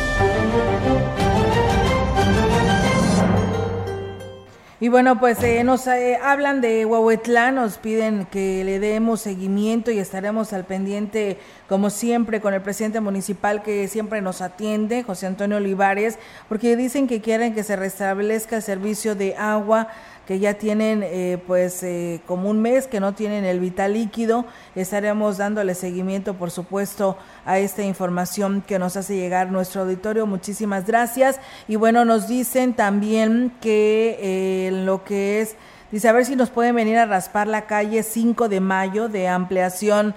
Y 4.81 4.89
bueno, 4.89 5.19
pues 5.19 5.43
eh, 5.43 5.63
nos 5.63 5.85
eh, 5.85 6.17
hablan 6.23 6.59
de 6.59 6.87
Huehuetlán, 6.87 7.53
nos 7.53 7.77
piden 7.77 8.25
que 8.25 8.63
le 8.63 8.79
demos 8.79 9.21
seguimiento 9.21 9.91
y 9.91 9.99
estaremos 9.99 10.53
al 10.53 10.65
pendiente, 10.65 11.37
como 11.69 11.91
siempre, 11.91 12.41
con 12.41 12.55
el 12.55 12.63
presidente 12.63 12.99
municipal 12.99 13.61
que 13.61 13.87
siempre 13.87 14.23
nos 14.23 14.41
atiende, 14.41 15.03
José 15.03 15.27
Antonio 15.27 15.57
Olivares, 15.57 16.17
porque 16.49 16.75
dicen 16.75 17.07
que 17.07 17.21
quieren 17.21 17.53
que 17.53 17.61
se 17.61 17.75
restablezca 17.75 18.55
el 18.55 18.63
servicio 18.63 19.13
de 19.13 19.35
agua 19.35 19.89
que 20.31 20.39
ya 20.39 20.53
tienen 20.53 21.03
eh, 21.03 21.43
pues 21.45 21.83
eh, 21.83 22.21
como 22.25 22.49
un 22.49 22.61
mes 22.61 22.87
que 22.87 23.01
no 23.01 23.13
tienen 23.13 23.43
el 23.43 23.59
vital 23.59 23.95
líquido. 23.95 24.45
Estaremos 24.75 25.37
dándole 25.37 25.75
seguimiento, 25.75 26.35
por 26.35 26.51
supuesto, 26.51 27.17
a 27.45 27.59
esta 27.59 27.83
información 27.83 28.63
que 28.65 28.79
nos 28.79 28.95
hace 28.95 29.17
llegar 29.17 29.51
nuestro 29.51 29.81
auditorio. 29.81 30.25
Muchísimas 30.27 30.87
gracias. 30.87 31.41
Y 31.67 31.75
bueno, 31.75 32.05
nos 32.05 32.29
dicen 32.29 32.75
también 32.75 33.51
que 33.59 34.17
eh, 34.21 34.71
lo 34.71 35.03
que 35.03 35.41
es... 35.41 35.57
Dice, 35.91 36.07
a 36.07 36.13
ver 36.13 36.25
si 36.25 36.37
nos 36.37 36.49
pueden 36.49 36.75
venir 36.75 36.97
a 36.97 37.05
raspar 37.05 37.47
la 37.47 37.65
calle 37.65 38.01
5 38.01 38.47
de 38.47 38.61
mayo 38.61 39.09
de 39.09 39.27
ampliación 39.27 40.15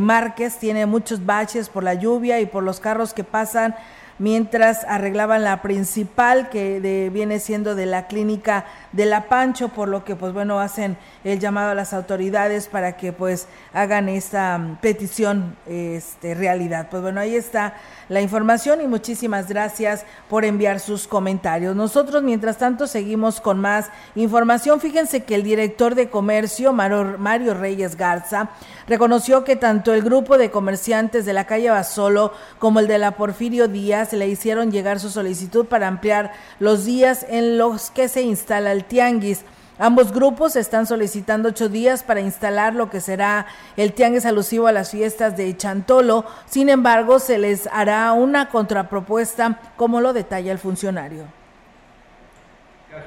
Márquez. 0.00 0.58
Tiene 0.58 0.86
muchos 0.86 1.26
baches 1.26 1.68
por 1.68 1.82
la 1.82 1.94
lluvia 1.94 2.38
y 2.38 2.46
por 2.46 2.62
los 2.62 2.78
carros 2.78 3.12
que 3.12 3.24
pasan 3.24 3.74
mientras 4.18 4.84
arreglaban 4.84 5.44
la 5.44 5.62
principal 5.62 6.48
que 6.50 7.10
viene 7.12 7.40
siendo 7.40 7.74
de 7.74 7.86
la 7.86 8.06
clínica 8.06 8.66
de 8.92 9.06
La 9.06 9.28
Pancho, 9.28 9.68
por 9.68 9.88
lo 9.88 10.04
que 10.04 10.16
pues 10.16 10.32
bueno 10.32 10.60
hacen 10.60 10.96
el 11.24 11.38
llamado 11.38 11.70
a 11.70 11.74
las 11.74 11.92
autoridades 11.92 12.68
para 12.68 12.96
que 12.96 13.12
pues 13.12 13.46
hagan 13.72 14.08
esta 14.08 14.58
mm, 14.58 14.76
petición 14.76 15.56
este 15.66 16.34
realidad. 16.34 16.88
Pues 16.90 17.02
bueno, 17.02 17.20
ahí 17.20 17.36
está 17.36 17.74
la 18.08 18.20
información 18.20 18.80
y 18.80 18.86
muchísimas 18.86 19.48
gracias 19.48 20.04
por 20.28 20.44
enviar 20.44 20.80
sus 20.80 21.06
comentarios. 21.06 21.76
Nosotros 21.76 22.22
mientras 22.22 22.58
tanto 22.58 22.86
seguimos 22.86 23.40
con 23.40 23.60
más 23.60 23.90
información. 24.14 24.80
Fíjense 24.80 25.24
que 25.24 25.34
el 25.34 25.42
director 25.42 25.94
de 25.94 26.08
comercio 26.08 26.72
Mario 26.72 27.54
Reyes 27.54 27.96
Garza 27.96 28.50
reconoció 28.86 29.44
que 29.44 29.56
tanto 29.56 29.92
el 29.92 30.02
grupo 30.02 30.38
de 30.38 30.50
comerciantes 30.50 31.26
de 31.26 31.32
la 31.32 31.46
calle 31.46 31.70
Basolo 31.70 32.32
como 32.58 32.80
el 32.80 32.86
de 32.88 32.98
la 32.98 33.12
Porfirio 33.12 33.68
Díaz 33.68 34.07
le 34.12 34.28
hicieron 34.28 34.70
llegar 34.70 35.00
su 35.00 35.10
solicitud 35.10 35.66
para 35.66 35.88
ampliar 35.88 36.32
los 36.58 36.84
días 36.84 37.26
en 37.28 37.58
los 37.58 37.90
que 37.90 38.08
se 38.08 38.22
instala 38.22 38.72
el 38.72 38.84
tianguis. 38.84 39.44
Ambos 39.78 40.12
grupos 40.12 40.56
están 40.56 40.86
solicitando 40.86 41.50
ocho 41.50 41.68
días 41.68 42.02
para 42.02 42.20
instalar 42.20 42.74
lo 42.74 42.90
que 42.90 43.00
será 43.00 43.46
el 43.76 43.92
tianguis 43.92 44.26
alusivo 44.26 44.66
a 44.66 44.72
las 44.72 44.90
fiestas 44.90 45.36
de 45.36 45.56
Chantolo. 45.56 46.24
Sin 46.46 46.68
embargo, 46.68 47.20
se 47.20 47.38
les 47.38 47.68
hará 47.68 48.12
una 48.12 48.48
contrapropuesta, 48.48 49.60
como 49.76 50.00
lo 50.00 50.12
detalla 50.12 50.50
el 50.50 50.58
funcionario 50.58 51.37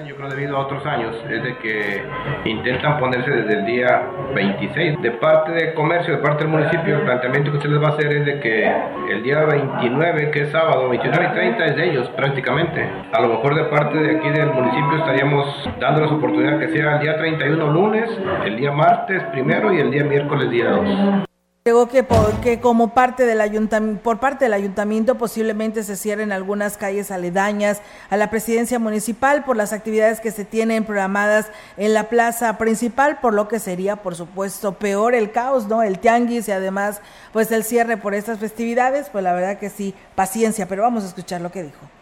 yo 0.06 0.16
creo 0.16 0.30
debido 0.30 0.58
a 0.58 0.62
otros 0.62 0.86
años, 0.86 1.16
es 1.30 1.44
de 1.44 1.58
que 1.58 2.04
intentan 2.46 2.98
ponerse 2.98 3.32
desde 3.32 3.60
el 3.60 3.66
día 3.66 4.04
26. 4.34 5.02
De 5.02 5.12
parte 5.12 5.52
de 5.52 5.74
comercio, 5.74 6.16
de 6.16 6.22
parte 6.22 6.44
del 6.44 6.52
municipio, 6.52 6.98
el 6.98 7.02
planteamiento 7.04 7.52
que 7.52 7.62
se 7.62 7.68
les 7.68 7.82
va 7.82 7.90
a 7.90 7.92
hacer 7.92 8.12
es 8.12 8.26
de 8.26 8.40
que 8.40 8.72
el 9.10 9.24
día 9.24 9.44
29, 9.46 10.32
que 10.32 10.42
es 10.44 10.52
sábado, 10.52 10.90
29 10.90 11.28
y 11.30 11.34
30 11.34 11.66
es 11.66 11.76
de 11.76 11.90
ellos 11.92 12.10
prácticamente. 12.10 12.88
A 13.12 13.22
lo 13.22 13.30
mejor 13.30 13.56
de 13.56 13.64
parte 13.66 13.98
de 13.98 14.18
aquí 14.18 14.30
del 14.30 14.52
municipio 14.52 14.98
estaríamos 14.98 15.70
dándoles 15.80 16.12
oportunidad 16.12 16.60
que 16.60 16.70
sea 16.70 16.96
el 16.96 17.00
día 17.02 17.18
31 17.18 17.68
lunes, 17.68 18.10
el 18.46 18.58
día 18.58 18.72
martes 18.72 19.24
primero 19.32 19.74
y 19.74 19.80
el 19.80 19.92
día 19.92 20.04
miércoles 20.04 20.50
día 20.50 20.70
2. 20.70 21.31
Llegó 21.64 21.88
que, 21.90 22.04
que 22.42 22.60
como 22.60 22.96
parte 22.96 23.24
del 23.28 23.40
ayuntamiento, 23.40 24.02
por 24.02 24.20
parte 24.20 24.46
del 24.46 24.54
ayuntamiento 24.54 25.20
posiblemente 25.20 25.84
se 25.84 25.96
cierren 25.96 26.32
algunas 26.32 26.76
calles 26.76 27.12
aledañas 27.12 27.82
a 28.10 28.18
la 28.18 28.32
presidencia 28.32 28.80
municipal 28.80 29.44
por 29.44 29.56
las 29.56 29.72
actividades 29.72 30.22
que 30.22 30.32
se 30.32 30.44
tienen 30.44 30.86
programadas 30.86 31.52
en 31.78 31.94
la 31.94 32.10
plaza 32.10 32.58
principal, 32.58 33.20
por 33.20 33.36
lo 33.36 33.48
que 33.48 33.60
sería, 33.60 33.98
por 33.98 34.16
supuesto, 34.16 34.74
peor 34.80 35.14
el 35.14 35.32
caos, 35.32 35.68
¿no? 35.68 35.84
El 35.84 36.00
tianguis 36.00 36.48
y 36.48 36.52
además, 36.52 37.00
pues 37.32 37.52
el 37.52 37.64
cierre 37.64 37.96
por 37.96 38.16
estas 38.16 38.40
festividades, 38.40 39.10
pues 39.12 39.24
la 39.24 39.34
verdad 39.34 39.60
que 39.60 39.70
sí, 39.70 39.94
paciencia, 40.16 40.68
pero 40.68 40.82
vamos 40.82 41.04
a 41.04 41.10
escuchar 41.10 41.42
lo 41.42 41.52
que 41.52 41.62
dijo. 41.62 42.01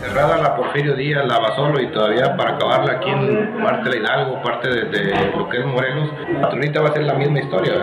Cerrada 0.00 0.38
la 0.38 0.56
Porfirio 0.56 0.94
Díaz, 0.94 1.26
la 1.26 1.38
Basolo 1.38 1.80
y 1.80 1.86
todavía 1.88 2.36
para 2.36 2.54
acabarla 2.54 2.94
aquí 2.94 3.10
en 3.10 3.62
de 3.84 3.98
Hidalgo, 3.98 4.42
parte 4.42 4.68
de, 4.68 5.30
lo 5.36 5.48
que 5.48 5.58
es 5.58 5.66
Morelos, 5.66 6.10
ahorita 6.42 6.80
va 6.80 6.88
a 6.88 6.92
ser 6.92 7.04
la 7.04 7.14
misma 7.14 7.40
historia, 7.40 7.74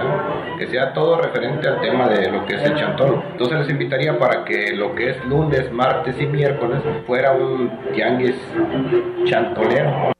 que 0.57 0.67
sea 0.67 0.93
todo 0.93 1.21
referente 1.21 1.67
al 1.67 1.79
tema 1.81 2.07
de 2.07 2.29
lo 2.29 2.45
que 2.45 2.55
es 2.55 2.63
el 2.63 2.75
chantolo. 2.75 3.23
Entonces 3.31 3.59
les 3.59 3.69
invitaría 3.69 4.17
para 4.17 4.43
que 4.43 4.75
lo 4.75 4.95
que 4.95 5.11
es 5.11 5.25
lunes, 5.25 5.71
martes 5.71 6.19
y 6.19 6.25
miércoles 6.25 6.81
fuera 7.05 7.31
un 7.31 7.71
tianguis 7.93 8.35
chantolero. 9.25 10.18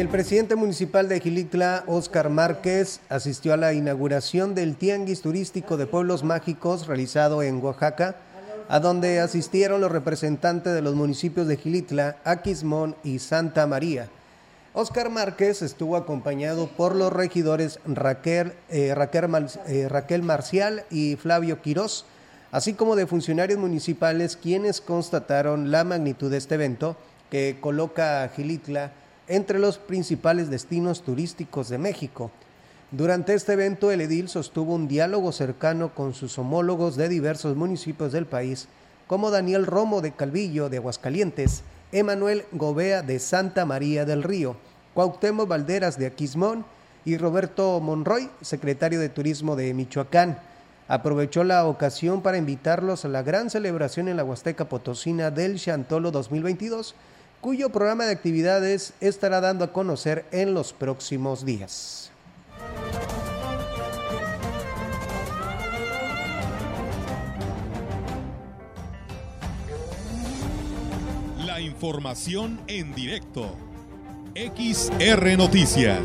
El 0.00 0.08
presidente 0.08 0.56
municipal 0.56 1.10
de 1.10 1.20
Gilitla, 1.20 1.84
Óscar 1.86 2.30
Márquez, 2.30 3.00
asistió 3.10 3.52
a 3.52 3.58
la 3.58 3.74
inauguración 3.74 4.54
del 4.54 4.76
Tianguis 4.76 5.20
Turístico 5.20 5.76
de 5.76 5.86
Pueblos 5.86 6.24
Mágicos 6.24 6.86
realizado 6.86 7.42
en 7.42 7.62
Oaxaca, 7.62 8.16
a 8.70 8.80
donde 8.80 9.20
asistieron 9.20 9.82
los 9.82 9.92
representantes 9.92 10.72
de 10.72 10.80
los 10.80 10.94
municipios 10.94 11.46
de 11.48 11.58
Gilitla, 11.58 12.16
Aquismón 12.24 12.96
y 13.04 13.18
Santa 13.18 13.66
María. 13.66 14.08
Óscar 14.72 15.10
Márquez 15.10 15.60
estuvo 15.60 15.98
acompañado 15.98 16.68
por 16.68 16.96
los 16.96 17.12
regidores 17.12 17.78
Raquel, 17.84 18.54
eh, 18.70 18.94
eh, 18.94 19.86
Raquel 19.90 20.22
Marcial 20.22 20.84
y 20.88 21.16
Flavio 21.16 21.60
Quirós, 21.60 22.06
así 22.52 22.72
como 22.72 22.96
de 22.96 23.06
funcionarios 23.06 23.58
municipales 23.58 24.38
quienes 24.38 24.80
constataron 24.80 25.70
la 25.70 25.84
magnitud 25.84 26.30
de 26.30 26.38
este 26.38 26.54
evento 26.54 26.96
que 27.28 27.58
coloca 27.60 28.22
a 28.22 28.28
Gilitla 28.30 28.92
entre 29.30 29.60
los 29.60 29.78
principales 29.78 30.50
destinos 30.50 31.02
turísticos 31.02 31.68
de 31.68 31.78
México. 31.78 32.32
Durante 32.90 33.32
este 33.34 33.52
evento, 33.52 33.92
el 33.92 34.00
edil 34.00 34.28
sostuvo 34.28 34.74
un 34.74 34.88
diálogo 34.88 35.30
cercano 35.30 35.94
con 35.94 36.14
sus 36.14 36.36
homólogos 36.36 36.96
de 36.96 37.08
diversos 37.08 37.54
municipios 37.56 38.10
del 38.10 38.26
país, 38.26 38.66
como 39.06 39.30
Daniel 39.30 39.66
Romo 39.66 40.00
de 40.00 40.10
Calvillo 40.10 40.68
de 40.68 40.78
Aguascalientes, 40.78 41.62
Emanuel 41.92 42.44
Gobea 42.50 43.02
de 43.02 43.20
Santa 43.20 43.64
María 43.64 44.04
del 44.04 44.24
Río, 44.24 44.56
Cuauhtémoc 44.94 45.48
Valderas 45.48 45.96
de 45.96 46.06
Aquismón 46.06 46.64
y 47.04 47.16
Roberto 47.16 47.78
Monroy, 47.78 48.28
secretario 48.40 48.98
de 48.98 49.10
Turismo 49.10 49.54
de 49.54 49.72
Michoacán. 49.74 50.40
aprovechó 50.88 51.44
la 51.44 51.66
ocasión 51.66 52.20
para 52.20 52.38
invitarlos 52.38 53.04
a 53.04 53.08
la 53.08 53.22
gran 53.22 53.48
celebración 53.48 54.08
en 54.08 54.16
la 54.16 54.24
Huasteca 54.24 54.68
Potosina 54.68 55.30
del 55.30 55.60
Chantolo 55.60 56.10
2022, 56.10 56.96
cuyo 57.40 57.70
programa 57.70 58.04
de 58.04 58.12
actividades 58.12 58.92
estará 59.00 59.40
dando 59.40 59.64
a 59.64 59.72
conocer 59.72 60.24
en 60.30 60.54
los 60.54 60.72
próximos 60.72 61.44
días. 61.44 62.10
La 71.44 71.60
información 71.60 72.60
en 72.66 72.94
directo. 72.94 73.56
XR 74.34 75.36
Noticias. 75.36 76.00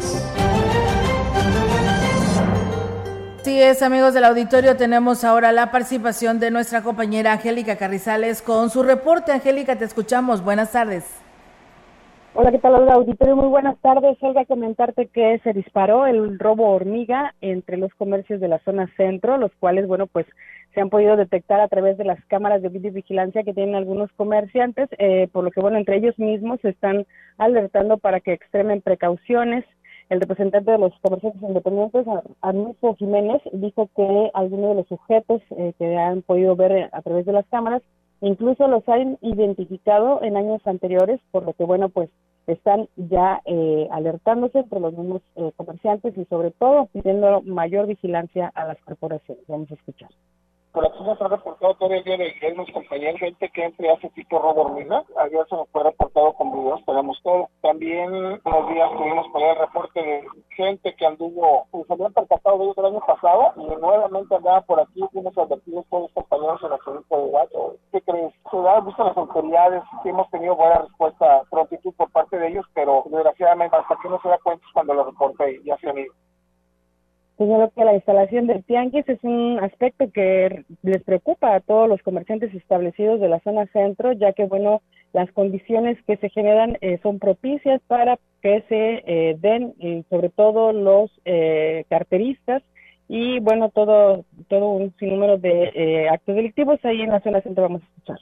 Así 3.41 3.61
es, 3.61 3.83
amigos 3.83 4.15
del 4.15 4.25
auditorio, 4.25 4.75
tenemos 4.75 5.23
ahora 5.23 5.51
la 5.51 5.69
participación 5.69 6.39
de 6.39 6.49
nuestra 6.49 6.81
compañera 6.81 7.33
Angélica 7.33 7.75
Carrizales 7.75 8.41
con 8.41 8.71
su 8.71 8.81
reporte. 8.81 9.31
Angélica, 9.31 9.77
te 9.77 9.85
escuchamos. 9.85 10.43
Buenas 10.43 10.71
tardes. 10.71 11.03
Hola, 12.37 12.51
¿qué 12.51 12.59
tal, 12.59 12.75
auditorio? 12.89 13.37
Muy 13.37 13.47
buenas 13.47 13.79
tardes. 13.79 14.17
Olga, 14.19 14.43
comentarte 14.43 15.05
que 15.05 15.39
se 15.39 15.53
disparó 15.53 16.05
el 16.05 16.37
robo 16.37 16.69
hormiga 16.69 17.33
entre 17.39 17.77
los 17.77 17.93
comercios 17.93 18.41
de 18.41 18.49
la 18.49 18.59
zona 18.59 18.91
centro, 18.97 19.37
los 19.37 19.53
cuales, 19.57 19.87
bueno, 19.87 20.05
pues 20.05 20.25
se 20.73 20.81
han 20.81 20.89
podido 20.89 21.15
detectar 21.15 21.61
a 21.61 21.69
través 21.69 21.97
de 21.97 22.03
las 22.03 22.19
cámaras 22.25 22.61
de 22.61 22.67
videovigilancia 22.67 23.43
que 23.43 23.53
tienen 23.53 23.75
algunos 23.75 24.11
comerciantes, 24.17 24.89
eh, 24.97 25.29
por 25.31 25.45
lo 25.45 25.51
que, 25.51 25.61
bueno, 25.61 25.77
entre 25.77 25.95
ellos 25.95 26.19
mismos 26.19 26.59
se 26.59 26.71
están 26.71 27.05
alertando 27.37 27.99
para 27.99 28.19
que 28.19 28.33
extremen 28.33 28.81
precauciones 28.81 29.63
el 30.09 30.19
representante 30.19 30.71
de 30.71 30.77
los 30.77 30.91
comerciantes 30.99 31.41
independientes, 31.41 32.05
Arnulfo 32.41 32.95
Jiménez, 32.95 33.41
dijo 33.53 33.89
que 33.95 34.29
algunos 34.33 34.71
de 34.71 34.75
los 34.75 34.87
sujetos 34.87 35.41
eh, 35.51 35.71
que 35.79 35.97
han 35.97 36.21
podido 36.21 36.57
ver 36.57 36.89
a 36.91 37.01
través 37.01 37.25
de 37.25 37.31
las 37.31 37.45
cámaras, 37.47 37.81
incluso 38.21 38.67
los 38.67 38.87
han 38.87 39.17
identificado 39.21 40.21
en 40.23 40.37
años 40.37 40.61
anteriores, 40.65 41.19
por 41.31 41.43
lo 41.45 41.53
que, 41.53 41.63
bueno, 41.63 41.89
pues 41.89 42.09
están 42.47 42.87
ya 42.95 43.41
eh, 43.45 43.87
alertándose 43.91 44.59
entre 44.59 44.79
los 44.79 44.93
mismos 44.93 45.21
eh, 45.35 45.51
comerciantes 45.57 46.15
y 46.17 46.25
sobre 46.25 46.51
todo 46.51 46.87
pidiendo 46.87 47.41
mayor 47.41 47.87
vigilancia 47.87 48.51
a 48.53 48.65
las 48.65 48.79
corporaciones. 48.81 49.43
Vamos 49.47 49.71
a 49.71 49.75
escuchar 49.75 50.09
por 50.75 50.85
aquí 50.85 51.01
nos 51.03 51.19
ha 51.21 51.29
reportado 51.29 51.73
todo 51.75 51.93
el 51.93 52.03
día 52.03 52.17
de 52.17 52.35
ayer 52.35 52.57
nos 52.57 52.69
compañeros, 52.69 53.17
gente 53.17 53.49
que 53.49 53.63
entre 53.63 53.89
hace 53.89 54.09
tipo 54.09 54.37
robo 54.39 54.63
hormiga. 54.63 55.05
Ayer 55.17 55.45
se 55.49 55.55
nos 55.55 55.69
fue 55.69 55.83
reportado 55.83 56.33
con 56.33 56.51
videos, 56.51 56.83
tenemos 56.85 57.17
todo. 57.23 57.47
También 57.61 58.11
unos 58.11 58.69
días 58.69 58.91
tuvimos 58.97 59.25
por 59.29 59.41
el 59.41 59.55
reporte 59.55 60.03
de 60.03 60.23
gente 60.49 60.93
que 60.95 61.05
anduvo, 61.05 61.65
pues 61.71 61.87
se 61.87 61.93
habían 61.93 62.11
percatado 62.11 62.57
de 62.57 62.63
ellos 62.65 62.77
el 62.77 62.85
año 62.87 62.99
pasado 63.07 63.53
y 63.55 63.65
nuevamente 63.79 64.35
andaba 64.35 64.61
por 64.61 64.81
aquí. 64.81 65.01
Fuimos 65.13 65.37
advertidos 65.37 65.85
todos 65.89 66.03
los 66.03 66.11
compañeros 66.11 66.61
en 66.61 66.69
la 66.69 66.77
provincia 66.77 67.17
de 67.17 67.23
Guacho. 67.23 67.75
¿Qué 67.93 68.01
crees? 68.01 68.33
Se 68.51 68.57
da 68.57 68.81
visto 68.81 69.03
las 69.05 69.17
autoridades, 69.17 69.81
sí 70.03 70.09
hemos 70.09 70.29
tenido 70.29 70.57
buena 70.57 70.79
respuesta, 70.79 71.43
prontitud 71.49 71.93
por 71.93 72.11
parte 72.11 72.37
de 72.37 72.49
ellos, 72.49 72.65
pero 72.73 73.05
desgraciadamente 73.05 73.77
hasta 73.77 73.95
que 74.03 74.09
no 74.09 74.19
se 74.21 74.27
da 74.27 74.37
cuenta 74.43 74.65
cuando 74.73 74.93
lo 74.93 75.05
reporte 75.05 75.61
ya 75.63 75.77
se 75.77 75.89
han 75.89 75.99
ido. 75.99 76.13
Señaló 77.37 77.69
que 77.71 77.83
la 77.83 77.95
instalación 77.95 78.47
del 78.47 78.63
tianguis 78.63 79.07
es 79.09 79.21
un 79.23 79.59
aspecto 79.61 80.09
que 80.11 80.63
les 80.83 81.03
preocupa 81.03 81.53
a 81.53 81.59
todos 81.59 81.89
los 81.89 82.01
comerciantes 82.01 82.53
establecidos 82.53 83.19
de 83.19 83.27
la 83.27 83.41
zona 83.41 83.65
centro, 83.73 84.13
ya 84.13 84.31
que, 84.31 84.45
bueno, 84.45 84.81
las 85.11 85.29
condiciones 85.33 85.97
que 86.07 86.15
se 86.17 86.29
generan 86.29 86.77
eh, 86.79 86.97
son 87.03 87.19
propicias 87.19 87.81
para 87.87 88.17
que 88.41 88.63
se 88.69 89.03
eh, 89.05 89.35
den, 89.37 89.73
sobre 90.09 90.29
todo 90.29 90.71
los 90.71 91.11
eh, 91.25 91.83
carteristas, 91.89 92.63
y, 93.09 93.39
bueno, 93.39 93.69
todo, 93.69 94.23
todo 94.47 94.69
un 94.69 94.95
sinnúmero 94.97 95.37
de 95.37 96.07
actos 96.09 96.35
delictivos 96.35 96.79
ahí 96.83 97.01
en 97.01 97.11
la 97.11 97.19
zona 97.19 97.41
centro 97.41 97.63
vamos 97.63 97.81
a 97.83 97.85
escuchar. 97.85 98.17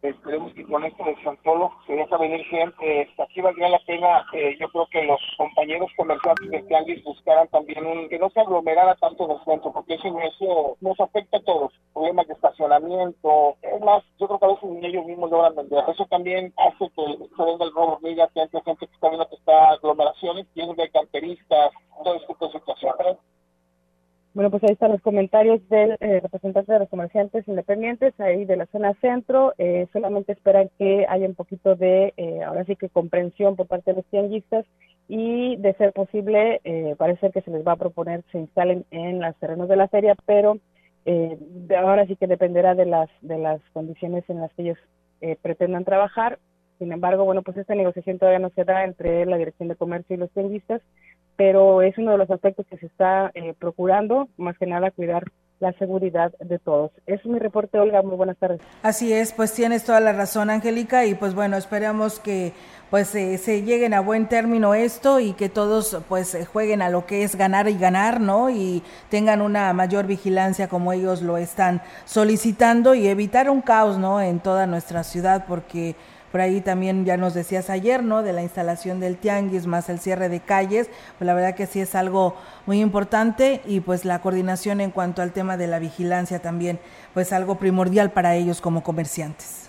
Esperemos 0.00 0.52
que 0.52 0.64
con 0.64 0.84
esto 0.84 1.02
de 1.04 1.20
Santolo 1.24 1.72
se 1.84 1.94
deja 1.94 2.16
venir 2.18 2.44
gente. 2.44 3.10
aquí 3.18 3.40
valdría 3.40 3.68
la 3.68 3.80
pena, 3.80 4.24
eh, 4.32 4.56
yo 4.60 4.68
creo 4.68 4.86
que 4.92 5.02
los 5.02 5.20
compañeros 5.36 5.90
comerciantes 5.96 6.48
de 6.50 6.62
Tianguis 6.62 7.02
buscaran 7.02 7.48
también 7.48 7.84
un, 7.84 8.08
que 8.08 8.18
no 8.18 8.30
se 8.30 8.40
aglomerara 8.40 8.94
tanto 8.94 9.28
el 9.28 9.44
centro, 9.44 9.72
porque 9.72 9.94
eso, 9.94 10.08
eso 10.20 10.76
nos 10.80 11.00
afecta 11.00 11.38
a 11.38 11.42
todos. 11.42 11.72
Problemas 11.92 12.28
de 12.28 12.34
estacionamiento, 12.34 13.56
es 13.60 13.80
más, 13.80 14.04
yo 14.20 14.28
creo 14.28 14.38
que 14.38 14.44
a 14.44 14.48
veces 14.48 14.84
ellos 14.84 15.04
mismos 15.04 15.30
logran 15.32 15.56
vender. 15.56 15.82
Eso 15.88 16.06
también 16.06 16.54
hace 16.58 16.88
que 16.90 17.02
se 17.36 17.44
venga 17.44 17.64
el 17.64 17.74
robo 17.74 17.94
hormiga, 17.94 18.28
que 18.32 18.42
hay 18.42 18.48
gente 18.50 18.86
que 18.86 18.94
está 18.94 19.08
viendo 19.08 19.28
que 19.28 19.34
está 19.34 19.70
aglomeraciones, 19.70 20.46
tienen 20.54 20.76
de 20.76 20.90
carteristas, 20.90 21.72
todo 22.04 22.14
este 22.14 22.28
tipo 22.28 22.46
de 22.46 22.52
situaciones. 22.52 23.16
Bueno, 24.38 24.52
pues 24.52 24.62
ahí 24.62 24.70
están 24.70 24.92
los 24.92 25.00
comentarios 25.00 25.68
del 25.68 25.96
eh, 25.98 26.20
representante 26.20 26.72
de 26.72 26.78
los 26.78 26.88
comerciantes 26.88 27.48
independientes 27.48 28.14
ahí 28.20 28.44
de 28.44 28.56
la 28.56 28.66
zona 28.66 28.94
centro. 29.00 29.52
Eh, 29.58 29.88
solamente 29.92 30.30
esperan 30.30 30.70
que 30.78 31.06
haya 31.08 31.26
un 31.26 31.34
poquito 31.34 31.74
de, 31.74 32.14
eh, 32.16 32.44
ahora 32.44 32.64
sí 32.64 32.76
que 32.76 32.88
comprensión 32.88 33.56
por 33.56 33.66
parte 33.66 33.90
de 33.90 33.96
los 33.96 34.06
tianguistas 34.06 34.64
y 35.08 35.56
de 35.56 35.74
ser 35.74 35.92
posible, 35.92 36.60
parece 36.98 37.32
que 37.32 37.40
se 37.40 37.50
les 37.50 37.66
va 37.66 37.72
a 37.72 37.76
proponer 37.82 38.22
se 38.30 38.38
instalen 38.38 38.84
en 38.92 39.18
los 39.20 39.34
terrenos 39.40 39.68
de 39.68 39.74
la 39.74 39.88
feria, 39.88 40.14
pero 40.24 40.58
ahora 41.76 42.06
sí 42.06 42.14
que 42.14 42.28
dependerá 42.28 42.76
de 42.76 42.86
las 42.86 43.10
de 43.22 43.38
las 43.38 43.60
condiciones 43.72 44.22
en 44.28 44.40
las 44.40 44.52
que 44.52 44.62
ellos 44.62 44.78
pretendan 45.42 45.84
trabajar. 45.84 46.38
Sin 46.78 46.92
embargo, 46.92 47.24
bueno, 47.24 47.42
pues 47.42 47.56
esta 47.56 47.74
negociación 47.74 48.20
todavía 48.20 48.38
no 48.38 48.50
se 48.50 48.64
da 48.64 48.84
entre 48.84 49.26
la 49.26 49.36
Dirección 49.36 49.68
de 49.68 49.74
Comercio 49.74 50.14
y 50.14 50.20
los 50.20 50.30
tianguistas 50.30 50.80
pero 51.38 51.82
es 51.82 51.96
uno 51.96 52.10
de 52.10 52.18
los 52.18 52.30
aspectos 52.32 52.66
que 52.66 52.78
se 52.78 52.86
está 52.86 53.30
eh, 53.34 53.54
procurando, 53.56 54.28
más 54.36 54.58
que 54.58 54.66
nada 54.66 54.90
cuidar 54.90 55.22
la 55.60 55.72
seguridad 55.74 56.32
de 56.40 56.58
todos. 56.58 56.90
Es 57.06 57.24
mi 57.24 57.38
reporte, 57.38 57.78
Olga. 57.78 58.02
Muy 58.02 58.16
buenas 58.16 58.36
tardes. 58.38 58.60
Así 58.82 59.12
es, 59.12 59.32
pues 59.32 59.52
tienes 59.54 59.84
toda 59.84 60.00
la 60.00 60.12
razón, 60.12 60.50
Angélica, 60.50 61.06
y 61.06 61.14
pues 61.14 61.34
bueno, 61.34 61.56
esperamos 61.56 62.18
que 62.18 62.52
pues 62.90 63.14
eh, 63.14 63.38
se 63.38 63.62
lleguen 63.62 63.94
a 63.94 64.00
buen 64.00 64.28
término 64.28 64.74
esto 64.74 65.20
y 65.20 65.32
que 65.34 65.48
todos 65.48 66.00
pues 66.08 66.36
jueguen 66.52 66.82
a 66.82 66.90
lo 66.90 67.06
que 67.06 67.22
es 67.22 67.36
ganar 67.36 67.68
y 67.68 67.78
ganar, 67.78 68.20
¿no? 68.20 68.50
Y 68.50 68.82
tengan 69.08 69.40
una 69.40 69.72
mayor 69.72 70.08
vigilancia 70.08 70.68
como 70.68 70.92
ellos 70.92 71.22
lo 71.22 71.38
están 71.38 71.82
solicitando 72.04 72.94
y 72.96 73.06
evitar 73.06 73.48
un 73.48 73.60
caos, 73.60 73.96
¿no? 73.96 74.20
En 74.20 74.40
toda 74.40 74.66
nuestra 74.66 75.04
ciudad, 75.04 75.44
porque 75.46 75.94
por 76.30 76.40
ahí 76.40 76.60
también 76.60 77.04
ya 77.04 77.16
nos 77.16 77.34
decías 77.34 77.70
ayer, 77.70 78.02
¿no? 78.02 78.22
De 78.22 78.32
la 78.32 78.42
instalación 78.42 79.00
del 79.00 79.16
tianguis 79.16 79.66
más 79.66 79.88
el 79.88 79.98
cierre 79.98 80.28
de 80.28 80.40
calles. 80.40 80.90
Pues 81.18 81.26
la 81.26 81.34
verdad 81.34 81.54
que 81.54 81.66
sí 81.66 81.80
es 81.80 81.94
algo 81.94 82.36
muy 82.66 82.80
importante 82.80 83.60
y 83.66 83.80
pues 83.80 84.04
la 84.04 84.20
coordinación 84.20 84.80
en 84.80 84.90
cuanto 84.90 85.22
al 85.22 85.32
tema 85.32 85.56
de 85.56 85.66
la 85.66 85.78
vigilancia 85.78 86.40
también, 86.40 86.78
pues 87.14 87.32
algo 87.32 87.56
primordial 87.56 88.10
para 88.10 88.34
ellos 88.34 88.60
como 88.60 88.82
comerciantes. 88.82 89.68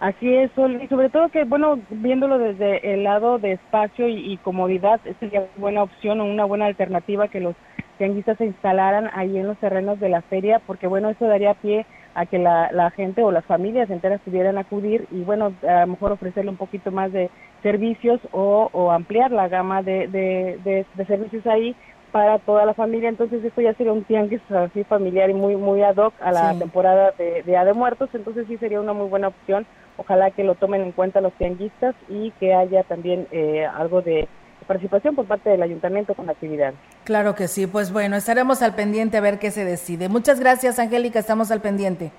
Así 0.00 0.32
es, 0.32 0.52
y 0.80 0.86
sobre 0.86 1.10
todo 1.10 1.28
que, 1.28 1.42
bueno, 1.42 1.80
viéndolo 1.90 2.38
desde 2.38 2.94
el 2.94 3.02
lado 3.02 3.40
de 3.40 3.54
espacio 3.54 4.06
y, 4.06 4.36
comodidad, 4.44 5.00
sería 5.18 5.40
una 5.40 5.48
buena 5.56 5.82
opción 5.82 6.20
o 6.20 6.24
una 6.24 6.44
buena 6.44 6.66
alternativa 6.66 7.26
que 7.26 7.40
los 7.40 7.56
tianguistas 7.98 8.38
se 8.38 8.44
instalaran 8.44 9.10
ahí 9.12 9.36
en 9.36 9.48
los 9.48 9.58
terrenos 9.58 9.98
de 9.98 10.08
la 10.08 10.22
feria, 10.22 10.60
porque, 10.64 10.86
bueno, 10.86 11.10
eso 11.10 11.26
daría 11.26 11.54
pie 11.54 11.84
a 12.18 12.26
que 12.26 12.38
la, 12.38 12.90
gente 12.96 13.22
o 13.22 13.30
las 13.30 13.44
familias 13.44 13.88
enteras 13.90 14.20
pudieran 14.24 14.58
acudir 14.58 15.06
y 15.12 15.22
bueno, 15.22 15.52
a 15.66 15.82
lo 15.82 15.86
mejor 15.86 16.10
ofrecerle 16.10 16.50
un 16.50 16.56
poquito 16.56 16.90
más 16.90 17.12
de 17.12 17.30
servicios 17.62 18.20
o, 18.32 18.90
ampliar 18.90 19.30
la 19.30 19.46
gama 19.46 19.82
de, 19.82 20.08
de, 20.08 21.06
servicios 21.06 21.46
ahí 21.46 21.76
para 22.10 22.40
toda 22.40 22.64
la 22.64 22.74
familia. 22.74 23.08
Entonces 23.08 23.44
esto 23.44 23.60
ya 23.60 23.72
sería 23.74 23.92
un 23.92 24.02
tianguis 24.02 24.40
así 24.50 24.82
familiar 24.82 25.30
y 25.30 25.34
muy 25.34 25.54
muy 25.54 25.82
ad 25.82 25.96
hoc 25.96 26.12
a 26.20 26.32
la 26.32 26.58
temporada 26.58 27.12
de 27.16 27.44
Día 27.44 27.64
de 27.64 27.72
Muertos. 27.72 28.10
Entonces 28.12 28.46
sí 28.48 28.56
sería 28.56 28.80
una 28.80 28.94
muy 28.94 29.08
buena 29.08 29.28
opción. 29.28 29.64
Ojalá 29.96 30.32
que 30.32 30.42
lo 30.42 30.56
tomen 30.56 30.82
en 30.82 30.92
cuenta 30.92 31.20
los 31.20 31.32
tianguistas 31.34 31.94
y 32.08 32.32
que 32.40 32.52
haya 32.52 32.82
también 32.82 33.28
eh, 33.30 33.64
algo 33.64 34.02
de 34.02 34.26
participación 34.68 35.16
por 35.16 35.26
parte 35.26 35.50
del 35.50 35.62
ayuntamiento 35.62 36.14
con 36.14 36.26
la 36.26 36.32
actividad. 36.32 36.74
Claro 37.02 37.34
que 37.34 37.48
sí, 37.48 37.66
pues 37.66 37.90
bueno, 37.90 38.14
estaremos 38.14 38.62
al 38.62 38.76
pendiente 38.76 39.16
a 39.16 39.20
ver 39.20 39.40
qué 39.40 39.50
se 39.50 39.64
decide. 39.64 40.08
Muchas 40.08 40.38
gracias, 40.38 40.78
Angélica, 40.78 41.18
estamos 41.18 41.50
al 41.50 41.60
pendiente. 41.60 42.12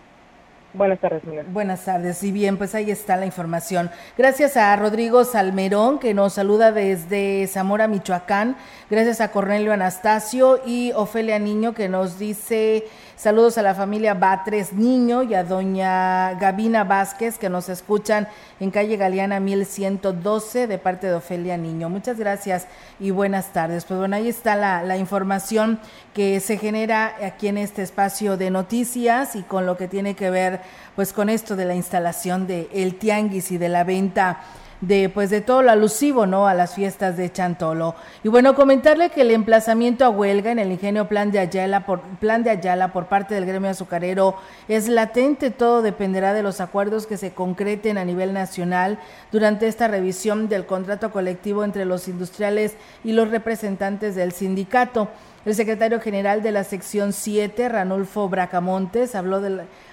Buenas 0.72 1.00
tardes, 1.00 1.24
señor. 1.24 1.46
Buenas 1.46 1.84
tardes. 1.84 2.24
Y 2.24 2.32
bien, 2.32 2.58
pues 2.58 2.76
ahí 2.76 2.92
está 2.92 3.18
la 3.18 3.26
información. 3.26 3.90
Gracias 4.16 4.56
a 4.56 4.76
Rodrigo 4.76 5.24
Salmerón, 5.24 5.98
que 5.98 6.14
nos 6.14 6.34
saluda 6.34 6.72
desde 6.72 7.48
Zamora, 7.48 7.88
Michoacán. 7.88 8.56
Gracias 8.88 9.20
a 9.20 9.32
Cornelio 9.32 9.74
Anastasio 9.74 10.62
y 10.64 10.92
Ofelia 10.94 11.40
Niño, 11.40 11.74
que 11.74 11.90
nos 11.90 12.20
dice 12.20 12.86
Saludos 13.20 13.58
a 13.58 13.62
la 13.62 13.76
familia 13.76 14.14
Batres 14.14 14.72
Niño 14.72 15.24
y 15.24 15.34
a 15.34 15.44
doña 15.44 16.36
Gabina 16.36 16.86
Vázquez 16.86 17.38
que 17.38 17.50
nos 17.50 17.68
escuchan 17.68 18.30
en 18.62 18.72
calle 18.72 18.96
Galeana 18.96 19.42
1112 19.42 20.68
de 20.68 20.78
parte 20.78 21.08
de 21.08 21.16
Ofelia 21.16 21.58
Niño. 21.58 21.90
Muchas 21.90 22.18
gracias 22.18 22.68
y 22.98 23.12
buenas 23.12 23.52
tardes. 23.52 23.84
Pues 23.84 24.00
bueno, 24.00 24.16
ahí 24.16 24.30
está 24.30 24.56
la, 24.56 24.84
la 24.84 24.96
información 24.96 25.82
que 26.14 26.40
se 26.40 26.58
genera 26.58 27.14
aquí 27.22 27.50
en 27.50 27.58
este 27.58 27.82
espacio 27.82 28.38
de 28.38 28.52
noticias 28.52 29.36
y 29.36 29.44
con 29.44 29.66
lo 29.66 29.76
que 29.76 29.90
tiene 29.90 30.16
que 30.16 30.30
ver 30.30 30.62
pues 30.96 31.12
con 31.12 31.28
esto 31.28 31.58
de 31.58 31.66
la 31.66 31.76
instalación 31.76 32.48
de 32.48 32.70
el 32.74 32.96
tianguis 32.96 33.52
y 33.52 33.58
de 33.58 33.68
la 33.68 33.84
venta 33.84 34.40
de 34.82 35.10
pues 35.10 35.30
de 35.30 35.42
todo 35.42 35.62
lo 35.62 35.72
alusivo, 35.72 36.26
¿no? 36.26 36.48
a 36.48 36.54
las 36.54 36.74
fiestas 36.74 37.18
de 37.18 37.32
Chantolo. 37.32 37.96
Y 38.24 38.30
bueno, 38.30 38.56
comentarle 38.56 39.10
que 39.10 39.22
el 39.22 39.32
emplazamiento 39.32 40.06
a 40.06 40.10
huelga 40.10 40.52
en 40.52 40.60
el 40.60 40.72
ingenio 40.72 41.08
Plan 41.08 41.32
de 41.32 41.40
Ayala 41.40 41.86
por 41.86 42.02
Plan 42.20 42.44
de 42.44 42.52
Ayala 42.52 42.94
por 42.94 43.08
parte 43.08 43.36
del 43.36 43.46
gremio 43.46 43.70
azucarero 43.70 44.36
es 44.68 44.88
latente, 44.88 45.52
todo 45.52 45.82
dependerá 45.82 46.34
de 46.34 46.44
los 46.44 46.62
acuerdos 46.62 47.08
que 47.08 47.18
se 47.18 47.32
concreten 47.32 47.98
a 47.98 48.06
nivel 48.06 48.34
nacional 48.34 49.00
durante 49.32 49.68
esta 49.68 49.88
revisión 49.88 50.50
del 50.50 50.66
contrato 50.66 51.12
colectivo 51.12 51.64
entre 51.64 51.86
los 51.86 52.08
industriales 52.08 52.76
y 53.04 53.14
los 53.14 53.30
representantes 53.30 54.16
del 54.16 54.32
sindicato. 54.32 55.10
El 55.46 55.56
secretario 55.56 56.02
general 56.02 56.44
de 56.44 56.52
la 56.52 56.66
sección 56.66 57.14
7, 57.14 57.70
Ranulfo 57.70 58.28
Bracamontes, 58.28 59.16
habló 59.16 59.42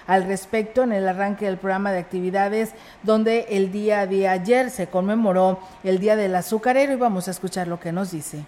al 0.05 0.23
respecto 0.25 0.83
en 0.83 0.91
el 0.91 1.07
arranque 1.07 1.45
del 1.45 1.57
programa 1.57 1.91
de 1.93 1.99
actividades 1.99 2.71
donde 3.03 3.45
el 3.49 3.71
día 3.71 4.05
de 4.07 4.27
ayer 4.27 4.69
se 4.69 4.87
conmemoró 4.87 5.59
el 5.83 5.99
Día 5.99 6.17
del 6.17 6.35
Azucarero 6.35 6.91
y 6.91 6.97
vamos 6.97 7.27
a 7.27 7.31
escuchar 7.31 7.67
lo 7.67 7.79
que 7.79 7.93
nos 7.93 8.11
dice 8.11 8.43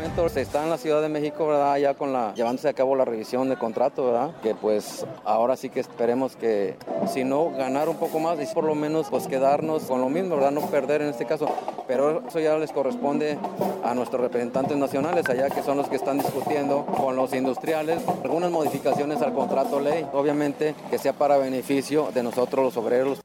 momento 0.00 0.28
se 0.28 0.40
está 0.40 0.62
en 0.62 0.70
la 0.70 0.78
Ciudad 0.78 1.02
de 1.02 1.08
México, 1.08 1.46
¿verdad? 1.46 1.76
Ya 1.76 1.94
con 1.94 2.12
la, 2.12 2.32
llevándose 2.34 2.68
a 2.68 2.72
cabo 2.72 2.96
la 2.96 3.04
revisión 3.04 3.48
de 3.48 3.56
contrato, 3.56 4.06
¿verdad? 4.06 4.30
Que 4.42 4.54
pues 4.54 5.04
ahora 5.24 5.56
sí 5.56 5.68
que 5.68 5.80
esperemos 5.80 6.36
que, 6.36 6.76
si 7.12 7.24
no, 7.24 7.50
ganar 7.50 7.88
un 7.88 7.96
poco 7.96 8.18
más 8.20 8.40
y 8.40 8.46
por 8.54 8.64
lo 8.64 8.74
menos 8.74 9.08
pues 9.10 9.26
quedarnos 9.26 9.84
con 9.84 10.00
lo 10.00 10.08
mismo, 10.08 10.36
¿verdad? 10.36 10.52
No 10.52 10.62
perder 10.62 11.02
en 11.02 11.08
este 11.08 11.26
caso. 11.26 11.48
Pero 11.86 12.26
eso 12.26 12.40
ya 12.40 12.56
les 12.56 12.72
corresponde 12.72 13.38
a 13.84 13.94
nuestros 13.94 14.20
representantes 14.22 14.76
nacionales, 14.76 15.28
allá 15.28 15.50
que 15.50 15.62
son 15.62 15.76
los 15.76 15.88
que 15.88 15.96
están 15.96 16.18
discutiendo 16.18 16.86
con 16.86 17.16
los 17.16 17.32
industriales 17.34 18.00
algunas 18.24 18.50
modificaciones 18.50 19.20
al 19.22 19.34
contrato 19.34 19.80
ley, 19.80 20.06
obviamente 20.12 20.74
que 20.90 20.98
sea 20.98 21.12
para 21.12 21.36
beneficio 21.36 22.10
de 22.14 22.22
nosotros 22.22 22.64
los 22.64 22.76
obreros. 22.76 23.20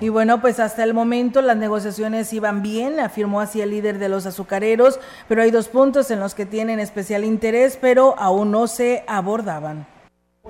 Y 0.00 0.08
bueno, 0.08 0.40
pues 0.40 0.58
hasta 0.58 0.82
el 0.84 0.94
momento 0.94 1.42
las 1.42 1.56
negociaciones 1.56 2.32
iban 2.32 2.62
bien, 2.62 2.98
afirmó 2.98 3.40
así 3.40 3.60
el 3.60 3.70
líder 3.70 3.98
de 3.98 4.08
los 4.08 4.26
azucareros, 4.26 4.98
pero 5.28 5.42
hay 5.42 5.50
dos 5.50 5.68
puntos 5.68 6.10
en 6.10 6.20
los 6.20 6.34
que 6.34 6.46
tienen 6.46 6.80
especial 6.80 7.24
interés, 7.24 7.78
pero 7.80 8.18
aún 8.18 8.50
no 8.50 8.66
se 8.66 9.04
abordaban. 9.06 9.91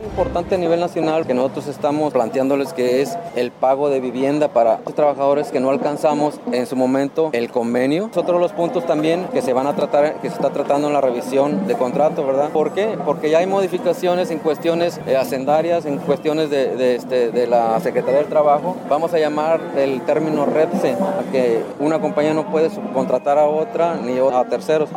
Importante 0.01 0.55
a 0.55 0.59
nivel 0.59 0.81
nacional 0.81 1.27
que 1.27 1.35
nosotros 1.35 1.67
estamos 1.67 2.15
planteándoles 2.15 2.73
que 2.73 3.03
es 3.03 3.19
el 3.37 3.51
pago 3.51 3.91
de 3.91 4.01
vivienda 4.01 4.49
para 4.49 4.81
los 4.87 4.95
trabajadores 4.95 5.51
que 5.53 5.61
no 5.61 5.69
alcanzamos 5.69 6.41
en 6.51 6.67
su 6.67 6.77
momento 6.77 7.29
el 7.35 7.51
convenio. 7.51 8.09
Es 8.11 8.17
otro 8.17 8.35
de 8.35 8.41
los 8.41 8.53
puntos 8.53 8.87
también 8.87 9.27
que 9.35 9.43
se 9.43 9.53
van 9.53 9.67
a 9.67 9.77
tratar, 9.77 10.15
que 10.21 10.29
se 10.29 10.35
está 10.35 10.51
tratando 10.51 10.87
en 10.87 10.95
la 10.95 11.03
revisión 11.03 11.67
de 11.67 11.75
contrato, 11.75 12.27
¿verdad? 12.27 12.51
¿Por 12.51 12.73
qué? 12.73 12.97
Porque 13.05 13.29
ya 13.29 13.39
hay 13.39 13.47
modificaciones 13.47 14.31
en 14.31 14.39
cuestiones 14.39 14.99
eh, 15.07 15.17
hacendarias, 15.17 15.85
en 15.85 15.99
cuestiones 15.99 16.49
de, 16.49 16.75
de, 16.75 16.95
este, 16.97 17.31
de 17.31 17.47
la 17.47 17.79
Secretaría 17.81 18.21
del 18.21 18.29
Trabajo. 18.29 18.77
Vamos 18.89 19.13
a 19.13 19.19
llamar 19.19 19.61
el 19.77 20.01
término 20.03 20.47
REPSE, 20.47 20.93
a 20.93 21.31
que 21.31 21.63
una 21.81 22.01
compañía 22.01 22.33
no 22.33 22.51
puede 22.51 22.71
subcontratar 22.71 23.39
a 23.39 23.45
otra 23.45 23.97
ni 23.97 24.19
a 24.19 24.45
terceros. 24.45 24.89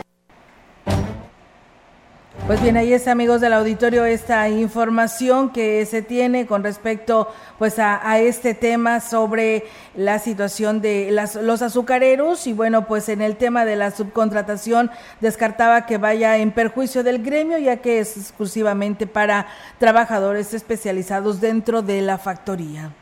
Pues 2.48 2.62
bien, 2.62 2.78
ahí 2.78 2.94
es 2.94 3.08
amigos 3.08 3.42
del 3.42 3.54
auditorio 3.54 4.06
esta 4.06 4.48
información 4.50 5.52
que 5.52 5.84
se 5.88 6.04
tiene 6.04 6.46
con 6.46 6.64
respecto 6.64 7.28
pues 7.58 7.80
a, 7.80 8.20
este 8.20 8.54
tema 8.54 9.00
sobre 9.00 9.64
la 9.96 10.20
situación 10.20 10.80
de 10.80 11.10
los 11.42 11.64
azucareros 11.64 12.46
y 12.46 12.54
bueno 12.54 12.86
pues 12.86 13.10
en 13.10 13.24
el 13.24 13.36
tema 13.36 13.66
de 13.66 13.76
la 13.76 13.90
subcontratación 13.90 14.92
descartaba 15.22 15.88
que 15.88 15.98
vaya 15.98 16.38
en 16.38 16.52
perjuicio 16.52 17.04
del 17.04 17.24
gremio 17.24 17.58
ya 17.58 17.78
que 17.78 17.98
es 17.98 18.16
exclusivamente 18.16 19.08
para 19.08 19.48
trabajadores 19.80 20.54
especializados 20.54 21.42
dentro 21.42 21.82
de 21.82 22.04
la 22.04 22.20
factoría. 22.20 22.94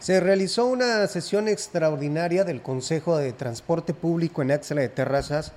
Se 0.00 0.18
realizó 0.18 0.66
una 0.66 1.06
sesión 1.06 1.46
extraordinaria 1.46 2.42
del 2.42 2.60
Consejo 2.60 3.18
de 3.18 3.32
Transporte 3.34 3.94
Público 3.94 4.42
en 4.42 4.50
Axla 4.50 4.80
de 4.80 4.88
Terrazas 4.88 5.52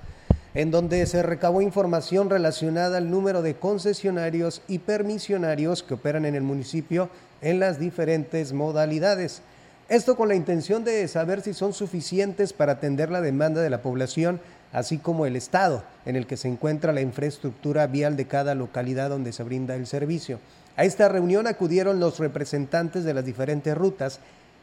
en 0.54 0.70
donde 0.70 1.04
se 1.06 1.22
recabó 1.22 1.62
información 1.62 2.30
relacionada 2.30 2.98
al 2.98 3.10
número 3.10 3.42
de 3.42 3.56
concesionarios 3.56 4.62
y 4.68 4.78
permisionarios 4.78 5.82
que 5.82 5.94
operan 5.94 6.24
en 6.24 6.36
el 6.36 6.42
municipio 6.42 7.10
en 7.42 7.58
las 7.58 7.80
diferentes 7.80 8.52
modalidades. 8.52 9.42
Esto 9.88 10.16
con 10.16 10.28
la 10.28 10.36
intención 10.36 10.84
de 10.84 11.06
saber 11.08 11.42
si 11.42 11.52
son 11.52 11.72
suficientes 11.72 12.52
para 12.52 12.72
atender 12.72 13.10
la 13.10 13.20
demanda 13.20 13.60
de 13.60 13.68
la 13.68 13.82
población, 13.82 14.40
así 14.72 14.98
como 14.98 15.26
el 15.26 15.36
estado 15.36 15.82
en 16.06 16.16
el 16.16 16.26
que 16.26 16.36
se 16.36 16.48
encuentra 16.48 16.92
la 16.92 17.00
infraestructura 17.00 17.86
vial 17.88 18.16
de 18.16 18.26
cada 18.26 18.54
localidad 18.54 19.10
donde 19.10 19.32
se 19.32 19.42
brinda 19.42 19.74
el 19.74 19.86
servicio. 19.86 20.38
A 20.76 20.84
esta 20.84 21.08
reunión 21.08 21.46
acudieron 21.46 22.00
los 22.00 22.18
representantes 22.18 23.04
de 23.04 23.12
las 23.12 23.24
diferentes 23.24 23.76
rutas, 23.76 24.20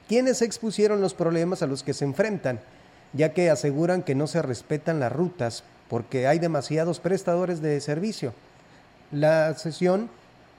quienes 0.08 0.42
expusieron 0.42 1.02
los 1.02 1.14
problemas 1.14 1.62
a 1.62 1.68
los 1.68 1.84
que 1.84 1.94
se 1.94 2.06
enfrentan, 2.06 2.60
ya 3.14 3.34
que 3.34 3.50
aseguran 3.50 4.04
que 4.04 4.16
no 4.16 4.26
se 4.28 4.42
respetan 4.42 5.00
las 5.00 5.12
rutas 5.12 5.64
porque 5.92 6.26
hay 6.26 6.40
demasiados 6.40 7.02
prestadores 7.02 7.62
de 7.62 7.82
servicio. 7.82 8.34
La 9.12 9.54
sesión 9.56 10.10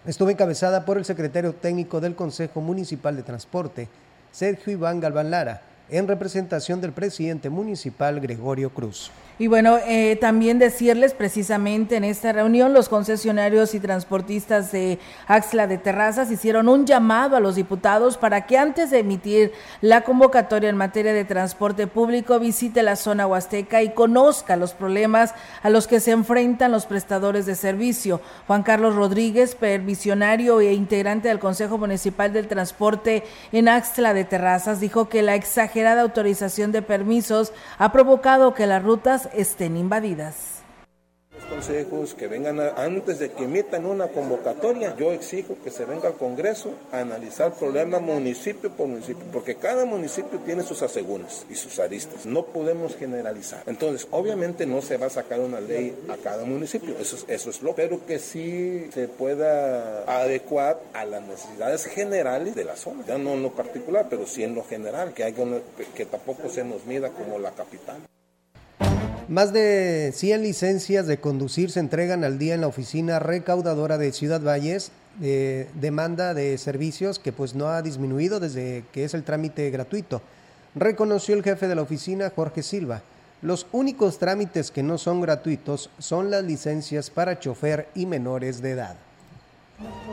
estuvo 0.04 0.28
encabezada 0.28 0.84
por 0.84 0.98
el 0.98 1.06
secretario 1.06 1.54
técnico 1.54 2.02
del 2.02 2.14
Consejo 2.14 2.60
Municipal 2.60 3.16
de 3.16 3.22
Transporte, 3.22 3.88
Sergio 4.30 4.74
Iván 4.74 5.00
Galván 5.00 5.30
Lara, 5.30 5.62
en 5.88 6.06
representación 6.06 6.82
del 6.82 6.92
presidente 6.92 7.48
municipal 7.48 8.20
Gregorio 8.20 8.74
Cruz. 8.74 9.10
Y 9.42 9.48
bueno, 9.48 9.78
eh, 9.88 10.14
también 10.20 10.60
decirles 10.60 11.14
precisamente 11.14 11.96
en 11.96 12.04
esta 12.04 12.30
reunión, 12.30 12.72
los 12.72 12.88
concesionarios 12.88 13.74
y 13.74 13.80
transportistas 13.80 14.70
de 14.70 15.00
Axla 15.26 15.66
de 15.66 15.78
Terrazas 15.78 16.30
hicieron 16.30 16.68
un 16.68 16.86
llamado 16.86 17.34
a 17.34 17.40
los 17.40 17.56
diputados 17.56 18.16
para 18.16 18.46
que 18.46 18.56
antes 18.56 18.90
de 18.90 19.00
emitir 19.00 19.50
la 19.80 20.02
convocatoria 20.02 20.70
en 20.70 20.76
materia 20.76 21.12
de 21.12 21.24
transporte 21.24 21.88
público 21.88 22.38
visite 22.38 22.84
la 22.84 22.94
zona 22.94 23.26
huasteca 23.26 23.82
y 23.82 23.94
conozca 23.94 24.54
los 24.54 24.74
problemas 24.74 25.34
a 25.64 25.70
los 25.70 25.88
que 25.88 25.98
se 25.98 26.12
enfrentan 26.12 26.70
los 26.70 26.86
prestadores 26.86 27.44
de 27.44 27.56
servicio. 27.56 28.20
Juan 28.46 28.62
Carlos 28.62 28.94
Rodríguez, 28.94 29.56
permisionario 29.56 30.60
e 30.60 30.72
integrante 30.72 31.26
del 31.26 31.40
Consejo 31.40 31.78
Municipal 31.78 32.32
del 32.32 32.46
Transporte 32.46 33.24
en 33.50 33.68
Axla 33.68 34.14
de 34.14 34.22
Terrazas, 34.22 34.78
dijo 34.78 35.08
que 35.08 35.22
la 35.22 35.34
exagerada 35.34 36.02
autorización 36.02 36.70
de 36.70 36.82
permisos 36.82 37.52
ha 37.78 37.90
provocado 37.90 38.54
que 38.54 38.68
las 38.68 38.84
rutas 38.84 39.30
estén 39.34 39.76
invadidas 39.76 40.62
consejos, 41.52 42.14
que 42.14 42.28
vengan 42.28 42.60
antes 42.60 43.18
de 43.18 43.30
que 43.30 43.44
emitan 43.44 43.84
una 43.86 44.08
convocatoria. 44.08 44.96
Yo 44.96 45.12
exijo 45.12 45.56
que 45.62 45.70
se 45.70 45.84
venga 45.84 46.08
al 46.08 46.14
Congreso 46.14 46.74
a 46.90 47.00
analizar 47.00 47.52
problemas 47.54 48.00
municipio 48.00 48.70
por 48.70 48.88
municipio, 48.88 49.24
porque 49.32 49.56
cada 49.56 49.84
municipio 49.84 50.38
tiene 50.40 50.62
sus 50.62 50.82
asegúnes 50.82 51.46
y 51.50 51.54
sus 51.54 51.78
aristas. 51.78 52.26
No 52.26 52.46
podemos 52.46 52.96
generalizar. 52.96 53.62
Entonces, 53.66 54.08
obviamente 54.10 54.66
no 54.66 54.82
se 54.82 54.96
va 54.96 55.06
a 55.06 55.10
sacar 55.10 55.40
una 55.40 55.60
ley 55.60 55.96
a 56.08 56.16
cada 56.16 56.44
municipio, 56.44 56.96
eso 56.98 57.16
es, 57.16 57.24
eso 57.28 57.50
es 57.50 57.62
lo, 57.62 57.74
pero 57.74 58.04
que 58.06 58.18
sí 58.18 58.88
se 58.92 59.08
pueda 59.08 60.04
adecuar 60.04 60.80
a 60.94 61.04
las 61.04 61.22
necesidades 61.22 61.84
generales 61.84 62.54
de 62.54 62.64
la 62.64 62.76
zona, 62.76 63.04
ya 63.06 63.18
no 63.18 63.34
en 63.34 63.42
lo 63.42 63.52
particular, 63.52 64.06
pero 64.08 64.26
sí 64.26 64.42
en 64.42 64.54
lo 64.54 64.64
general, 64.64 65.12
que, 65.12 65.24
hay 65.24 65.34
que 65.94 66.06
tampoco 66.06 66.48
se 66.48 66.64
nos 66.64 66.84
mida 66.86 67.10
como 67.10 67.38
la 67.38 67.52
capital. 67.52 67.98
Más 69.32 69.50
de 69.50 70.12
100 70.14 70.42
licencias 70.42 71.06
de 71.06 71.16
conducir 71.16 71.70
se 71.70 71.80
entregan 71.80 72.22
al 72.22 72.38
día 72.38 72.54
en 72.54 72.60
la 72.60 72.66
oficina 72.66 73.18
recaudadora 73.18 73.96
de 73.96 74.12
Ciudad 74.12 74.42
Valles, 74.42 74.90
de 75.18 75.70
demanda 75.80 76.34
de 76.34 76.58
servicios 76.58 77.18
que 77.18 77.32
pues 77.32 77.54
no 77.54 77.68
ha 77.68 77.80
disminuido 77.80 78.40
desde 78.40 78.84
que 78.92 79.04
es 79.04 79.14
el 79.14 79.24
trámite 79.24 79.70
gratuito. 79.70 80.20
Reconoció 80.74 81.34
el 81.34 81.42
jefe 81.42 81.66
de 81.66 81.74
la 81.74 81.80
oficina, 81.80 82.30
Jorge 82.36 82.62
Silva. 82.62 83.00
Los 83.40 83.66
únicos 83.72 84.18
trámites 84.18 84.70
que 84.70 84.82
no 84.82 84.98
son 84.98 85.22
gratuitos 85.22 85.88
son 85.98 86.30
las 86.30 86.44
licencias 86.44 87.08
para 87.08 87.40
chofer 87.40 87.88
y 87.94 88.04
menores 88.04 88.60
de 88.60 88.72
edad. 88.72 88.96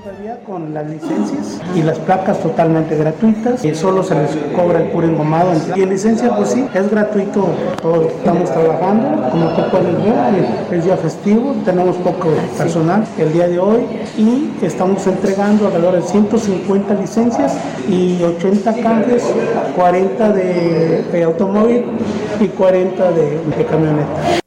Todavía 0.03 0.39
con 0.45 0.73
las 0.73 0.89
licencias 0.89 1.59
y 1.75 1.81
las 1.81 1.99
placas 1.99 2.39
totalmente 2.39 2.95
gratuitas 2.95 3.65
y 3.65 3.75
solo 3.75 4.01
se 4.01 4.15
les 4.15 4.31
cobra 4.55 4.79
el 4.79 4.87
puro 4.91 5.07
engomado. 5.07 5.51
Y 5.75 5.81
en 5.81 5.89
licencia 5.89 6.33
pues 6.35 6.51
sí, 6.51 6.65
es 6.73 6.89
gratuito 6.89 7.49
todo 7.81 8.07
estamos 8.07 8.49
trabajando. 8.49 9.29
Como 9.29 9.49
tú 9.49 9.61
puedes 9.69 9.95
ver, 9.97 10.45
es 10.71 10.85
día 10.85 10.95
festivo, 10.95 11.53
tenemos 11.65 11.97
poco 11.97 12.29
personal 12.57 13.03
el 13.17 13.33
día 13.33 13.49
de 13.49 13.59
hoy 13.59 13.81
y 14.17 14.51
estamos 14.61 15.05
entregando 15.05 15.67
alrededor 15.67 15.95
de 15.95 16.01
150 16.01 16.93
licencias 16.93 17.57
y 17.89 18.23
80 18.23 18.73
cambios, 18.81 19.23
40 19.75 20.31
de, 20.31 21.23
automóvil 21.25 21.83
y 22.39 22.47
40 22.47 23.11
de, 23.11 23.39
de 23.57 23.65
camioneta. 23.65 24.39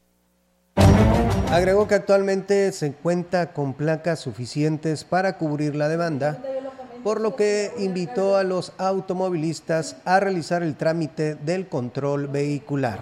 Agregó 1.52 1.86
que 1.86 1.94
actualmente 1.94 2.72
se 2.72 2.92
cuenta 2.94 3.52
con 3.52 3.74
placas 3.74 4.20
suficientes 4.20 5.04
para 5.04 5.36
cubrir 5.36 5.76
la 5.76 5.88
demanda, 5.88 6.42
por 7.04 7.20
lo 7.20 7.36
que 7.36 7.70
invitó 7.78 8.36
a 8.36 8.42
los 8.42 8.72
automovilistas 8.78 9.96
a 10.06 10.18
realizar 10.18 10.62
el 10.62 10.76
trámite 10.76 11.34
del 11.34 11.68
control 11.68 12.28
vehicular. 12.28 13.00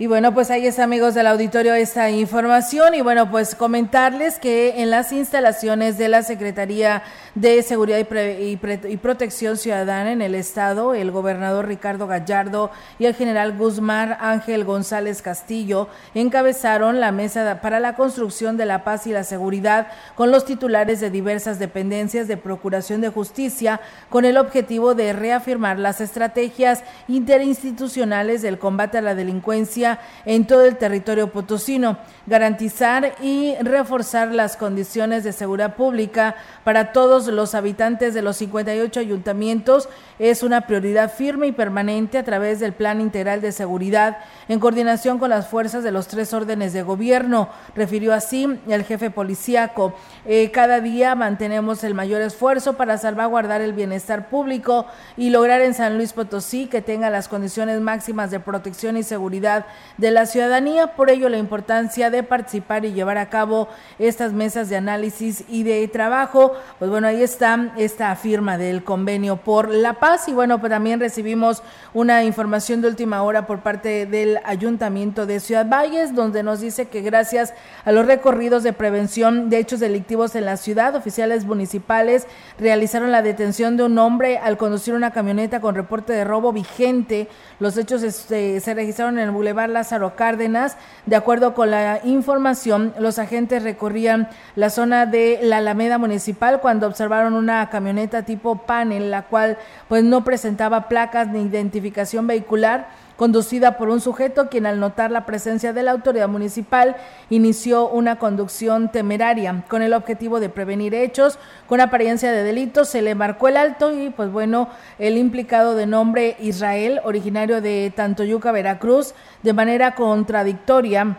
Y 0.00 0.06
bueno, 0.06 0.32
pues 0.32 0.50
ahí 0.50 0.66
está, 0.66 0.84
amigos 0.84 1.12
del 1.12 1.26
auditorio, 1.26 1.74
esta 1.74 2.08
información. 2.08 2.94
Y 2.94 3.02
bueno, 3.02 3.30
pues 3.30 3.54
comentarles 3.54 4.38
que 4.38 4.80
en 4.80 4.88
las 4.88 5.12
instalaciones 5.12 5.98
de 5.98 6.08
la 6.08 6.22
Secretaría 6.22 7.02
de 7.34 7.62
Seguridad 7.62 7.98
y, 7.98 8.58
y, 8.88 8.96
Protección 8.96 9.58
Ciudadana 9.58 10.10
en 10.10 10.22
el 10.22 10.34
Estado, 10.34 10.94
el 10.94 11.10
gobernador 11.10 11.68
Ricardo 11.68 12.06
Gallardo 12.06 12.70
y 12.98 13.04
el 13.04 13.14
general 13.14 13.58
Guzmán 13.58 14.16
Ángel 14.18 14.64
González 14.64 15.20
Castillo 15.20 15.88
encabezaron 16.14 16.98
la 16.98 17.12
mesa 17.12 17.60
para 17.60 17.78
la 17.78 17.94
construcción 17.94 18.56
de 18.56 18.64
la 18.64 18.84
paz 18.84 19.06
y 19.06 19.12
la 19.12 19.22
seguridad 19.22 19.88
con 20.14 20.30
los 20.30 20.46
titulares 20.46 21.00
de 21.00 21.10
diversas 21.10 21.58
dependencias 21.58 22.26
de 22.26 22.38
Procuración 22.38 23.02
de 23.02 23.10
Justicia 23.10 23.82
con 24.08 24.24
el 24.24 24.38
objetivo 24.38 24.94
de 24.94 25.12
reafirmar 25.12 25.78
las 25.78 26.00
estrategias 26.00 26.84
interinstitucionales 27.06 28.40
del 28.40 28.58
combate 28.58 28.96
a 28.96 29.02
la 29.02 29.14
delincuencia 29.14 29.89
en 30.24 30.46
todo 30.46 30.64
el 30.64 30.76
territorio 30.76 31.32
potosino, 31.32 31.98
garantizar 32.26 33.14
y 33.20 33.56
reforzar 33.62 34.32
las 34.32 34.56
condiciones 34.56 35.24
de 35.24 35.32
seguridad 35.32 35.74
pública 35.74 36.36
para 36.64 36.92
todos 36.92 37.26
los 37.26 37.54
habitantes 37.54 38.14
de 38.14 38.22
los 38.22 38.36
58 38.36 39.00
ayuntamientos 39.00 39.88
es 40.18 40.42
una 40.42 40.62
prioridad 40.62 41.12
firme 41.12 41.48
y 41.48 41.52
permanente 41.52 42.18
a 42.18 42.24
través 42.24 42.60
del 42.60 42.72
Plan 42.74 43.00
Integral 43.00 43.40
de 43.40 43.52
Seguridad 43.52 44.18
en 44.48 44.60
coordinación 44.60 45.18
con 45.18 45.30
las 45.30 45.48
fuerzas 45.48 45.82
de 45.82 45.92
los 45.92 46.08
tres 46.08 46.34
órdenes 46.34 46.72
de 46.72 46.82
gobierno, 46.82 47.48
refirió 47.74 48.12
así 48.12 48.58
el 48.68 48.84
jefe 48.84 49.10
policíaco. 49.10 49.94
Eh, 50.26 50.50
cada 50.50 50.80
día 50.80 51.14
mantenemos 51.14 51.84
el 51.84 51.94
mayor 51.94 52.20
esfuerzo 52.20 52.74
para 52.74 52.98
salvaguardar 52.98 53.60
el 53.60 53.72
bienestar 53.72 54.28
público 54.28 54.86
y 55.16 55.30
lograr 55.30 55.60
en 55.60 55.74
San 55.74 55.96
Luis 55.96 56.12
Potosí 56.12 56.66
que 56.66 56.82
tenga 56.82 57.10
las 57.10 57.28
condiciones 57.28 57.80
máximas 57.80 58.30
de 58.30 58.40
protección 58.40 58.96
y 58.96 59.02
seguridad 59.02 59.66
de 59.96 60.10
la 60.10 60.26
ciudadanía. 60.26 60.96
Por 60.96 61.10
ello, 61.10 61.28
la 61.28 61.38
importancia 61.38 62.10
de 62.10 62.22
participar 62.22 62.84
y 62.84 62.92
llevar 62.92 63.18
a 63.18 63.28
cabo 63.28 63.68
estas 63.98 64.32
mesas 64.32 64.68
de 64.68 64.76
análisis 64.76 65.44
y 65.48 65.62
de 65.62 65.86
trabajo. 65.88 66.52
Pues 66.78 66.90
bueno, 66.90 67.06
ahí 67.06 67.22
está 67.22 67.72
esta 67.76 68.14
firma 68.16 68.58
del 68.58 68.84
convenio 68.84 69.36
por 69.36 69.68
la 69.68 69.94
paz 69.94 70.28
y 70.28 70.32
bueno, 70.32 70.60
pues 70.60 70.70
también 70.70 71.00
recibimos 71.00 71.62
una 71.94 72.24
información 72.24 72.80
de 72.80 72.88
última 72.88 73.22
hora 73.22 73.46
por 73.46 73.60
parte 73.60 74.06
del 74.06 74.38
Ayuntamiento 74.44 75.26
de 75.26 75.40
Ciudad 75.40 75.66
Valles, 75.68 76.14
donde 76.14 76.42
nos 76.42 76.60
dice 76.60 76.88
que 76.88 77.00
gracias 77.00 77.54
a 77.84 77.92
los 77.92 78.06
recorridos 78.06 78.62
de 78.62 78.72
prevención 78.72 79.50
de 79.50 79.58
hechos 79.58 79.80
delictivos 79.80 80.34
en 80.34 80.44
la 80.44 80.56
ciudad, 80.56 80.94
oficiales 80.94 81.44
municipales 81.44 82.26
realizaron 82.58 83.12
la 83.12 83.22
detención 83.22 83.76
de 83.76 83.84
un 83.84 83.98
hombre 83.98 84.38
al 84.38 84.56
conducir 84.56 84.94
una 84.94 85.12
camioneta 85.12 85.60
con 85.60 85.74
reporte 85.74 86.12
de 86.12 86.24
robo 86.24 86.52
vigente. 86.52 87.28
Los 87.58 87.76
hechos 87.76 88.02
este, 88.02 88.60
se 88.60 88.74
registraron 88.74 89.18
en 89.18 89.24
el 89.24 89.30
Boulevard 89.30 89.69
Lázaro 89.70 90.16
Cárdenas. 90.16 90.76
De 91.06 91.16
acuerdo 91.16 91.54
con 91.54 91.70
la 91.70 92.00
información, 92.04 92.92
los 92.98 93.18
agentes 93.18 93.62
recorrían 93.62 94.28
la 94.56 94.68
zona 94.68 95.06
de 95.06 95.40
la 95.42 95.58
Alameda 95.58 95.96
Municipal 95.96 96.60
cuando 96.60 96.86
observaron 96.86 97.34
una 97.34 97.68
camioneta 97.70 98.24
tipo 98.24 98.56
panel, 98.66 99.10
la 99.10 99.22
cual 99.22 99.56
pues 99.88 100.04
no 100.04 100.24
presentaba 100.24 100.88
placas 100.88 101.28
ni 101.28 101.42
identificación 101.42 102.26
vehicular 102.26 102.88
conducida 103.20 103.76
por 103.76 103.90
un 103.90 104.00
sujeto 104.00 104.48
quien 104.48 104.64
al 104.64 104.80
notar 104.80 105.10
la 105.10 105.26
presencia 105.26 105.74
de 105.74 105.82
la 105.82 105.90
autoridad 105.90 106.26
municipal 106.26 106.96
inició 107.28 107.86
una 107.86 108.18
conducción 108.18 108.90
temeraria 108.90 109.62
con 109.68 109.82
el 109.82 109.92
objetivo 109.92 110.40
de 110.40 110.48
prevenir 110.48 110.94
hechos 110.94 111.38
con 111.66 111.82
apariencia 111.82 112.32
de 112.32 112.42
delito. 112.42 112.86
Se 112.86 113.02
le 113.02 113.14
marcó 113.14 113.48
el 113.48 113.58
alto 113.58 113.92
y 113.92 114.08
pues 114.08 114.32
bueno, 114.32 114.70
el 114.98 115.18
implicado 115.18 115.74
de 115.74 115.84
nombre 115.84 116.34
Israel, 116.40 117.02
originario 117.04 117.60
de 117.60 117.92
Tantoyuca, 117.94 118.52
Veracruz, 118.52 119.12
de 119.42 119.52
manera 119.52 119.94
contradictoria 119.94 121.18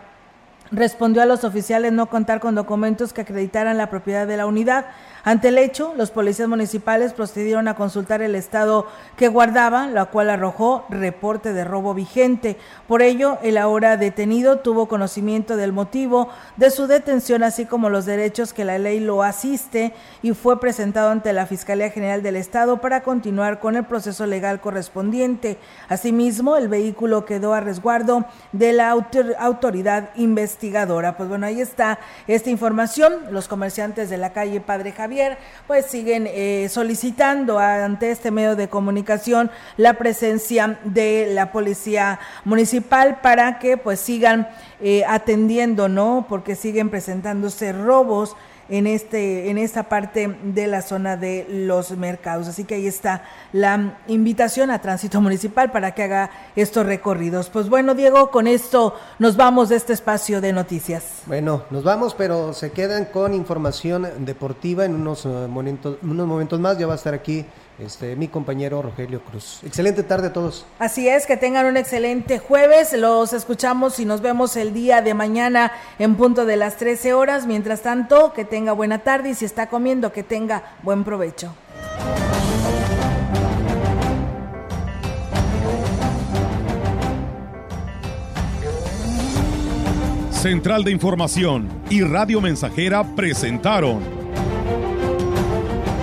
respondió 0.72 1.22
a 1.22 1.26
los 1.26 1.44
oficiales 1.44 1.92
no 1.92 2.06
contar 2.06 2.40
con 2.40 2.56
documentos 2.56 3.12
que 3.12 3.20
acreditaran 3.20 3.76
la 3.76 3.90
propiedad 3.90 4.26
de 4.26 4.38
la 4.38 4.46
unidad. 4.46 4.86
Ante 5.24 5.48
el 5.48 5.58
hecho, 5.58 5.94
los 5.96 6.10
policías 6.10 6.48
municipales 6.48 7.12
procedieron 7.12 7.68
a 7.68 7.76
consultar 7.76 8.22
el 8.22 8.34
estado 8.34 8.88
que 9.16 9.28
guardaba, 9.28 9.86
la 9.86 10.06
cual 10.06 10.30
arrojó 10.30 10.84
reporte 10.88 11.52
de 11.52 11.62
robo 11.62 11.94
vigente. 11.94 12.56
Por 12.88 13.02
ello, 13.02 13.38
el 13.44 13.56
ahora 13.56 13.96
detenido 13.96 14.58
tuvo 14.58 14.88
conocimiento 14.88 15.56
del 15.56 15.72
motivo 15.72 16.28
de 16.56 16.70
su 16.70 16.88
detención, 16.88 17.44
así 17.44 17.66
como 17.66 17.88
los 17.88 18.04
derechos 18.04 18.52
que 18.52 18.64
la 18.64 18.78
ley 18.78 18.98
lo 18.98 19.22
asiste, 19.22 19.92
y 20.22 20.32
fue 20.32 20.58
presentado 20.58 21.10
ante 21.10 21.32
la 21.32 21.46
Fiscalía 21.46 21.90
General 21.90 22.20
del 22.24 22.34
Estado 22.34 22.80
para 22.80 23.04
continuar 23.04 23.60
con 23.60 23.76
el 23.76 23.84
proceso 23.84 24.26
legal 24.26 24.60
correspondiente. 24.60 25.56
Asimismo, 25.88 26.56
el 26.56 26.66
vehículo 26.66 27.24
quedó 27.26 27.54
a 27.54 27.60
resguardo 27.60 28.24
de 28.50 28.72
la 28.72 28.90
autoridad 28.90 30.10
investigadora. 30.16 31.16
Pues 31.16 31.28
bueno, 31.28 31.46
ahí 31.46 31.60
está 31.60 32.00
esta 32.26 32.50
información. 32.50 33.12
Los 33.30 33.46
comerciantes 33.46 34.10
de 34.10 34.16
la 34.16 34.32
calle 34.32 34.60
Padre 34.60 34.90
Javier 34.90 35.11
pues 35.66 35.86
siguen 35.86 36.26
eh, 36.28 36.68
solicitando 36.70 37.58
ante 37.58 38.10
este 38.10 38.30
medio 38.30 38.56
de 38.56 38.68
comunicación 38.68 39.50
la 39.76 39.94
presencia 39.94 40.78
de 40.84 41.28
la 41.32 41.52
policía 41.52 42.18
municipal 42.44 43.20
para 43.20 43.58
que 43.58 43.76
pues 43.76 44.00
sigan 44.00 44.48
eh, 44.80 45.04
atendiendo, 45.06 45.88
¿no? 45.88 46.26
Porque 46.28 46.54
siguen 46.54 46.90
presentándose 46.90 47.72
robos 47.72 48.36
en 48.72 48.86
este 48.86 49.50
en 49.50 49.58
esta 49.58 49.82
parte 49.82 50.34
de 50.44 50.66
la 50.66 50.80
zona 50.80 51.18
de 51.18 51.46
los 51.48 51.90
mercados. 51.90 52.48
Así 52.48 52.64
que 52.64 52.76
ahí 52.76 52.86
está 52.86 53.22
la 53.52 53.98
invitación 54.08 54.70
a 54.70 54.80
Tránsito 54.80 55.20
Municipal 55.20 55.70
para 55.70 55.92
que 55.92 56.04
haga 56.04 56.30
estos 56.56 56.86
recorridos. 56.86 57.50
Pues 57.50 57.68
bueno, 57.68 57.94
Diego, 57.94 58.30
con 58.30 58.46
esto 58.46 58.96
nos 59.18 59.36
vamos 59.36 59.68
de 59.68 59.76
este 59.76 59.92
espacio 59.92 60.40
de 60.40 60.54
noticias. 60.54 61.22
Bueno, 61.26 61.64
nos 61.68 61.84
vamos, 61.84 62.14
pero 62.14 62.54
se 62.54 62.72
quedan 62.72 63.04
con 63.04 63.34
información 63.34 64.08
deportiva 64.24 64.86
en 64.86 64.94
unos 64.94 65.26
eh, 65.26 65.28
momentos 65.28 65.98
unos 66.02 66.26
momentos 66.26 66.58
más 66.58 66.78
ya 66.78 66.86
va 66.86 66.94
a 66.94 66.96
estar 66.96 67.12
aquí 67.12 67.44
este, 67.84 68.16
mi 68.16 68.28
compañero 68.28 68.82
Rogelio 68.82 69.20
Cruz. 69.22 69.60
Excelente 69.64 70.02
tarde 70.02 70.28
a 70.28 70.32
todos. 70.32 70.66
Así 70.78 71.08
es, 71.08 71.26
que 71.26 71.36
tengan 71.36 71.66
un 71.66 71.76
excelente 71.76 72.38
jueves. 72.38 72.92
Los 72.92 73.32
escuchamos 73.32 73.98
y 73.98 74.04
nos 74.04 74.20
vemos 74.20 74.56
el 74.56 74.72
día 74.72 75.02
de 75.02 75.14
mañana 75.14 75.72
en 75.98 76.16
punto 76.16 76.46
de 76.46 76.56
las 76.56 76.76
13 76.76 77.12
horas. 77.14 77.46
Mientras 77.46 77.82
tanto, 77.82 78.32
que 78.32 78.44
tenga 78.44 78.72
buena 78.72 79.00
tarde 79.00 79.30
y 79.30 79.34
si 79.34 79.44
está 79.44 79.68
comiendo, 79.68 80.12
que 80.12 80.22
tenga 80.22 80.62
buen 80.82 81.04
provecho. 81.04 81.54
Central 90.30 90.82
de 90.82 90.90
Información 90.90 91.68
y 91.88 92.02
Radio 92.02 92.40
Mensajera 92.40 93.04
presentaron 93.14 94.00